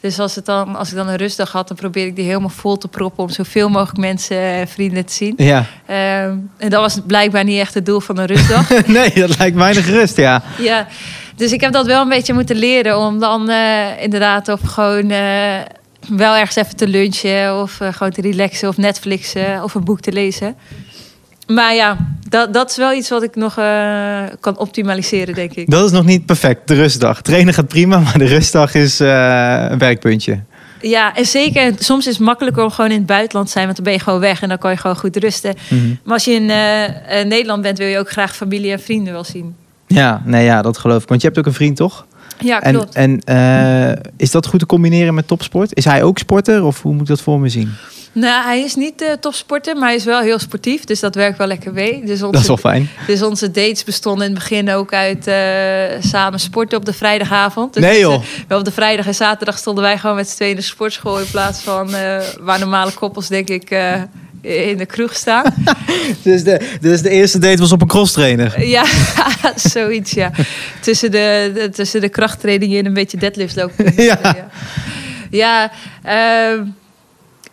Dus 0.00 0.18
als, 0.18 0.34
het 0.34 0.44
dan, 0.44 0.76
als 0.76 0.90
ik 0.90 0.96
dan 0.96 1.08
een 1.08 1.16
rustdag 1.16 1.52
had, 1.52 1.68
dan 1.68 1.76
probeer 1.76 2.06
ik 2.06 2.16
die 2.16 2.24
helemaal 2.24 2.48
vol 2.48 2.76
te 2.76 2.88
proppen... 2.88 3.22
om 3.24 3.30
zoveel 3.30 3.68
mogelijk 3.68 3.98
mensen 3.98 4.36
en 4.36 4.68
vrienden 4.68 5.04
te 5.04 5.12
zien. 5.12 5.34
Ja. 5.36 5.66
Ehm, 5.86 6.36
en 6.56 6.70
dat 6.70 6.80
was 6.80 6.98
blijkbaar 7.06 7.44
niet 7.44 7.60
echt 7.60 7.74
het 7.74 7.86
doel 7.86 8.00
van 8.00 8.18
een 8.18 8.26
rustdag. 8.26 8.68
nee, 8.86 9.12
dat 9.14 9.38
lijkt 9.38 9.56
weinig 9.56 9.86
rust, 9.86 10.16
ja. 10.16 10.42
ja, 10.58 10.86
dus 11.36 11.52
ik 11.52 11.60
heb 11.60 11.72
dat 11.72 11.86
wel 11.86 12.02
een 12.02 12.08
beetje 12.08 12.32
moeten 12.32 12.56
leren... 12.56 12.98
om 12.98 13.18
dan 13.18 13.48
eh, 13.48 14.02
inderdaad 14.02 14.48
of 14.48 14.60
gewoon... 14.62 15.10
eh, 15.10 15.60
wel 16.08 16.36
ergens 16.36 16.56
even 16.56 16.76
te 16.76 16.88
lunchen 16.88 17.60
of 17.60 17.80
eh, 17.80 17.92
gewoon 17.92 18.12
te 18.12 18.20
relaxen 18.20 18.68
of 18.68 18.76
Netflixen 18.76 19.62
of 19.62 19.74
een 19.74 19.84
boek 19.84 20.00
te 20.00 20.12
lezen. 20.12 20.56
Maar 21.54 21.74
ja, 21.74 21.96
dat, 22.28 22.52
dat 22.52 22.70
is 22.70 22.76
wel 22.76 22.92
iets 22.92 23.08
wat 23.08 23.22
ik 23.22 23.34
nog 23.34 23.58
eh, 23.58 24.22
kan 24.40 24.58
optimaliseren, 24.58 25.34
denk 25.34 25.52
ik. 25.54 25.70
Dat 25.70 25.84
is 25.84 25.90
nog 25.90 26.04
niet 26.04 26.26
perfect, 26.26 26.68
de 26.68 26.74
rustdag. 26.74 27.22
Trainen 27.22 27.54
gaat 27.54 27.68
prima, 27.68 27.98
maar 27.98 28.18
de 28.18 28.24
rustdag 28.24 28.74
is 28.74 29.00
eh, 29.00 29.66
een 29.70 29.78
werkpuntje. 29.78 30.40
Ja, 30.80 31.16
en 31.16 31.26
zeker, 31.26 31.72
soms 31.78 32.06
is 32.06 32.12
het 32.16 32.22
makkelijker 32.24 32.64
om 32.64 32.70
gewoon 32.70 32.90
in 32.90 32.96
het 32.96 33.06
buitenland 33.06 33.46
te 33.46 33.52
zijn, 33.52 33.64
want 33.64 33.76
dan 33.76 33.84
ben 33.84 33.94
je 33.94 34.00
gewoon 34.00 34.20
weg 34.20 34.42
en 34.42 34.48
dan 34.48 34.58
kan 34.58 34.70
je 34.70 34.76
gewoon 34.76 34.96
goed 34.96 35.16
rusten. 35.16 35.54
Mhm. 35.68 35.88
Maar 36.04 36.14
als 36.14 36.24
je 36.24 36.32
in 36.32 36.50
eh, 36.50 37.24
Nederland 37.24 37.62
bent, 37.62 37.78
wil 37.78 37.86
je 37.86 37.98
ook 37.98 38.10
graag 38.10 38.36
familie 38.36 38.72
en 38.72 38.80
vrienden 38.80 39.12
wel 39.12 39.24
zien. 39.24 39.54
Ja, 39.86 40.22
nee, 40.24 40.44
ja, 40.44 40.62
dat 40.62 40.78
geloof 40.78 41.02
ik. 41.02 41.08
Want 41.08 41.20
je 41.20 41.26
hebt 41.26 41.38
ook 41.38 41.46
een 41.46 41.52
vriend, 41.52 41.76
toch? 41.76 42.06
Ja, 42.40 42.60
En, 42.62 42.72
klopt. 42.74 42.94
en 42.94 43.20
eh, 43.20 44.02
is 44.16 44.30
dat 44.30 44.46
goed 44.46 44.60
te 44.60 44.66
combineren 44.66 45.14
met 45.14 45.26
topsport? 45.26 45.76
Is 45.76 45.84
hij 45.84 46.02
ook 46.02 46.18
sporter 46.18 46.64
of 46.64 46.82
hoe 46.82 46.92
moet 46.92 47.00
ik 47.00 47.06
dat 47.08 47.20
voor 47.20 47.40
me 47.40 47.48
zien? 47.48 47.72
Nou, 48.12 48.44
hij 48.44 48.60
is 48.60 48.74
niet 48.74 49.02
eh 49.02 49.12
topsporter, 49.20 49.76
maar 49.76 49.88
hij 49.88 49.96
is 49.96 50.04
wel 50.04 50.20
heel 50.20 50.38
sportief, 50.38 50.84
dus 50.84 51.00
dat 51.00 51.14
werkt 51.14 51.38
wel 51.38 51.46
lekker 51.46 51.72
mee. 51.72 52.00
Dus 52.04 52.22
onze, 52.22 52.32
Dat 52.32 52.40
is 52.40 52.46
wel 52.46 52.56
fijn. 52.56 52.88
Dus 53.06 53.22
onze 53.22 53.50
dates 53.50 53.84
bestonden 53.84 54.26
in 54.26 54.30
het 54.34 54.40
begin 54.40 54.70
ook 54.70 54.92
uit 54.92 55.26
eh, 55.26 56.02
samen 56.10 56.40
sporten 56.40 56.78
op 56.78 56.84
de 56.84 56.92
vrijdagavond. 56.92 57.74
Dus 57.74 57.82
Nee, 57.82 57.98
joh. 57.98 58.22
op 58.48 58.64
de 58.64 58.72
vrijdag 58.72 59.06
en 59.06 59.14
zaterdag 59.14 59.58
stonden 59.58 59.84
wij 59.84 59.98
gewoon 59.98 60.16
met 60.16 60.28
z'n 60.28 60.34
tweeën 60.36 60.50
in 60.50 60.56
de 60.56 60.62
sportschool... 60.62 61.18
in 61.20 61.30
plaats 61.30 61.60
van 61.62 61.94
eh, 61.94 62.18
waar 62.40 62.58
normale 62.58 62.92
koppels 62.92 63.28
denk 63.28 63.48
ik 63.48 63.70
in 64.42 64.76
de 64.76 64.86
kroeg 64.86 65.14
staan. 65.14 65.44
Dus 66.22 66.44
de, 66.44 66.68
dus 66.80 67.02
de 67.02 67.10
eerste 67.10 67.38
date 67.38 67.60
was 67.60 67.72
op 67.72 67.80
een 67.80 67.88
crosstrainer. 67.88 68.64
ja, 68.66 68.84
zoiets 69.56 70.10
ja. 70.10 70.30
Tussen 70.80 71.10
de, 71.10 71.50
de- 71.54 71.68
tussen 71.70 72.00
de 72.00 72.08
krachttrainingen 72.08 72.78
en 72.78 72.86
een 72.86 72.94
beetje 72.94 73.16
deadlifts 73.16 73.54
lopen. 73.56 73.92
Ja. 73.96 74.18
ja. 74.22 74.48
Ja, 75.30 75.70
ehm, 76.02 76.64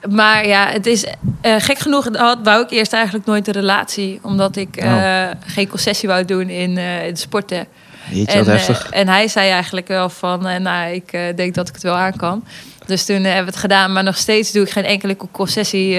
maar 0.10 0.48
ja, 0.48 0.68
het 0.68 0.86
is 0.86 1.06
eh, 1.42 1.56
gek 1.58 1.80
genoeg 1.80 2.08
had, 2.14 2.38
wou 2.44 2.64
ik 2.64 2.70
eerst 2.70 2.94
eigenlijk 2.94 3.26
nooit 3.26 3.48
een 3.48 3.54
relatie. 3.54 4.20
Omdat 4.22 4.56
ik 4.56 4.78
eh, 4.78 5.28
geen 5.46 5.68
concessie 5.68 6.10
wou 6.10 6.26
doen 6.26 6.50
in, 6.50 6.78
eh 6.78 7.08
in 7.08 7.18
sporten. 7.18 7.68
Jeetje, 8.10 8.38
wat 8.38 8.48
en, 8.48 8.54
heftig. 8.54 8.90
en 8.90 9.08
hij 9.08 9.28
zei 9.28 9.50
eigenlijk 9.50 9.88
wel 9.88 10.10
van, 10.10 10.62
nou, 10.62 10.92
ik 10.94 11.12
denk 11.36 11.56
dat 11.56 11.68
ik 11.68 11.74
het 11.74 11.84
wel 11.84 11.96
aan 11.96 12.16
kan. 12.16 12.44
Dus 12.86 13.06
toen 13.06 13.24
hebben 13.24 13.46
we 13.46 13.52
het 13.52 13.60
gedaan, 13.60 13.92
maar 13.94 14.04
nog 14.04 14.18
steeds 14.18 14.52
doe 14.52 14.64
ik 14.64 14.72
geen 14.72 14.86
enkele 14.86 15.18
concessie 15.32 15.92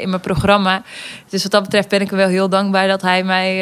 in 0.00 0.08
mijn 0.08 0.20
programma. 0.20 0.82
Dus 1.28 1.42
wat 1.42 1.52
dat 1.52 1.62
betreft 1.62 1.88
ben 1.88 2.00
ik 2.00 2.10
er 2.10 2.16
wel 2.16 2.28
heel 2.28 2.48
dankbaar 2.48 2.88
dat 2.88 3.02
hij 3.02 3.24
mij 3.24 3.56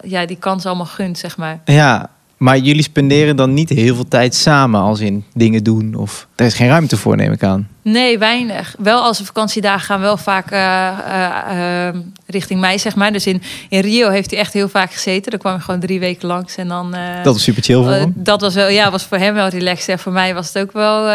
ja, 0.00 0.26
die 0.26 0.38
kans 0.38 0.66
allemaal 0.66 0.86
gunt, 0.86 1.18
zeg 1.18 1.36
maar. 1.36 1.60
Ja, 1.64 2.10
maar 2.36 2.58
jullie 2.58 2.82
spenderen 2.82 3.36
dan 3.36 3.54
niet 3.54 3.68
heel 3.68 3.94
veel 3.94 4.08
tijd 4.08 4.34
samen 4.34 4.80
als 4.80 5.00
in 5.00 5.24
dingen 5.34 5.64
doen? 5.64 5.94
Of 5.94 6.26
er 6.34 6.46
is 6.46 6.54
geen 6.54 6.68
ruimte 6.68 6.96
voor, 6.96 7.16
neem 7.16 7.32
ik 7.32 7.42
aan. 7.42 7.68
Nee, 7.82 8.18
weinig. 8.18 8.74
Wel 8.78 9.02
als 9.02 9.18
we 9.18 9.24
vakantiedagen 9.24 9.86
gaan 9.86 10.00
wel 10.00 10.16
vaak 10.16 10.50
eh, 10.50 10.88
eh, 10.88 11.88
eh, 11.88 11.94
richting 12.26 12.60
mij, 12.60 12.78
zeg 12.78 12.94
maar. 12.94 13.12
Dus 13.12 13.26
in, 13.26 13.42
in 13.68 13.80
Rio 13.80 14.10
heeft 14.10 14.30
hij 14.30 14.40
echt 14.40 14.52
heel 14.52 14.68
vaak 14.68 14.92
gezeten. 14.92 15.30
Dan 15.30 15.40
kwam 15.40 15.52
hij 15.52 15.62
gewoon 15.62 15.80
drie 15.80 16.00
weken 16.00 16.28
langs 16.28 16.56
en 16.56 16.68
dan... 16.68 16.96
Dat 17.22 17.36
is 17.36 17.42
super 17.42 17.62
chill 17.62 17.82
voor 17.82 17.90
hem. 17.90 18.12
dat 18.14 18.40
was 18.40 18.54
wel, 18.54 18.68
ja, 18.68 18.90
was 18.90 19.04
voor 19.04 19.18
hem 19.18 19.34
wel 19.34 19.48
relaxed. 19.48 19.88
En 19.88 19.98
voor 19.98 20.12
mij 20.12 20.34
was 20.34 20.46
het 20.46 20.58
ook 20.58 20.72
wel 20.72 21.06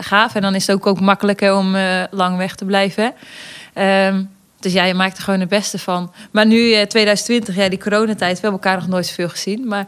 gaaf. 0.00 0.34
En 0.34 0.42
dan 0.42 0.54
is 0.54 0.66
het 0.66 0.76
ook, 0.76 0.86
ook 0.86 1.00
makkelijker 1.00 1.56
om 1.56 1.76
lang 2.10 2.36
weg 2.36 2.54
te 2.54 2.64
blijven. 2.64 3.12
Ehm, 3.72 4.22
dus 4.60 4.72
ja, 4.72 4.84
je 4.84 4.94
maakt 4.94 5.16
er 5.16 5.22
gewoon 5.22 5.40
het 5.40 5.48
beste 5.48 5.78
van. 5.78 6.12
Maar 6.30 6.46
nu, 6.46 6.72
eh, 6.72 6.82
2020, 6.82 7.56
ja, 7.56 7.68
die 7.68 7.78
coronatijd, 7.78 8.34
we 8.34 8.40
hebben 8.40 8.60
elkaar 8.60 8.76
nog 8.76 8.88
nooit 8.88 9.06
zoveel 9.06 9.28
gezien. 9.28 9.68
Maar 9.68 9.86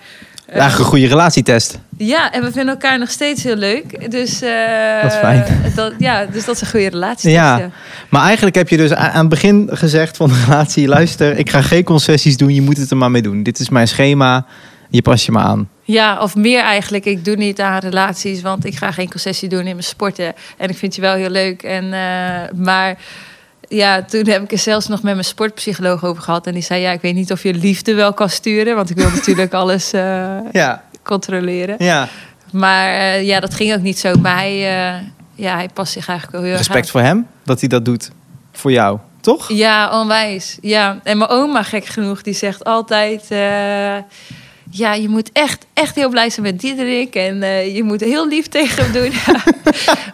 Eigenlijk 0.53 0.79
een 0.79 0.85
goede 0.85 1.07
relatietest. 1.07 1.79
ja, 1.97 2.33
en 2.33 2.43
we 2.43 2.53
vinden 2.53 2.75
elkaar 2.75 2.99
nog 2.99 3.11
steeds 3.11 3.43
heel 3.43 3.57
leuk. 3.57 4.11
Dus, 4.11 4.43
eh, 4.43 5.03
Dat 5.03 5.13
is 5.13 5.19
fijn. 5.19 5.45
Dat, 5.75 5.93
ja, 5.99 6.27
dus 6.27 6.45
dat 6.45 6.55
is 6.55 6.61
een 6.61 6.69
goede 6.69 6.89
relatie. 6.89 7.31
Ja. 7.31 7.57
Dus, 7.57 7.67
Maar 8.09 8.23
eigenlijk 8.23 8.57
heb 8.57 8.69
je 8.69 8.77
dus 8.77 8.93
aan 8.95 9.21
het 9.21 9.29
begin 9.29 9.69
gezegd 9.73 10.17
van 10.17 10.29
de 10.29 10.43
relatie... 10.45 10.89
luister, 10.89 11.39
ik 11.39 11.51
ga 11.51 11.63
geen 11.63 11.85
concessies 11.85 12.37
doen, 12.37 12.55
je 12.55 12.63
moet 12.63 12.77
het 12.77 12.91
er 12.91 12.97
maar 12.97 13.11
mee 13.11 13.23
doen. 13.23 13.43
Dit 13.43 13.59
is 13.59 13.69
mijn 13.69 13.89
schema, 13.89 14.47
je 14.91 15.03
past 15.03 15.25
je 15.25 15.33
maar 15.33 15.45
aan. 15.45 15.69
Ja, 15.83 16.19
of 16.21 16.35
meer 16.35 16.63
eigenlijk. 16.63 17.05
Ik 17.05 17.25
doe 17.25 17.37
niet 17.37 17.61
aan 17.61 17.79
relaties, 17.79 18.43
want 18.43 18.65
ik 18.65 18.77
ga 18.77 18.91
geen 18.93 19.11
concessie 19.11 19.49
doen 19.49 19.59
in 19.67 19.73
mijn 19.73 19.83
sporten. 19.83 20.33
En 20.57 20.69
ik 20.69 20.77
vind 20.77 20.95
je 20.95 21.01
wel 21.01 21.15
heel 21.15 21.31
leuk. 21.31 21.63
En, 21.63 21.85
eh, 21.93 22.57
maar 22.57 22.97
ja, 23.69 24.03
toen 24.03 24.27
heb 24.29 24.43
ik 24.43 24.53
er 24.53 24.59
zelfs 24.59 24.87
nog 24.89 25.03
met 25.03 25.13
mijn 25.13 25.25
sportpsycholoog 25.25 26.05
over 26.05 26.23
gehad. 26.23 26.47
En 26.47 26.53
die 26.53 26.63
zei, 26.63 26.81
ja, 26.81 26.91
ik 26.91 27.01
weet 27.01 27.15
niet 27.15 27.33
of 27.33 27.43
je 27.43 27.55
liefde 27.55 27.95
wel 27.95 28.13
kan 28.13 28.29
sturen. 28.31 28.75
Want 28.77 28.91
ik 28.91 28.97
wil 28.97 29.11
natuurlijk 29.11 29.55
alles 29.63 29.93
eh, 29.93 30.37
Ja, 30.53 30.85
controleren. 31.03 31.75
ja. 31.79 32.09
Maar 32.53 32.89
eh, 32.93 33.23
ja, 33.23 33.41
dat 33.41 33.55
ging 33.55 33.75
ook 33.75 33.83
niet 33.83 33.99
zo. 33.99 34.15
Maar 34.15 34.37
hij, 34.37 34.55
eh, 34.55 35.01
ja, 35.35 35.55
hij 35.55 35.69
past 35.75 35.93
zich 35.93 36.09
eigenlijk 36.09 36.39
wel 36.39 36.47
heel 36.51 36.59
erg 36.59 36.67
Respect 36.67 36.91
voor 36.91 37.01
hem, 37.01 37.27
dat 37.45 37.61
hij 37.61 37.69
dat 37.69 37.85
doet 37.85 38.11
voor 38.53 38.73
jou. 38.73 38.99
Toch? 39.21 39.53
Ja, 39.53 40.01
onwijs. 40.01 40.59
Ja, 40.61 41.01
en 41.03 41.19
mijn 41.19 41.31
oma, 41.31 41.63
gek 41.63 41.85
genoeg, 41.85 42.23
die 42.23 42.35
zegt 42.35 42.65
altijd... 42.65 43.27
ja, 44.71 44.95
je 44.95 45.09
moet 45.09 45.31
echt, 45.33 45.67
echt 45.75 45.95
heel 45.95 46.09
blij 46.09 46.31
zijn 46.31 46.47
met 46.47 46.61
Diederik. 46.61 47.15
En 47.15 47.41
je 47.75 47.83
moet 47.83 48.01
heel 48.01 48.29
lief 48.29 48.49
tegen 48.49 48.85
hem 48.85 48.93
doen. 48.93 49.13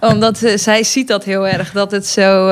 Omdat 0.10 0.40
zij 0.54 0.84
ziet 0.84 1.08
dat 1.08 1.24
heel 1.24 1.46
erg. 1.48 1.72
Dat 1.72 1.90
het 1.90 2.06
zo... 2.06 2.50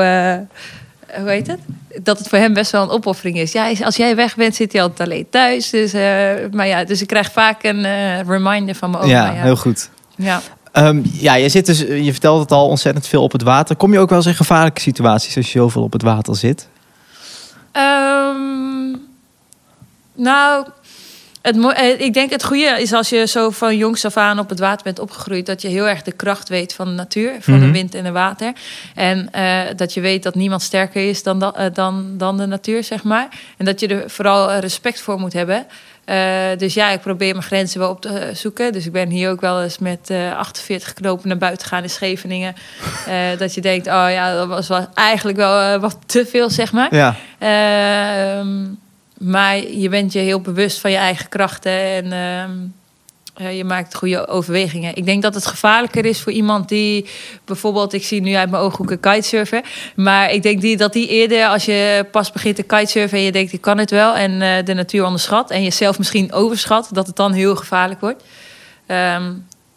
hoe 1.19 1.29
heet 1.29 1.47
het? 1.47 1.59
Dat 2.03 2.17
het 2.19 2.27
voor 2.27 2.37
hem 2.37 2.53
best 2.53 2.71
wel 2.71 2.83
een 2.83 2.89
opoffering 2.89 3.37
is. 3.37 3.51
Ja, 3.51 3.71
als 3.83 3.95
jij 3.95 4.15
weg 4.15 4.35
bent, 4.35 4.55
zit 4.55 4.71
hij 4.71 4.81
altijd 4.81 5.09
alleen 5.09 5.29
thuis. 5.29 5.69
Dus, 5.69 5.93
eh, 5.93 6.01
maar 6.51 6.67
ja, 6.67 6.83
dus 6.83 7.01
ik 7.01 7.07
krijg 7.07 7.31
vaak 7.31 7.63
een 7.63 7.85
eh, 7.85 8.21
reminder 8.21 8.75
van 8.75 8.89
mijn 8.91 9.03
oma. 9.03 9.13
ja, 9.13 9.33
Ja, 9.33 9.41
heel 9.41 9.55
goed. 9.55 9.89
ja. 10.15 10.41
Ehm, 10.71 11.01
ja, 11.03 11.35
je, 11.35 11.49
zit 11.49 11.65
dus, 11.65 11.79
je 11.79 12.11
vertelt 12.11 12.39
het 12.39 12.51
al 12.51 12.67
ontzettend 12.67 13.07
veel 13.07 13.23
op 13.23 13.31
het 13.31 13.41
water. 13.41 13.75
Kom 13.75 13.93
je 13.93 13.99
ook 13.99 14.09
wel 14.09 14.17
eens 14.17 14.27
in 14.27 14.35
gevaarlijke 14.35 14.81
situaties 14.81 15.37
als 15.37 15.51
je 15.51 15.59
zoveel 15.59 15.83
op 15.83 15.93
het 15.93 16.01
water 16.01 16.35
zit? 16.35 16.67
Ehm, 17.71 18.95
nou, 20.15 20.67
het, 21.43 21.73
eh, 21.75 21.99
ik 21.99 22.13
denk 22.13 22.31
het 22.31 22.43
goede 22.43 22.75
is 22.81 22.93
als 22.93 23.09
je 23.09 23.27
zo 23.27 23.49
van 23.49 23.77
jongs 23.77 24.05
af 24.05 24.17
aan 24.17 24.39
op 24.39 24.49
het 24.49 24.59
water 24.59 24.83
bent 24.83 24.99
opgegroeid, 24.99 25.45
dat 25.45 25.61
je 25.61 25.67
heel 25.67 25.87
erg 25.87 26.01
de 26.01 26.11
kracht 26.11 26.49
weet 26.49 26.73
van 26.73 26.85
de 26.87 26.93
natuur, 26.93 27.31
van 27.39 27.53
Mhm. 27.53 27.65
de 27.65 27.71
wind 27.71 27.95
en 27.95 28.03
de 28.03 28.11
water. 28.11 28.53
En 28.95 29.27
eh, 29.31 29.59
dat 29.75 29.93
je 29.93 30.01
weet 30.01 30.23
dat 30.23 30.35
niemand 30.35 30.61
sterker 30.61 31.09
is 31.09 31.23
dan, 31.23 31.39
da- 31.39 31.53
eh, 31.55 31.65
dan, 31.73 32.13
dan 32.17 32.37
de 32.37 32.45
natuur, 32.45 32.83
zeg 32.83 33.03
maar. 33.03 33.27
En 33.57 33.65
dat 33.65 33.79
je 33.79 33.87
er 33.87 34.09
vooral 34.09 34.51
respect 34.53 35.01
voor 35.01 35.19
moet 35.19 35.33
hebben. 35.33 35.65
Dus 36.57 36.73
ja, 36.73 36.89
ik 36.89 37.01
probeer 37.01 37.31
mijn 37.31 37.43
grenzen 37.43 37.79
wel 37.79 37.89
op 37.89 38.01
te 38.01 38.29
zoeken. 38.33 38.71
Dus 38.73 38.85
ik 38.85 38.91
ben 38.91 39.09
hier 39.09 39.29
ook 39.29 39.41
wel 39.41 39.61
eens 39.63 39.77
met 39.77 40.09
eh 40.09 40.37
48 40.37 40.93
knopen 40.93 41.27
naar 41.27 41.37
buiten 41.37 41.67
gegaan 41.67 41.83
in 41.83 41.89
Scheveningen. 41.89 42.55
Dat 43.37 43.53
je 43.53 43.61
denkt, 43.61 43.87
oh 43.87 44.05
ja, 44.09 44.33
dat 44.35 44.47
was 44.47 44.67
wel 44.67 44.87
eigenlijk 44.93 45.37
wel 45.37 45.79
wat 45.79 45.97
te 46.05 46.25
veel, 46.25 46.49
zeg 46.49 46.71
maar. 46.71 46.95
Ja. 46.95 47.15
Ehm, 47.39 48.65
maar 49.23 49.57
je 49.57 49.89
bent 49.89 50.13
je 50.13 50.19
heel 50.19 50.41
bewust 50.41 50.79
van 50.79 50.91
je 50.91 50.97
eigen 50.97 51.29
krachten 51.29 51.71
en 51.71 52.11
ehm, 52.11 52.51
eh, 53.33 53.57
je 53.57 53.63
maakt 53.63 53.95
goede 53.95 54.27
overwegingen. 54.27 54.95
Ik 54.95 55.05
denk 55.05 55.21
dat 55.21 55.33
het 55.33 55.45
gevaarlijker 55.45 56.05
is 56.05 56.21
voor 56.21 56.31
iemand 56.31 56.69
die 56.69 57.09
bijvoorbeeld, 57.45 57.93
ik 57.93 58.03
zie 58.03 58.21
nu 58.21 58.33
uit 58.33 58.49
mijn 58.49 58.63
ooghoeken 58.63 58.99
kitesurfen, 58.99 59.63
maar 59.95 60.31
ik 60.31 60.43
denk 60.43 60.61
die, 60.61 60.77
dat 60.77 60.93
die 60.93 61.07
eerder 61.07 61.47
als 61.47 61.65
je 61.65 62.05
pas 62.11 62.31
begint 62.31 62.55
te 62.55 62.63
kitesurfen 62.63 63.17
en 63.17 63.23
je 63.23 63.31
denkt 63.31 63.53
ik 63.53 63.61
kan 63.61 63.77
het 63.77 63.91
wel 63.91 64.15
en 64.15 64.41
eh, 64.41 64.65
de 64.65 64.73
natuur 64.73 65.05
onderschat 65.05 65.51
en 65.51 65.63
jezelf 65.63 65.97
misschien 65.97 66.33
overschat, 66.33 66.89
dat 66.91 67.07
het 67.07 67.15
dan 67.15 67.31
heel 67.31 67.55
gevaarlijk 67.55 67.99
wordt. 67.99 68.23
Ehm, 68.85 69.31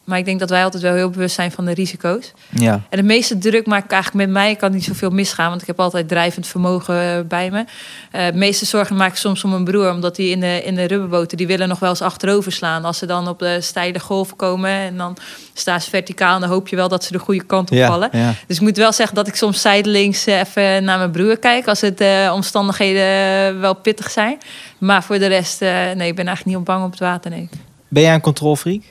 maar 0.07 0.19
ik 0.19 0.25
denk 0.25 0.41
dat 0.41 0.51
wij 0.51 0.65
altijd 0.65 0.83
wel 0.83 0.95
heel 0.95 1.11
bewust 1.11 1.35
zijn 1.35 1.53
van 1.53 1.65
de 1.65 1.75
risico's. 1.75 2.33
ja. 2.51 2.83
En 2.91 2.99
de 2.99 3.03
meeste 3.03 3.39
druk 3.39 3.67
maak 3.67 3.85
ik 3.85 3.91
eigenlijk 3.91 4.27
met 4.27 4.35
mij. 4.35 4.51
Ik 4.51 4.59
kan 4.59 4.73
niet 4.73 4.85
zoveel 4.85 5.11
misgaan, 5.11 5.49
want 5.49 5.61
ik 5.61 5.67
heb 5.67 5.81
altijd 5.81 6.09
drijvend 6.09 6.47
vermogen 6.47 7.01
eh, 7.01 7.21
bij 7.29 7.51
me. 7.51 7.65
Eh, 8.11 8.27
de 8.27 8.39
meeste 8.39 8.65
zorgen 8.65 8.97
maak 8.97 9.11
ik 9.11 9.17
soms 9.17 9.45
om 9.45 9.51
mijn 9.51 9.65
broer, 9.65 9.91
omdat 9.91 10.17
die 10.17 10.31
in 10.31 10.41
de, 10.41 10.63
in 10.65 10.75
de 10.75 10.85
rubberboten... 10.85 11.37
die 11.37 11.47
willen 11.47 11.69
nog 11.69 11.79
wel 11.79 11.89
eens 11.89 12.03
achterover 12.03 12.53
slaan. 12.53 12.85
Als 12.85 12.99
ze 12.99 13.07
dan 13.07 13.29
op 13.29 13.39
de 13.39 13.61
steile 13.61 13.99
golf 13.99 14.37
komen 14.37 14.71
en 14.71 14.97
dan 14.97 15.17
staan 15.53 15.81
ze 15.81 15.91
verticaal... 15.91 16.35
en 16.35 16.41
dan 16.41 16.51
hoop 16.51 16.69
je 16.69 16.77
wel 16.77 16.89
dat 16.89 17.05
ze 17.05 17.13
de 17.13 17.19
goede 17.19 17.45
kant 17.45 17.71
op 17.71 17.79
vallen. 17.79 18.09
ja. 18.13 18.35
Dus 18.47 18.57
ik 18.57 18.63
moet 18.63 18.77
wel 18.77 18.93
zeggen 18.93 19.15
dat 19.15 19.29
ik 19.29 19.35
soms 19.35 19.61
zijdelings 19.61 20.27
eh, 20.27 20.39
even 20.39 20.85
naar 20.85 20.99
mijn 20.99 21.11
broer 21.11 21.39
kijk... 21.39 21.69
als 21.69 21.81
het 21.81 22.05
omstandigheden 22.33 23.61
wel 23.61 23.75
pittig 23.75 24.11
zijn. 24.11 24.39
Maar 24.79 25.03
voor 25.03 25.19
de 25.19 25.27
rest, 25.27 25.61
nee, 25.61 26.09
ik 26.09 26.15
ben 26.15 26.27
eigenlijk 26.27 26.45
niet 26.45 26.57
op 26.57 26.65
bang 26.65 26.85
op 26.85 26.91
het 26.91 27.01
water, 27.01 27.31
nee. 27.31 27.49
Ben 27.89 28.03
jij 28.03 28.15
een 28.15 28.21
controlfreak? 28.21 28.83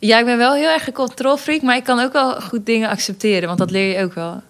Ja, 0.00 0.18
ik 0.18 0.24
ben 0.24 0.38
wel 0.38 0.54
heel 0.54 0.68
erg 0.68 0.86
een 0.86 0.92
controlfreak, 0.92 1.62
maar 1.62 1.76
ik 1.76 1.84
kan 1.84 2.00
ook 2.00 2.12
wel 2.12 2.40
goed 2.40 2.66
dingen 2.66 2.88
accepteren, 2.88 3.46
want 3.46 3.58
dat 3.58 3.70
leer 3.70 3.98
je 3.98 4.04
ook 4.04 4.14
wel. 4.14 4.42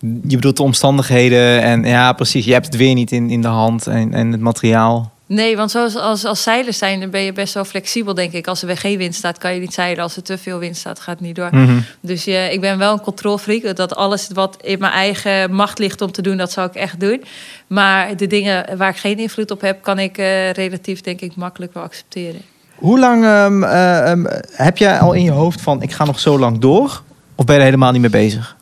Je 0.00 0.36
bedoelt 0.36 0.56
de 0.56 0.62
omstandigheden 0.62 1.62
en 1.62 1.84
ja, 1.84 2.12
precies. 2.12 2.44
Je 2.44 2.52
hebt 2.52 2.66
het 2.66 2.76
weer 2.76 2.94
niet 2.94 3.12
in, 3.12 3.30
in 3.30 3.42
de 3.42 3.48
hand 3.48 3.86
en, 3.86 4.14
en 4.14 4.32
het 4.32 4.40
materiaal. 4.40 5.12
Nee, 5.26 5.56
want 5.56 5.70
zoals 5.70 5.96
als, 5.96 6.24
als 6.24 6.42
zeilers 6.42 6.78
zijn, 6.78 7.00
dan 7.00 7.10
ben 7.10 7.20
je 7.20 7.32
best 7.32 7.54
wel 7.54 7.64
flexibel, 7.64 8.14
denk 8.14 8.32
ik. 8.32 8.46
Als 8.46 8.60
er 8.60 8.66
weer 8.66 8.76
geen 8.76 8.98
wind 8.98 9.14
staat, 9.14 9.38
kan 9.38 9.54
je 9.54 9.60
niet 9.60 9.74
zeilen. 9.74 10.02
Als 10.02 10.16
er 10.16 10.22
te 10.22 10.38
veel 10.38 10.58
wind 10.58 10.76
staat, 10.76 11.00
gaat 11.00 11.18
het 11.18 11.26
niet 11.26 11.36
door. 11.36 11.48
Mhm. 11.52 11.78
Dus 12.00 12.24
je, 12.24 12.48
ik 12.52 12.60
ben 12.60 12.78
wel 12.78 12.92
een 12.92 13.00
controlfreak. 13.00 13.76
Dat 13.76 13.96
alles 13.96 14.28
wat 14.34 14.56
in 14.62 14.78
mijn 14.78 14.92
eigen 14.92 15.54
macht 15.54 15.78
ligt 15.78 16.00
om 16.00 16.12
te 16.12 16.22
doen, 16.22 16.36
dat 16.36 16.52
zal 16.52 16.64
ik 16.64 16.74
echt 16.74 17.00
doen. 17.00 17.24
Maar 17.66 18.16
de 18.16 18.26
dingen 18.26 18.76
waar 18.76 18.90
ik 18.90 18.96
geen 18.96 19.18
invloed 19.18 19.50
op 19.50 19.60
heb, 19.60 19.82
kan 19.82 19.98
ik 19.98 20.18
eh, 20.18 20.50
relatief, 20.50 21.00
denk 21.00 21.20
ik, 21.20 21.36
makkelijk 21.36 21.74
wel 21.74 21.82
accepteren. 21.82 22.40
Hoe 22.80 22.98
lang 22.98 23.24
ehm, 23.24 23.62
eh, 23.64 24.10
ehm, 24.10 24.24
heb 24.52 24.78
jij 24.78 24.98
al 24.98 25.12
in 25.12 25.22
je 25.22 25.30
hoofd 25.30 25.60
van 25.60 25.82
ik 25.82 25.92
ga 25.92 26.04
nog 26.04 26.20
zo 26.20 26.38
lang 26.38 26.58
door? 26.58 27.02
Of 27.34 27.44
ben 27.44 27.54
je 27.54 27.60
er 27.60 27.66
helemaal 27.66 27.92
niet 27.92 28.00
mee 28.00 28.10
bezig? 28.10 28.56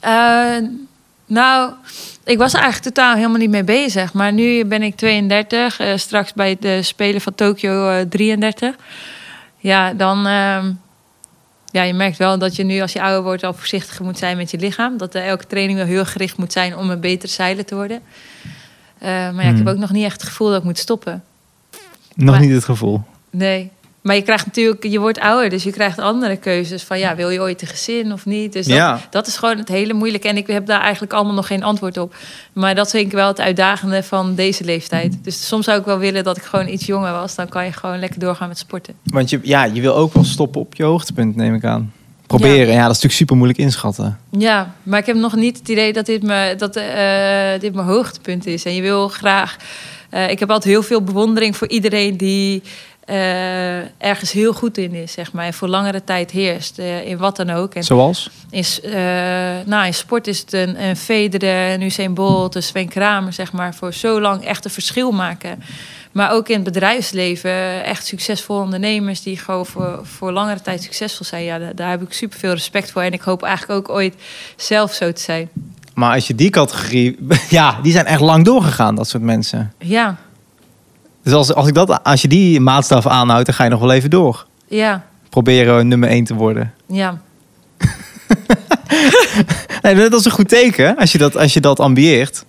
Eh, 0.00 0.56
nou, 1.26 1.72
ik 2.24 2.38
was 2.38 2.54
er 2.54 2.60
eigenlijk 2.60 2.94
totaal 2.94 3.14
helemaal 3.14 3.38
niet 3.38 3.50
mee 3.50 3.64
bezig. 3.64 4.12
Maar 4.12 4.32
nu 4.32 4.64
ben 4.64 4.82
ik 4.82 4.96
32, 4.96 5.80
eh, 5.80 5.96
straks 5.96 6.32
bij 6.32 6.56
de 6.60 6.82
Spelen 6.82 7.20
van 7.20 7.34
Tokio 7.34 7.88
eh, 7.90 8.00
33. 8.08 8.74
Ja, 9.56 9.92
dan... 9.92 10.26
ehm, 10.26 10.72
ja, 11.70 11.82
je 11.82 11.94
merkt 11.94 12.16
wel 12.16 12.38
dat 12.38 12.56
je 12.56 12.64
nu 12.64 12.80
als 12.80 12.92
je 12.92 13.02
ouder 13.02 13.22
wordt 13.22 13.44
al 13.44 13.52
voorzichtiger 13.54 14.04
moet 14.04 14.18
zijn 14.18 14.36
met 14.36 14.50
je 14.50 14.58
lichaam. 14.58 14.96
Dat 14.96 15.14
elke 15.14 15.46
training 15.46 15.78
wel 15.78 15.86
heel 15.86 16.04
gericht 16.04 16.36
moet 16.36 16.52
zijn 16.52 16.76
om 16.76 16.90
een 16.90 17.00
beter 17.00 17.28
zeiler 17.28 17.64
te 17.64 17.74
worden. 17.74 18.00
Maar 19.00 19.34
ja, 19.34 19.40
ik 19.40 19.44
heb 19.44 19.56
Hmm. 19.56 19.68
ook 19.68 19.76
nog 19.76 19.90
niet 19.90 20.04
echt 20.04 20.20
het 20.20 20.30
gevoel 20.30 20.48
dat 20.48 20.58
ik 20.58 20.64
moet 20.64 20.78
stoppen. 20.78 21.24
Nog 22.24 22.30
Maar- 22.34 22.40
niet 22.44 22.54
het 22.54 22.64
gevoel. 22.64 23.02
Nee. 23.30 23.70
Maar 24.00 24.16
je 24.16 24.22
krijgt 24.22 24.46
natuurlijk, 24.46 24.82
je 24.86 24.98
wordt 25.00 25.20
ouder, 25.20 25.50
dus 25.50 25.62
je 25.62 25.70
krijgt 25.70 25.98
andere 25.98 26.36
keuzes. 26.36 26.82
Van 26.82 26.98
ja, 26.98 27.14
wil 27.16 27.30
je 27.30 27.40
ooit 27.40 27.62
een 27.62 27.68
gezin 27.68 28.12
of 28.12 28.26
niet? 28.26 28.52
Dus 28.52 28.66
dat, 28.66 28.76
Ja. 28.76 29.00
dat 29.10 29.26
is 29.26 29.36
gewoon 29.36 29.58
het 29.58 29.68
hele 29.68 29.92
moeilijke. 29.92 30.28
En 30.28 30.36
ik 30.36 30.46
heb 30.46 30.66
daar 30.66 30.80
eigenlijk 30.80 31.12
allemaal 31.12 31.34
nog 31.34 31.46
geen 31.46 31.62
antwoord 31.62 31.96
op. 31.96 32.14
Maar 32.52 32.74
dat 32.74 32.90
vind 32.90 33.06
ik 33.06 33.12
wel 33.12 33.26
het 33.28 33.40
uitdagende 33.40 34.02
van 34.02 34.34
deze 34.34 34.64
leeftijd. 34.64 35.18
Dus 35.24 35.46
soms 35.46 35.64
zou 35.64 35.78
ik 35.78 35.84
wel 35.84 35.98
willen 35.98 36.24
dat 36.24 36.36
ik 36.36 36.42
gewoon 36.42 36.68
iets 36.68 36.86
jonger 36.86 37.12
was. 37.12 37.34
Dan 37.34 37.48
kan 37.48 37.64
je 37.64 37.72
gewoon 37.72 37.98
lekker 37.98 38.20
doorgaan 38.20 38.48
met 38.48 38.58
sporten. 38.58 38.94
Want 39.04 39.30
je, 39.30 39.40
ja, 39.42 39.64
je 39.64 39.80
wil 39.80 39.94
ook 39.94 40.12
wel 40.14 40.24
stoppen 40.24 40.60
op 40.60 40.74
je 40.74 40.82
hoogtepunt, 40.84 41.36
neem 41.36 41.54
ik 41.54 41.64
aan. 41.64 41.92
proberen. 42.26 42.66
Ja, 42.66 42.72
dat 42.72 42.78
is 42.80 42.86
natuurlijk 42.86 43.12
super 43.14 43.36
moeilijk 43.36 43.58
inschatten. 43.60 44.18
Ja, 44.30 44.74
maar 44.82 44.98
ik 44.98 45.06
heb 45.06 45.16
nog 45.16 45.34
niet 45.36 45.58
het 45.58 45.68
idee 45.68 45.92
dat 45.92 46.06
dit, 46.06 46.22
me, 46.22 46.54
dat, 46.58 46.76
eh, 46.76 47.60
dit 47.60 47.74
mijn 47.74 47.86
hoogtepunt 47.86 48.46
is. 48.46 48.64
En 48.64 48.74
je 48.74 48.82
wil 48.82 49.08
graag... 49.08 49.56
eh, 50.10 50.30
ik 50.30 50.38
heb 50.38 50.50
altijd 50.50 50.72
heel 50.72 50.82
veel 50.82 51.02
bewondering 51.02 51.56
voor 51.56 51.68
iedereen 51.68 52.16
die 52.16 52.62
eh, 53.04 53.78
ergens 53.78 54.32
heel 54.32 54.52
goed 54.52 54.78
in 54.78 54.94
is, 54.94 55.12
zeg 55.12 55.32
maar. 55.32 55.46
En 55.46 55.54
voor 55.54 55.68
langere 55.68 56.04
tijd 56.04 56.30
heerst, 56.30 56.78
eh, 56.78 57.06
in 57.06 57.16
wat 57.18 57.36
dan 57.36 57.50
ook. 57.50 57.74
En 57.74 57.82
Zoals? 57.84 58.30
in, 58.50 58.64
s- 58.64 58.80
eh, 58.80 58.92
nou, 59.64 59.86
in 59.86 59.94
sport 59.94 60.26
is 60.26 60.38
het 60.38 60.52
een, 60.52 60.82
een 60.84 60.96
Federer, 60.96 61.72
een 61.74 61.82
Usain 61.82 62.14
Bolt, 62.14 62.54
een 62.54 62.62
Sven 62.62 62.88
Kramer, 62.88 63.32
zeg 63.32 63.52
maar. 63.52 63.74
Voor 63.74 63.92
zo 63.92 64.20
lang 64.20 64.44
echt 64.44 64.64
een 64.64 64.70
verschil 64.70 65.10
maken. 65.10 65.62
Maar 66.12 66.32
ook 66.32 66.48
in 66.48 66.54
het 66.54 66.64
bedrijfsleven 66.64 67.84
echt 67.84 68.06
succesvolle 68.06 68.62
ondernemers 68.64 69.22
die 69.22 69.36
gewoon 69.38 69.66
voor, 69.66 70.00
voor 70.02 70.32
langere 70.32 70.60
tijd 70.60 70.82
succesvol 70.82 71.26
zijn. 71.26 71.44
Ja, 71.44 71.58
daar, 71.58 71.74
daar 71.74 71.90
heb 71.90 72.02
ik 72.02 72.12
super 72.12 72.38
veel 72.38 72.52
respect 72.52 72.90
voor. 72.90 73.02
En 73.02 73.12
ik 73.12 73.20
hoop 73.20 73.42
eigenlijk 73.42 73.78
ook 73.88 73.96
ooit 73.96 74.14
zelf 74.56 74.92
zo 74.92 75.12
te 75.12 75.20
zijn. 75.22 75.48
Maar 75.98 76.14
als 76.14 76.26
je 76.26 76.34
die 76.34 76.50
categorie... 76.50 77.18
Ja, 77.48 77.78
die 77.82 77.92
zijn 77.92 78.06
echt 78.06 78.20
lang 78.20 78.44
doorgegaan, 78.44 78.94
dat 78.94 79.08
soort 79.08 79.22
mensen. 79.22 79.72
Ja, 79.78 80.16
Dus 81.22 81.32
als, 81.32 81.54
als, 81.54 81.66
ik 81.68 81.74
dat, 81.74 82.04
als 82.04 82.22
je 82.22 82.28
die 82.28 82.60
maatstaf 82.60 83.06
aanhoudt, 83.06 83.46
dan 83.46 83.54
ga 83.54 83.64
je 83.64 83.70
nog 83.70 83.80
wel 83.80 83.92
even 83.92 84.10
door. 84.10 84.46
ja, 84.68 85.04
Proberen 85.30 85.88
nummer 85.88 86.08
1 86.08 86.24
te 86.24 86.34
worden. 86.34 86.74
ja. 86.86 87.18
Nee, 89.82 89.94
dat 90.08 90.20
is 90.20 90.24
een 90.24 90.30
goed 90.30 90.48
teken 90.48 90.96
als 90.96 91.12
je 91.12 91.18
dat, 91.18 91.36
als 91.36 91.52
je 91.52 91.60
dat 91.60 91.80
ambieert. 91.80 92.44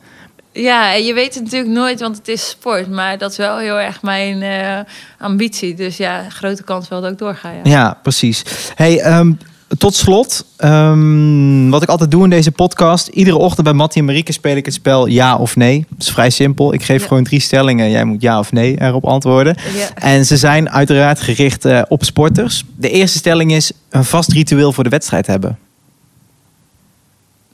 Ja, 0.51 0.93
en 0.93 1.03
je 1.05 1.13
weet 1.13 1.33
het 1.33 1.43
natuurlijk 1.43 1.71
nooit, 1.71 1.99
want 1.99 2.17
het 2.17 2.27
is 2.27 2.49
sport. 2.49 2.89
Maar 2.89 3.17
dat 3.17 3.31
is 3.31 3.37
wel 3.37 3.57
heel 3.57 3.79
erg 3.79 4.01
mijn 4.01 4.41
eh, 4.41 4.79
ambitie. 5.19 5.73
Dus 5.73 5.97
ja, 5.97 6.29
grote 6.29 6.63
kans 6.63 6.87
wel 6.87 7.01
dat 7.01 7.11
ik 7.11 7.17
doorga. 7.17 7.49
Ja. 7.49 7.59
Ja, 7.63 7.97
precies. 8.03 8.43
Hey, 8.75 8.99
ehm, 8.99 9.31
tot 9.77 9.95
slot, 9.95 10.45
ehm, 10.57 11.69
wat 11.69 11.81
ik 11.83 11.89
altijd 11.89 12.11
doe 12.11 12.23
in 12.23 12.29
deze 12.29 12.51
podcast. 12.51 13.07
Iedere 13.07 13.37
ochtend 13.37 13.63
bij 13.63 13.73
Mattie 13.75 13.99
en 14.01 14.05
Marieke 14.07 14.31
speel 14.31 14.55
ik 14.55 14.65
het 14.65 14.73
spel 14.73 15.05
ja 15.05 15.35
of 15.37 15.55
nee. 15.55 15.85
Het 15.89 15.99
is 16.01 16.09
vrij 16.09 16.29
simpel. 16.29 16.73
Ik 16.73 16.83
geef 16.83 17.01
Ja. 17.01 17.07
gewoon 17.07 17.23
drie 17.23 17.39
stellingen. 17.39 17.89
Jij 17.89 18.03
moet 18.03 18.21
ja 18.21 18.39
of 18.39 18.51
nee 18.51 18.81
erop 18.81 19.05
antwoorden. 19.05 19.55
Ja. 19.75 19.93
En 19.95 20.25
ze 20.25 20.37
zijn 20.37 20.69
uiteraard 20.69 21.21
gericht 21.21 21.65
eh, 21.65 21.81
op 21.87 22.03
sporters. 22.03 22.63
De 22.75 22.89
eerste 22.89 23.17
stelling 23.17 23.51
is 23.51 23.71
een 23.89 24.05
vast 24.05 24.31
ritueel 24.31 24.73
voor 24.73 24.83
de 24.83 24.89
wedstrijd 24.89 25.27
hebben. 25.27 25.57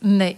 Nee. 0.01 0.35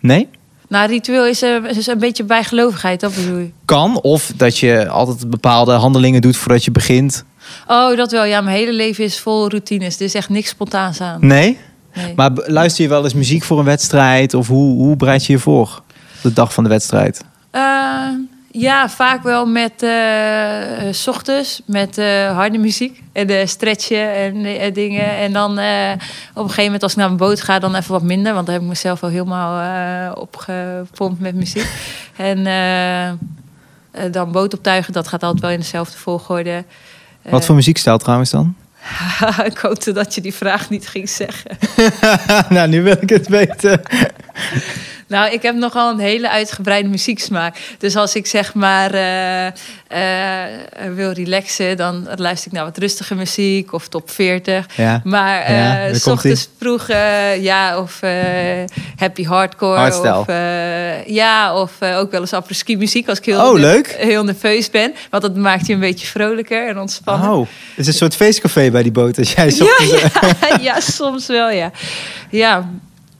Nee? 0.00 0.28
Nou, 0.68 0.88
ritueel 0.88 1.26
is, 1.26 1.42
eh, 1.42 1.64
is 1.64 1.86
een 1.86 1.98
beetje 1.98 2.24
bijgelovigheid, 2.24 3.00
dat 3.00 3.14
bedoel 3.14 3.38
je. 3.38 3.50
Kan. 3.64 4.00
Of 4.00 4.32
dat 4.36 4.58
je 4.58 4.88
altijd 4.88 5.30
bepaalde 5.30 5.72
handelingen 5.72 6.20
doet 6.20 6.36
voordat 6.36 6.64
je 6.64 6.70
begint. 6.70 7.24
Oh, 7.66 7.96
dat 7.96 8.10
wel. 8.10 8.24
Ja, 8.24 8.40
mijn 8.40 8.56
hele 8.56 8.72
leven 8.72 9.04
is 9.04 9.20
vol 9.20 9.48
routines. 9.48 9.96
Er 9.96 10.04
is 10.04 10.14
echt 10.14 10.28
niks 10.28 10.48
spontaans 10.48 11.00
aan. 11.00 11.26
Nee? 11.26 11.58
Nee. 11.94 12.12
Maar 12.16 12.30
luister 12.34 12.82
je 12.82 12.88
wel 12.88 13.04
eens 13.04 13.14
muziek 13.14 13.42
voor 13.42 13.58
een 13.58 13.64
wedstrijd? 13.64 14.34
Of 14.34 14.48
hoe, 14.48 14.76
hoe 14.76 14.96
bereid 14.96 15.26
je 15.26 15.32
je 15.32 15.38
voor? 15.38 15.82
De 16.22 16.32
dag 16.32 16.52
van 16.52 16.64
de 16.64 16.70
wedstrijd. 16.70 17.24
Eh, 17.50 18.08
ja, 18.50 18.88
vaak 18.88 19.22
wel 19.22 19.46
met 19.46 19.72
's 20.90 21.06
ochtends 21.06 21.62
met 21.66 21.98
eh, 21.98 22.32
harde 22.36 22.58
muziek 22.58 23.02
en 23.12 23.26
de 23.26 23.46
stretchen 23.46 24.14
en 24.60 24.72
dingen. 24.72 25.16
En 25.16 25.32
dan 25.32 25.50
op 25.50 25.56
een 25.58 26.00
gegeven 26.34 26.64
moment 26.64 26.82
als 26.82 26.92
ik 26.92 26.98
naar 26.98 27.06
mijn 27.06 27.18
boot 27.18 27.40
ga, 27.40 27.58
dan 27.58 27.74
even 27.74 27.92
wat 27.92 28.02
minder, 28.02 28.34
want 28.34 28.46
dan 28.46 28.54
heb 28.54 28.62
ik 28.62 28.68
mezelf 28.70 29.02
al 29.02 29.08
helemaal 29.08 30.14
opgepompt 30.14 31.20
met 31.20 31.34
muziek. 31.34 31.70
En 32.16 32.44
dan 34.10 34.32
boot 34.32 34.54
optuigen, 34.54 34.92
dat 34.92 35.08
gaat 35.08 35.22
altijd 35.22 35.42
wel 35.42 35.50
in 35.50 35.58
dezelfde 35.58 35.98
volgorde. 35.98 36.64
Wat 37.22 37.44
voor 37.44 37.54
muziekstijl 37.54 37.98
trouwens 37.98 38.30
dan? 38.30 38.54
ik 39.52 39.58
hoopte 39.58 39.92
dat 39.92 40.14
je 40.14 40.20
die 40.20 40.34
vraag 40.34 40.70
niet 40.70 40.88
ging 40.88 41.08
zeggen. 41.08 41.56
nou, 42.54 42.68
nu 42.68 42.82
wil 42.82 42.96
ik 43.00 43.08
het 43.08 43.28
weten. 43.28 43.80
Nou, 45.10 45.32
ik 45.32 45.42
heb 45.42 45.54
nogal 45.54 45.90
een 45.90 45.98
hele 45.98 46.30
uitgebreide 46.30 46.88
muzieksmaak. 46.88 47.56
Dus 47.78 47.96
als 47.96 48.14
ik 48.14 48.26
zeg 48.26 48.54
maar 48.54 48.94
eh, 48.94 49.46
eh, 49.46 49.52
wil 50.94 51.10
relaxen, 51.12 51.76
dan 51.76 52.08
luister 52.16 52.46
ik 52.46 52.52
naar 52.56 52.64
wat 52.64 52.78
rustige 52.78 53.14
muziek 53.14 53.72
of 53.72 53.88
top 53.88 54.10
40. 54.10 54.66
Ja. 54.76 55.00
Maar 55.04 55.40
eh 55.42 55.88
Ja, 55.88 55.94
s 55.94 56.06
ochtends 56.06 56.48
vroeg, 56.58 56.88
eh, 56.88 57.42
ja, 57.42 57.78
of 57.78 58.02
eh, 58.02 58.10
happy 58.96 59.24
hardcore. 59.24 59.78
Hardstyle. 59.78 60.18
Of, 60.18 60.28
eh, 60.28 61.06
ja, 61.06 61.54
of 61.60 61.72
eh, 61.78 61.98
ook 61.98 62.10
wel 62.10 62.20
eens 62.20 62.32
apres-ski 62.32 62.76
muziek 62.76 63.08
als 63.08 63.18
ik 63.18 63.24
heel, 63.24 63.40
Oh, 63.52 63.58
leuk. 63.58 63.94
heel 63.98 64.24
nerveus 64.24 64.70
ben. 64.70 64.94
Want 65.10 65.22
dat 65.22 65.36
maakt 65.36 65.66
je 65.66 65.72
een 65.72 65.80
beetje 65.80 66.06
vrolijker 66.06 66.68
en 66.68 66.78
ontspannen. 66.78 67.30
Oh, 67.30 67.40
het 67.40 67.78
is 67.78 67.86
een 67.86 67.92
soort 67.92 68.16
feestcafé 68.16 68.70
bij 68.70 68.82
die 68.82 68.92
boot. 68.92 69.18
Als 69.18 69.32
jij. 69.32 69.52
Ja, 69.60 69.76
ja, 69.86 70.56
ja, 70.74 70.80
soms 70.80 71.26
wel, 71.26 71.50
ja. 71.50 71.70
Ja, 72.30 72.70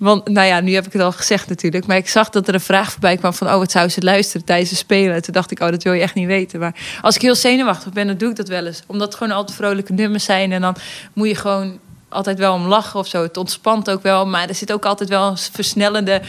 want 0.01 0.29
nou 0.29 0.47
ja, 0.47 0.61
nu 0.61 0.75
heb 0.75 0.87
ik 0.87 0.93
het 0.93 1.03
al 1.03 1.13
gezegd 1.13 1.49
natuurlijk. 1.49 1.87
Maar 1.87 1.97
ik 1.97 2.09
zag 2.09 2.29
dat 2.31 2.49
er 2.49 2.55
een 2.55 2.61
vraag 2.61 2.91
voorbij 2.91 3.17
kwam 3.17 3.35
van... 3.35 3.47
oh, 3.47 3.57
wat 3.57 3.71
zou 3.71 3.89
ze 3.89 4.01
luisteren 4.03 4.47
tijdens 4.47 4.71
het 4.71 4.79
spelen? 4.79 5.15
En 5.15 5.23
toen 5.23 5.35
dacht 5.35 5.51
ik, 5.51 5.61
oh, 5.61 5.71
dat 5.71 5.83
wil 5.83 5.93
je 5.93 6.01
echt 6.03 6.15
niet 6.15 6.27
weten. 6.27 6.61
Maar 6.61 6.75
als 7.03 7.15
ik 7.15 7.23
heel 7.23 7.35
zenuwachtig 7.35 7.93
ben, 7.93 8.07
dan 8.07 8.17
doe 8.17 8.31
ik 8.31 8.37
dat 8.37 8.49
wel 8.49 8.67
eens. 8.67 8.83
Omdat 8.87 9.07
het 9.09 9.17
gewoon 9.17 9.33
altijd 9.37 9.57
vrolijke 9.57 9.93
nummers 9.93 10.25
zijn. 10.25 10.53
En 10.53 10.61
dan 10.61 10.77
moet 11.13 11.29
je 11.29 11.35
gewoon 11.35 11.79
altijd 12.09 12.39
wel 12.39 12.55
om 12.55 12.67
lachen 12.67 12.99
of 13.01 13.07
zo. 13.07 13.23
Het 13.23 13.37
ontspant 13.37 13.91
ook 13.91 14.03
wel. 14.03 14.27
Maar 14.27 14.49
er 14.49 14.55
zit 14.55 14.73
ook 14.73 14.85
altijd 14.85 15.09
wel 15.09 15.31
een 15.31 15.37
versnellende 15.39 16.21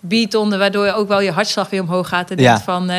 beat 0.00 0.34
onder... 0.34 0.58
waardoor 0.58 0.86
je 0.86 0.92
ook 0.94 1.08
wel 1.08 1.20
je 1.20 1.30
hartslag 1.32 1.70
weer 1.70 1.80
omhoog 1.82 2.08
gaat. 2.08 2.30
En 2.30 2.36
Ja. 2.38 2.42
denkt 2.42 2.62
van, 2.62 2.82
eh, 2.82 2.86
we 2.88 2.92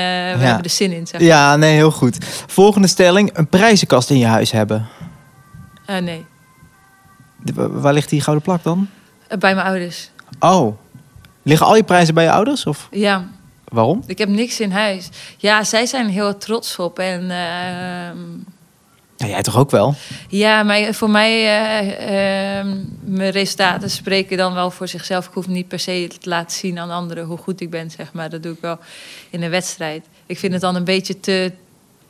hebben 0.44 0.64
er 0.64 0.70
zin 0.70 0.92
in, 0.92 1.08
zeg. 1.08 1.22
Ja, 1.22 1.56
nee, 1.56 1.74
heel 1.74 1.92
goed. 1.92 2.18
Volgende 2.48 2.88
stelling. 2.88 3.30
Een 3.38 3.48
prijzenkast 3.48 4.10
in 4.10 4.18
je 4.18 4.26
huis 4.26 4.52
hebben. 4.52 4.88
Eh, 5.86 5.98
nee, 5.98 6.26
De- 7.44 7.70
Waar 7.70 7.94
ligt 7.94 8.10
die 8.10 8.22
gouden 8.22 8.44
plak 8.46 8.64
dan? 8.64 8.88
Eh, 9.28 9.38
bij 9.38 9.56
mijn 9.56 9.68
ouders. 9.68 10.10
Oh. 10.40 10.78
Liggen 11.44 11.68
al 11.68 11.76
je 11.76 11.84
prijzen 11.84 12.14
bij 12.14 12.24
je 12.24 12.32
ouders? 12.32 12.66
Of 12.66 12.88
Ja, 12.92 13.28
waarom? 13.68 14.04
Ik 14.06 14.18
heb 14.18 14.30
niks 14.30 14.60
in 14.60 14.72
huis. 14.72 15.10
Ja, 15.38 15.64
zij 15.64 15.86
zijn 15.86 16.10
heel 16.10 16.38
trots 16.38 16.76
op. 16.80 17.00
En 17.00 17.22
ehm, 17.22 18.18
Ja, 19.18 19.28
jij 19.28 19.42
toch 19.42 19.58
ook 19.58 19.72
wel? 19.72 19.96
ja, 20.30 20.64
maar 20.64 20.94
voor 20.94 21.10
mij, 21.10 21.32
eh, 21.46 22.60
ehm, 22.60 22.78
mijn 23.04 23.32
resultaten 23.32 23.90
spreken 23.90 24.38
dan 24.38 24.54
wel 24.54 24.72
voor 24.72 24.88
zichzelf. 24.88 25.28
Ik 25.28 25.34
hoef 25.34 25.48
niet 25.48 25.68
per 25.68 25.80
se 25.80 26.08
te 26.20 26.30
laten 26.30 26.58
zien 26.58 26.80
aan 26.80 26.90
anderen 26.92 27.26
hoe 27.26 27.38
goed 27.38 27.62
ik 27.62 27.70
ben, 27.70 27.92
zeg 27.92 28.14
maar. 28.14 28.30
Dat 28.30 28.44
doe 28.44 28.54
ik 28.54 28.62
wel 28.62 28.80
in 29.30 29.42
een 29.44 29.50
wedstrijd. 29.50 30.06
Ik 30.26 30.40
vind 30.40 30.52
het 30.54 30.62
dan 30.62 30.76
een 30.76 30.84
beetje 30.84 31.20
te, 31.20 31.52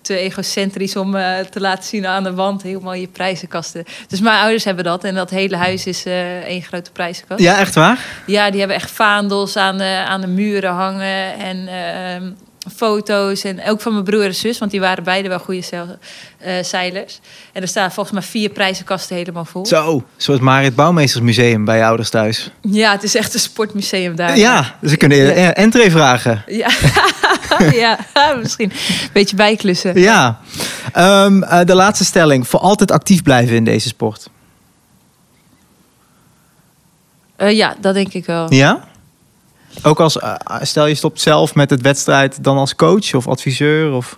te 0.01 0.17
egocentrisch 0.17 0.95
om 0.95 1.15
eh, 1.15 1.39
te 1.39 1.59
laten 1.59 1.83
zien 1.83 2.05
aan 2.07 2.23
de 2.23 2.33
wand 2.33 2.61
helemaal 2.61 2.93
je 2.93 3.07
prijzenkasten. 3.07 3.83
Dus 4.07 4.19
mijn 4.21 4.41
ouders 4.41 4.63
hebben 4.63 4.83
dat 4.83 5.03
en 5.03 5.15
dat 5.15 5.29
hele 5.29 5.55
huis 5.55 5.85
is 5.85 6.05
eh 6.05 6.39
één 6.43 6.61
grote 6.61 6.91
prijzenkast. 6.91 7.41
Ja, 7.41 7.59
echt 7.59 7.75
waar? 7.75 7.99
Ja, 8.25 8.49
die 8.49 8.59
hebben 8.59 8.77
echt 8.77 8.91
vaandels 8.91 9.55
aan 9.55 9.77
de, 9.77 10.03
aan 10.07 10.21
de 10.21 10.27
muren 10.27 10.71
hangen 10.71 11.39
en 11.39 11.67
ehm, 11.67 12.31
foto's. 12.75 13.43
En 13.43 13.63
ook 13.65 13.81
van 13.81 13.91
mijn 13.93 14.03
broer 14.03 14.25
en 14.25 14.35
zus, 14.35 14.57
want 14.57 14.71
die 14.71 14.79
waren 14.79 15.03
beide 15.03 15.29
wel 15.29 15.39
goede 15.39 15.61
zeil- 15.61 15.97
eh, 16.37 16.63
zeilers. 16.63 17.19
En 17.53 17.61
er 17.61 17.67
staan 17.67 17.91
volgens 17.91 18.15
mij 18.15 18.23
vier 18.27 18.49
prijzenkasten 18.49 19.15
helemaal 19.15 19.45
vol. 19.45 19.65
Zo. 19.65 19.93
Een 19.93 20.03
soort 20.17 20.41
Marit 20.41 20.75
Bouwmeestersmuseum 20.75 21.65
bij 21.65 21.77
je 21.77 21.83
ouders 21.83 22.09
thuis. 22.09 22.51
Ja, 22.61 22.91
het 22.91 23.03
is 23.03 23.15
echt 23.15 23.33
een 23.33 23.39
sportmuseum 23.39 24.15
daar. 24.15 24.37
Ja, 24.37 24.75
dus 24.81 24.91
we 24.91 24.97
kunnen 24.97 25.17
ja. 25.17 25.53
entree 25.53 25.91
vragen. 25.91 26.43
Ja, 26.47 26.69
ja 27.73 27.99
misschien 28.41 28.71
een 28.71 29.09
beetje 29.13 29.35
bijklussen. 29.35 29.99
Ja. 29.99 30.39
Ehm, 30.93 31.43
eh, 31.43 31.65
de 31.65 31.75
laatste 31.75 32.05
stelling. 32.05 32.47
Voor 32.47 32.59
altijd 32.59 32.91
actief 32.91 33.23
blijven 33.23 33.55
in 33.55 33.63
deze 33.63 33.87
sport. 33.87 34.29
Eh, 37.35 37.55
ja, 37.55 37.75
dat 37.79 37.93
denk 37.93 38.13
ik 38.13 38.25
wel. 38.25 38.53
Ja? 38.53 38.89
Ook 39.83 39.99
als, 39.99 40.19
eh, 40.19 40.35
stel 40.61 40.85
je 40.85 40.95
stopt 40.95 41.21
zelf 41.21 41.55
met 41.55 41.69
het 41.69 41.81
wedstrijd, 41.81 42.43
dan 42.43 42.57
als 42.57 42.75
coach 42.75 43.13
of 43.13 43.27
adviseur? 43.27 43.93
Of... 43.93 44.17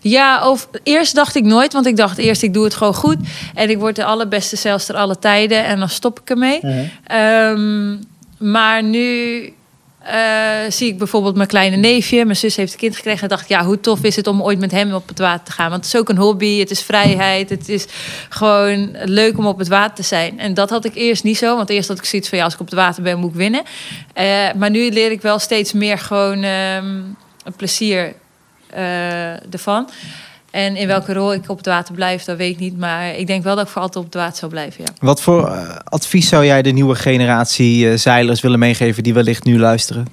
Ja, 0.00 0.48
of 0.48 0.68
eerst 0.82 1.14
dacht 1.14 1.34
ik 1.34 1.44
nooit, 1.44 1.72
want 1.72 1.86
ik 1.86 1.96
dacht 1.96 2.18
eerst 2.18 2.42
ik 2.42 2.52
doe 2.52 2.64
het 2.64 2.74
gewoon 2.74 2.94
goed 2.94 3.16
en 3.54 3.70
ik 3.70 3.78
word 3.78 3.96
de 3.96 4.04
allerbeste 4.04 4.56
zelfs 4.56 4.90
alle 4.92 5.18
tijden 5.18 5.64
en 5.64 5.78
dan 5.78 5.88
stop 5.88 6.20
ik 6.20 6.30
ermee. 6.30 6.60
Ehm, 7.04 7.96
maar 8.38 8.82
nu 8.82 9.52
eh, 10.08 10.70
zie 10.70 10.88
ik 10.88 10.98
bijvoorbeeld 10.98 11.36
mijn 11.36 11.48
kleine 11.48 11.76
neefje, 11.76 12.24
mijn 12.24 12.36
zus 12.36 12.56
heeft 12.56 12.72
een 12.72 12.78
kind 12.78 12.96
gekregen 12.96 13.22
en 13.22 13.28
dacht 13.28 13.48
ja, 13.48 13.64
hoe 13.64 13.80
tof 13.80 14.02
is 14.02 14.16
het 14.16 14.26
om 14.26 14.42
ooit 14.42 14.58
met 14.58 14.70
hem 14.70 14.92
op 14.94 15.08
het 15.08 15.18
water 15.18 15.44
te 15.44 15.52
gaan? 15.52 15.70
Want 15.70 15.84
het 15.84 15.94
is 15.94 16.00
ook 16.00 16.08
een 16.08 16.18
hobby, 16.18 16.58
het 16.58 16.70
is 16.70 16.82
vrijheid, 16.82 17.50
het 17.50 17.68
is 17.68 17.86
gewoon 18.28 18.96
leuk 19.04 19.38
om 19.38 19.46
op 19.46 19.58
het 19.58 19.68
water 19.68 19.94
te 19.94 20.02
zijn. 20.02 20.38
En 20.38 20.54
dat 20.54 20.70
had 20.70 20.84
ik 20.84 20.94
eerst 20.94 21.24
niet 21.24 21.38
zo, 21.38 21.56
want 21.56 21.70
eerst 21.70 21.88
had 21.88 21.98
ik 21.98 22.04
zoiets 22.04 22.28
van, 22.28 22.38
ja, 22.38 22.44
als 22.44 22.54
ik 22.54 22.60
op 22.60 22.66
het 22.66 22.74
water 22.74 23.02
ben, 23.02 23.18
moet 23.18 23.30
ik 23.30 23.36
winnen. 23.36 23.62
Eh, 24.12 24.52
maar 24.56 24.70
nu 24.70 24.90
leer 24.90 25.10
ik 25.10 25.22
wel 25.22 25.38
steeds 25.38 25.72
meer 25.72 25.98
gewoon 25.98 26.42
ehm, 26.42 26.86
een 27.44 27.56
plezier 27.56 28.14
eh, 28.70 29.52
ervan. 29.52 29.88
En 30.58 30.76
in 30.76 30.86
welke 30.86 31.12
rol 31.12 31.32
ik 31.32 31.48
op 31.48 31.56
het 31.56 31.66
water 31.66 31.94
blijf, 31.94 32.24
dat 32.24 32.36
weet 32.36 32.50
ik 32.50 32.58
niet. 32.58 32.78
Maar 32.78 33.14
ik 33.14 33.26
denk 33.26 33.42
wel 33.42 33.56
dat 33.56 33.64
ik 33.64 33.70
voor 33.70 33.82
altijd 33.82 34.04
op 34.04 34.12
het 34.12 34.20
water 34.20 34.36
zou 34.36 34.50
blijven, 34.50 34.84
ja. 34.84 34.92
Wat 35.00 35.22
voor 35.22 35.48
eh, 35.48 35.76
advies 35.84 36.28
zou 36.28 36.44
jij 36.44 36.62
de 36.62 36.70
nieuwe 36.70 36.94
generatie 36.94 37.90
eh, 37.90 37.96
zeilers 37.96 38.40
willen 38.40 38.58
meegeven 38.58 39.02
die 39.02 39.14
wellicht 39.14 39.44
nu 39.44 39.58
luisteren? 39.58 40.06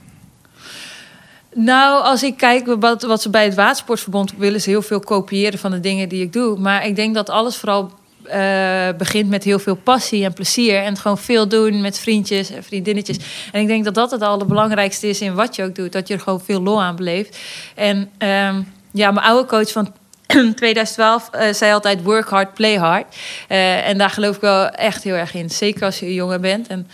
Nou, 1.53 2.03
als 2.03 2.23
ik 2.23 2.37
kijk 2.37 2.75
wat, 2.79 3.03
wat 3.03 3.21
ze 3.21 3.29
bij 3.29 3.43
het 3.43 3.55
Watersportverbond 3.55 4.33
willen, 4.37 4.61
ze 4.61 4.69
heel 4.69 4.81
veel 4.81 4.99
kopiëren 4.99 5.59
van 5.59 5.71
de 5.71 5.79
dingen 5.79 6.09
die 6.09 6.21
ik 6.21 6.33
doe. 6.33 6.59
Maar 6.59 6.85
ik 6.85 6.95
denk 6.95 7.15
dat 7.15 7.29
alles 7.29 7.55
vooral 7.55 7.91
eh, 8.23 8.87
begint 8.97 9.29
met 9.29 9.43
heel 9.43 9.59
veel 9.59 9.75
passie 9.75 10.23
en 10.23 10.33
plezier. 10.33 10.75
En 10.83 10.97
gewoon 10.97 11.17
veel 11.17 11.47
doen 11.47 11.81
met 11.81 11.99
vriendjes 11.99 12.51
en 12.51 12.63
vriendinnetjes. 12.63 13.17
En 13.51 13.61
ik 13.61 13.67
denk 13.67 13.83
dat 13.83 13.95
dat 13.95 14.11
het 14.11 14.21
allerbelangrijkste 14.21 15.09
is 15.09 15.21
in 15.21 15.33
wat 15.33 15.55
je 15.55 15.63
ook 15.63 15.75
doet. 15.75 15.91
Dat 15.91 16.07
je 16.07 16.13
er 16.13 16.19
gewoon 16.19 16.41
veel 16.41 16.61
lol 16.61 16.81
aan 16.81 16.95
beleeft. 16.95 17.37
En 17.75 18.09
ehm, 18.17 18.61
ja, 18.91 19.11
mijn 19.11 19.25
oude 19.25 19.47
coach 19.47 19.71
van 19.71 19.93
2012 20.27 21.29
eh, 21.31 21.53
zei 21.53 21.73
altijd 21.73 22.03
work 22.03 22.29
hard, 22.29 22.53
play 22.53 22.75
hard. 22.75 23.15
Eh, 23.47 23.87
en 23.87 23.97
daar 23.97 24.09
geloof 24.09 24.35
ik 24.35 24.41
wel 24.41 24.69
echt 24.69 25.03
heel 25.03 25.15
erg 25.15 25.33
in. 25.33 25.49
Zeker 25.49 25.83
als 25.85 25.99
je 25.99 26.13
jonger 26.13 26.39
bent. 26.39 26.67
En 26.67 26.87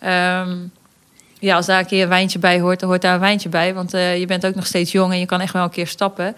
ehm, 0.00 0.56
ja, 1.38 1.56
als 1.56 1.66
daar 1.66 1.78
een 1.78 1.86
keer 1.86 2.02
een 2.02 2.08
wijntje 2.08 2.38
bij 2.38 2.60
hoort, 2.60 2.80
dan 2.80 2.88
hoort 2.88 3.02
daar 3.02 3.14
een 3.14 3.20
wijntje 3.20 3.48
bij. 3.48 3.74
Want 3.74 3.94
eh, 3.94 4.18
je 4.18 4.26
bent 4.26 4.46
ook 4.46 4.54
nog 4.54 4.66
steeds 4.66 4.92
jong 4.92 5.12
en 5.12 5.18
je 5.18 5.26
kan 5.26 5.40
echt 5.40 5.52
wel 5.52 5.62
een 5.62 5.70
keer 5.70 5.86
stappen. 5.86 6.36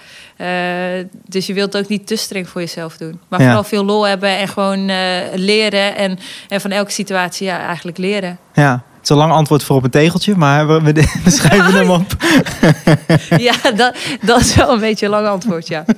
Dus 1.27 1.47
je 1.47 1.55
wilt 1.55 1.77
ook 1.77 1.89
niet 1.89 2.07
te 2.07 2.17
streng 2.17 2.49
voor 2.49 2.61
jezelf 2.61 2.97
doen. 2.97 3.21
Maar 3.29 3.41
Ja. 3.41 3.45
vooral 3.47 3.65
veel 3.65 3.85
lol 3.85 4.07
hebben 4.07 4.37
en 4.39 4.49
gewoon 4.49 4.87
leren. 5.35 5.97
En, 5.97 6.19
en 6.49 6.61
van 6.61 6.71
elke 6.71 6.91
situatie 6.91 7.47
ja, 7.47 7.67
eigenlijk 7.67 7.99
leren. 7.99 8.39
Ja, 8.55 8.83
het 9.05 9.13
is 9.13 9.19
een 9.19 9.29
lang 9.29 9.39
antwoord 9.39 9.63
voor 9.63 9.77
op 9.77 9.85
een 9.85 9.91
tegeltje, 9.91 10.37
maar 10.37 10.67
we, 10.67 10.93
we, 10.93 11.05
schrijven 11.31 11.73
hem 11.75 11.91
op. 11.91 12.07
ja, 13.49 13.55
dat, 13.77 13.97
dat 14.21 14.41
is 14.41 14.55
wel 14.55 14.73
een 14.73 14.81
beetje 14.81 15.05
een 15.07 15.11
lang 15.11 15.27
antwoord, 15.27 15.69
ja. 15.69 15.85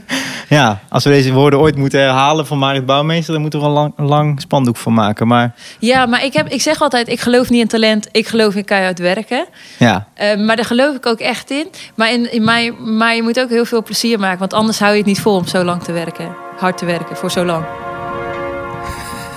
Ja, 0.48 0.80
als 0.88 1.04
we 1.04 1.11
deze 1.11 1.32
woorden 1.32 1.59
ooit 1.59 1.76
moeten 1.76 2.00
herhalen 2.00 2.46
van 2.46 2.59
Marit 2.59 2.86
Bouwmeester, 2.86 3.32
dan 3.32 3.42
moeten 3.42 3.61
we 3.61 3.66
er 3.66 3.70
een 3.70 3.78
lang, 3.78 3.92
lang 3.96 4.40
spandoek 4.40 4.76
van 4.76 4.94
maken. 4.94 5.26
Maar 5.26 5.54
Ja, 5.78 6.07
maar 6.07 6.24
ik, 6.24 6.32
heb, 6.32 6.48
ik 6.48 6.62
zeg 6.62 6.80
altijd, 6.80 7.09
ik 7.09 7.20
geloof 7.20 7.50
niet 7.50 7.61
in 7.61 7.68
talent, 7.68 8.09
ik 8.12 8.26
geloof 8.26 8.54
in 8.54 8.64
keihard 8.64 8.98
werken. 8.98 9.46
ja, 9.78 10.07
Eh, 10.14 10.36
maar 10.36 10.57
daar 10.57 10.64
geloof 10.64 10.96
ik 10.96 11.07
ook 11.07 11.20
echt 11.20 11.50
in. 11.50 11.66
Maar, 11.94 12.12
in, 12.12 12.32
in 12.32 12.44
mij, 12.44 12.72
maar 12.72 13.14
je 13.14 13.22
moet 13.22 13.40
ook 13.40 13.50
heel 13.50 13.64
veel 13.64 13.82
plezier 13.82 14.18
maken. 14.18 14.38
Want 14.38 14.52
anders 14.52 14.78
hou 14.78 14.92
je 14.92 14.98
het 14.98 15.07
niet 15.07 15.20
vol 15.20 15.36
om 15.36 15.46
zo 15.46 15.64
lang 15.64 15.82
te 15.82 15.92
werken. 15.92 16.36
Hard 16.59 16.78
te 16.78 16.84
werken, 16.84 17.16
voor 17.16 17.30
zo 17.30 17.44
lang. 17.44 17.64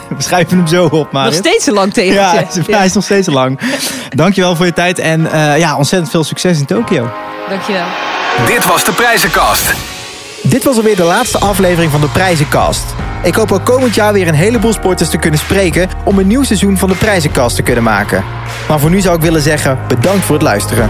we 0.18 0.24
schrijven 0.24 0.58
hem 0.58 0.68
zo 0.68 0.86
op, 0.86 1.12
Marit. 1.12 1.32
Nog 1.32 1.40
steeds 1.46 1.68
een 1.68 1.74
lang 1.74 1.88
Ja, 1.88 2.02
tegeltje. 2.02 2.38
hij 2.38 2.48
is, 2.68 2.76
hij 2.76 2.86
is 2.86 2.94
nog 2.94 3.04
steeds 3.04 3.28
lang. 3.28 3.60
Dankjewel 4.10 4.56
voor 4.56 4.66
je 4.66 4.74
tijd 4.74 5.00
en 5.00 5.32
eh, 5.32 5.58
ja, 5.58 5.78
ontzettend 5.78 6.12
veel 6.12 6.24
succes 6.24 6.60
in 6.60 6.66
Tokio. 6.66 7.10
Dankjewel. 7.50 7.86
Dit 8.48 8.66
was 8.66 8.84
de 8.84 8.92
prijzenkast. 8.92 9.74
Dit 10.44 10.64
was 10.64 10.76
alweer 10.76 10.96
de 10.96 11.04
laatste 11.04 11.38
aflevering 11.40 11.92
van 11.92 12.02
de 12.02 12.08
Prijzenkast. 12.08 12.84
Ik 13.24 13.36
hoop 13.36 13.52
ook 13.52 13.66
komend 13.66 13.96
jaar 13.96 14.14
weer 14.14 14.28
een 14.28 14.34
heleboel 14.34 14.74
sporters 14.74 15.10
te 15.10 15.18
kunnen 15.18 15.40
spreken 15.40 15.90
om 16.06 16.20
een 16.20 16.28
nieuw 16.28 16.44
seizoen 16.44 16.78
van 16.78 16.90
de 16.90 16.96
Prijzenkast 16.96 17.56
te 17.56 17.62
kunnen 17.62 17.84
maken. 17.84 18.24
Maar 18.68 18.80
voor 18.80 18.90
nu 18.90 19.02
zou 19.02 19.16
ik 19.16 19.22
willen 19.22 19.42
zeggen 19.42 19.80
bedankt 19.88 20.26
voor 20.26 20.36
het 20.36 20.44
luisteren. 20.44 20.90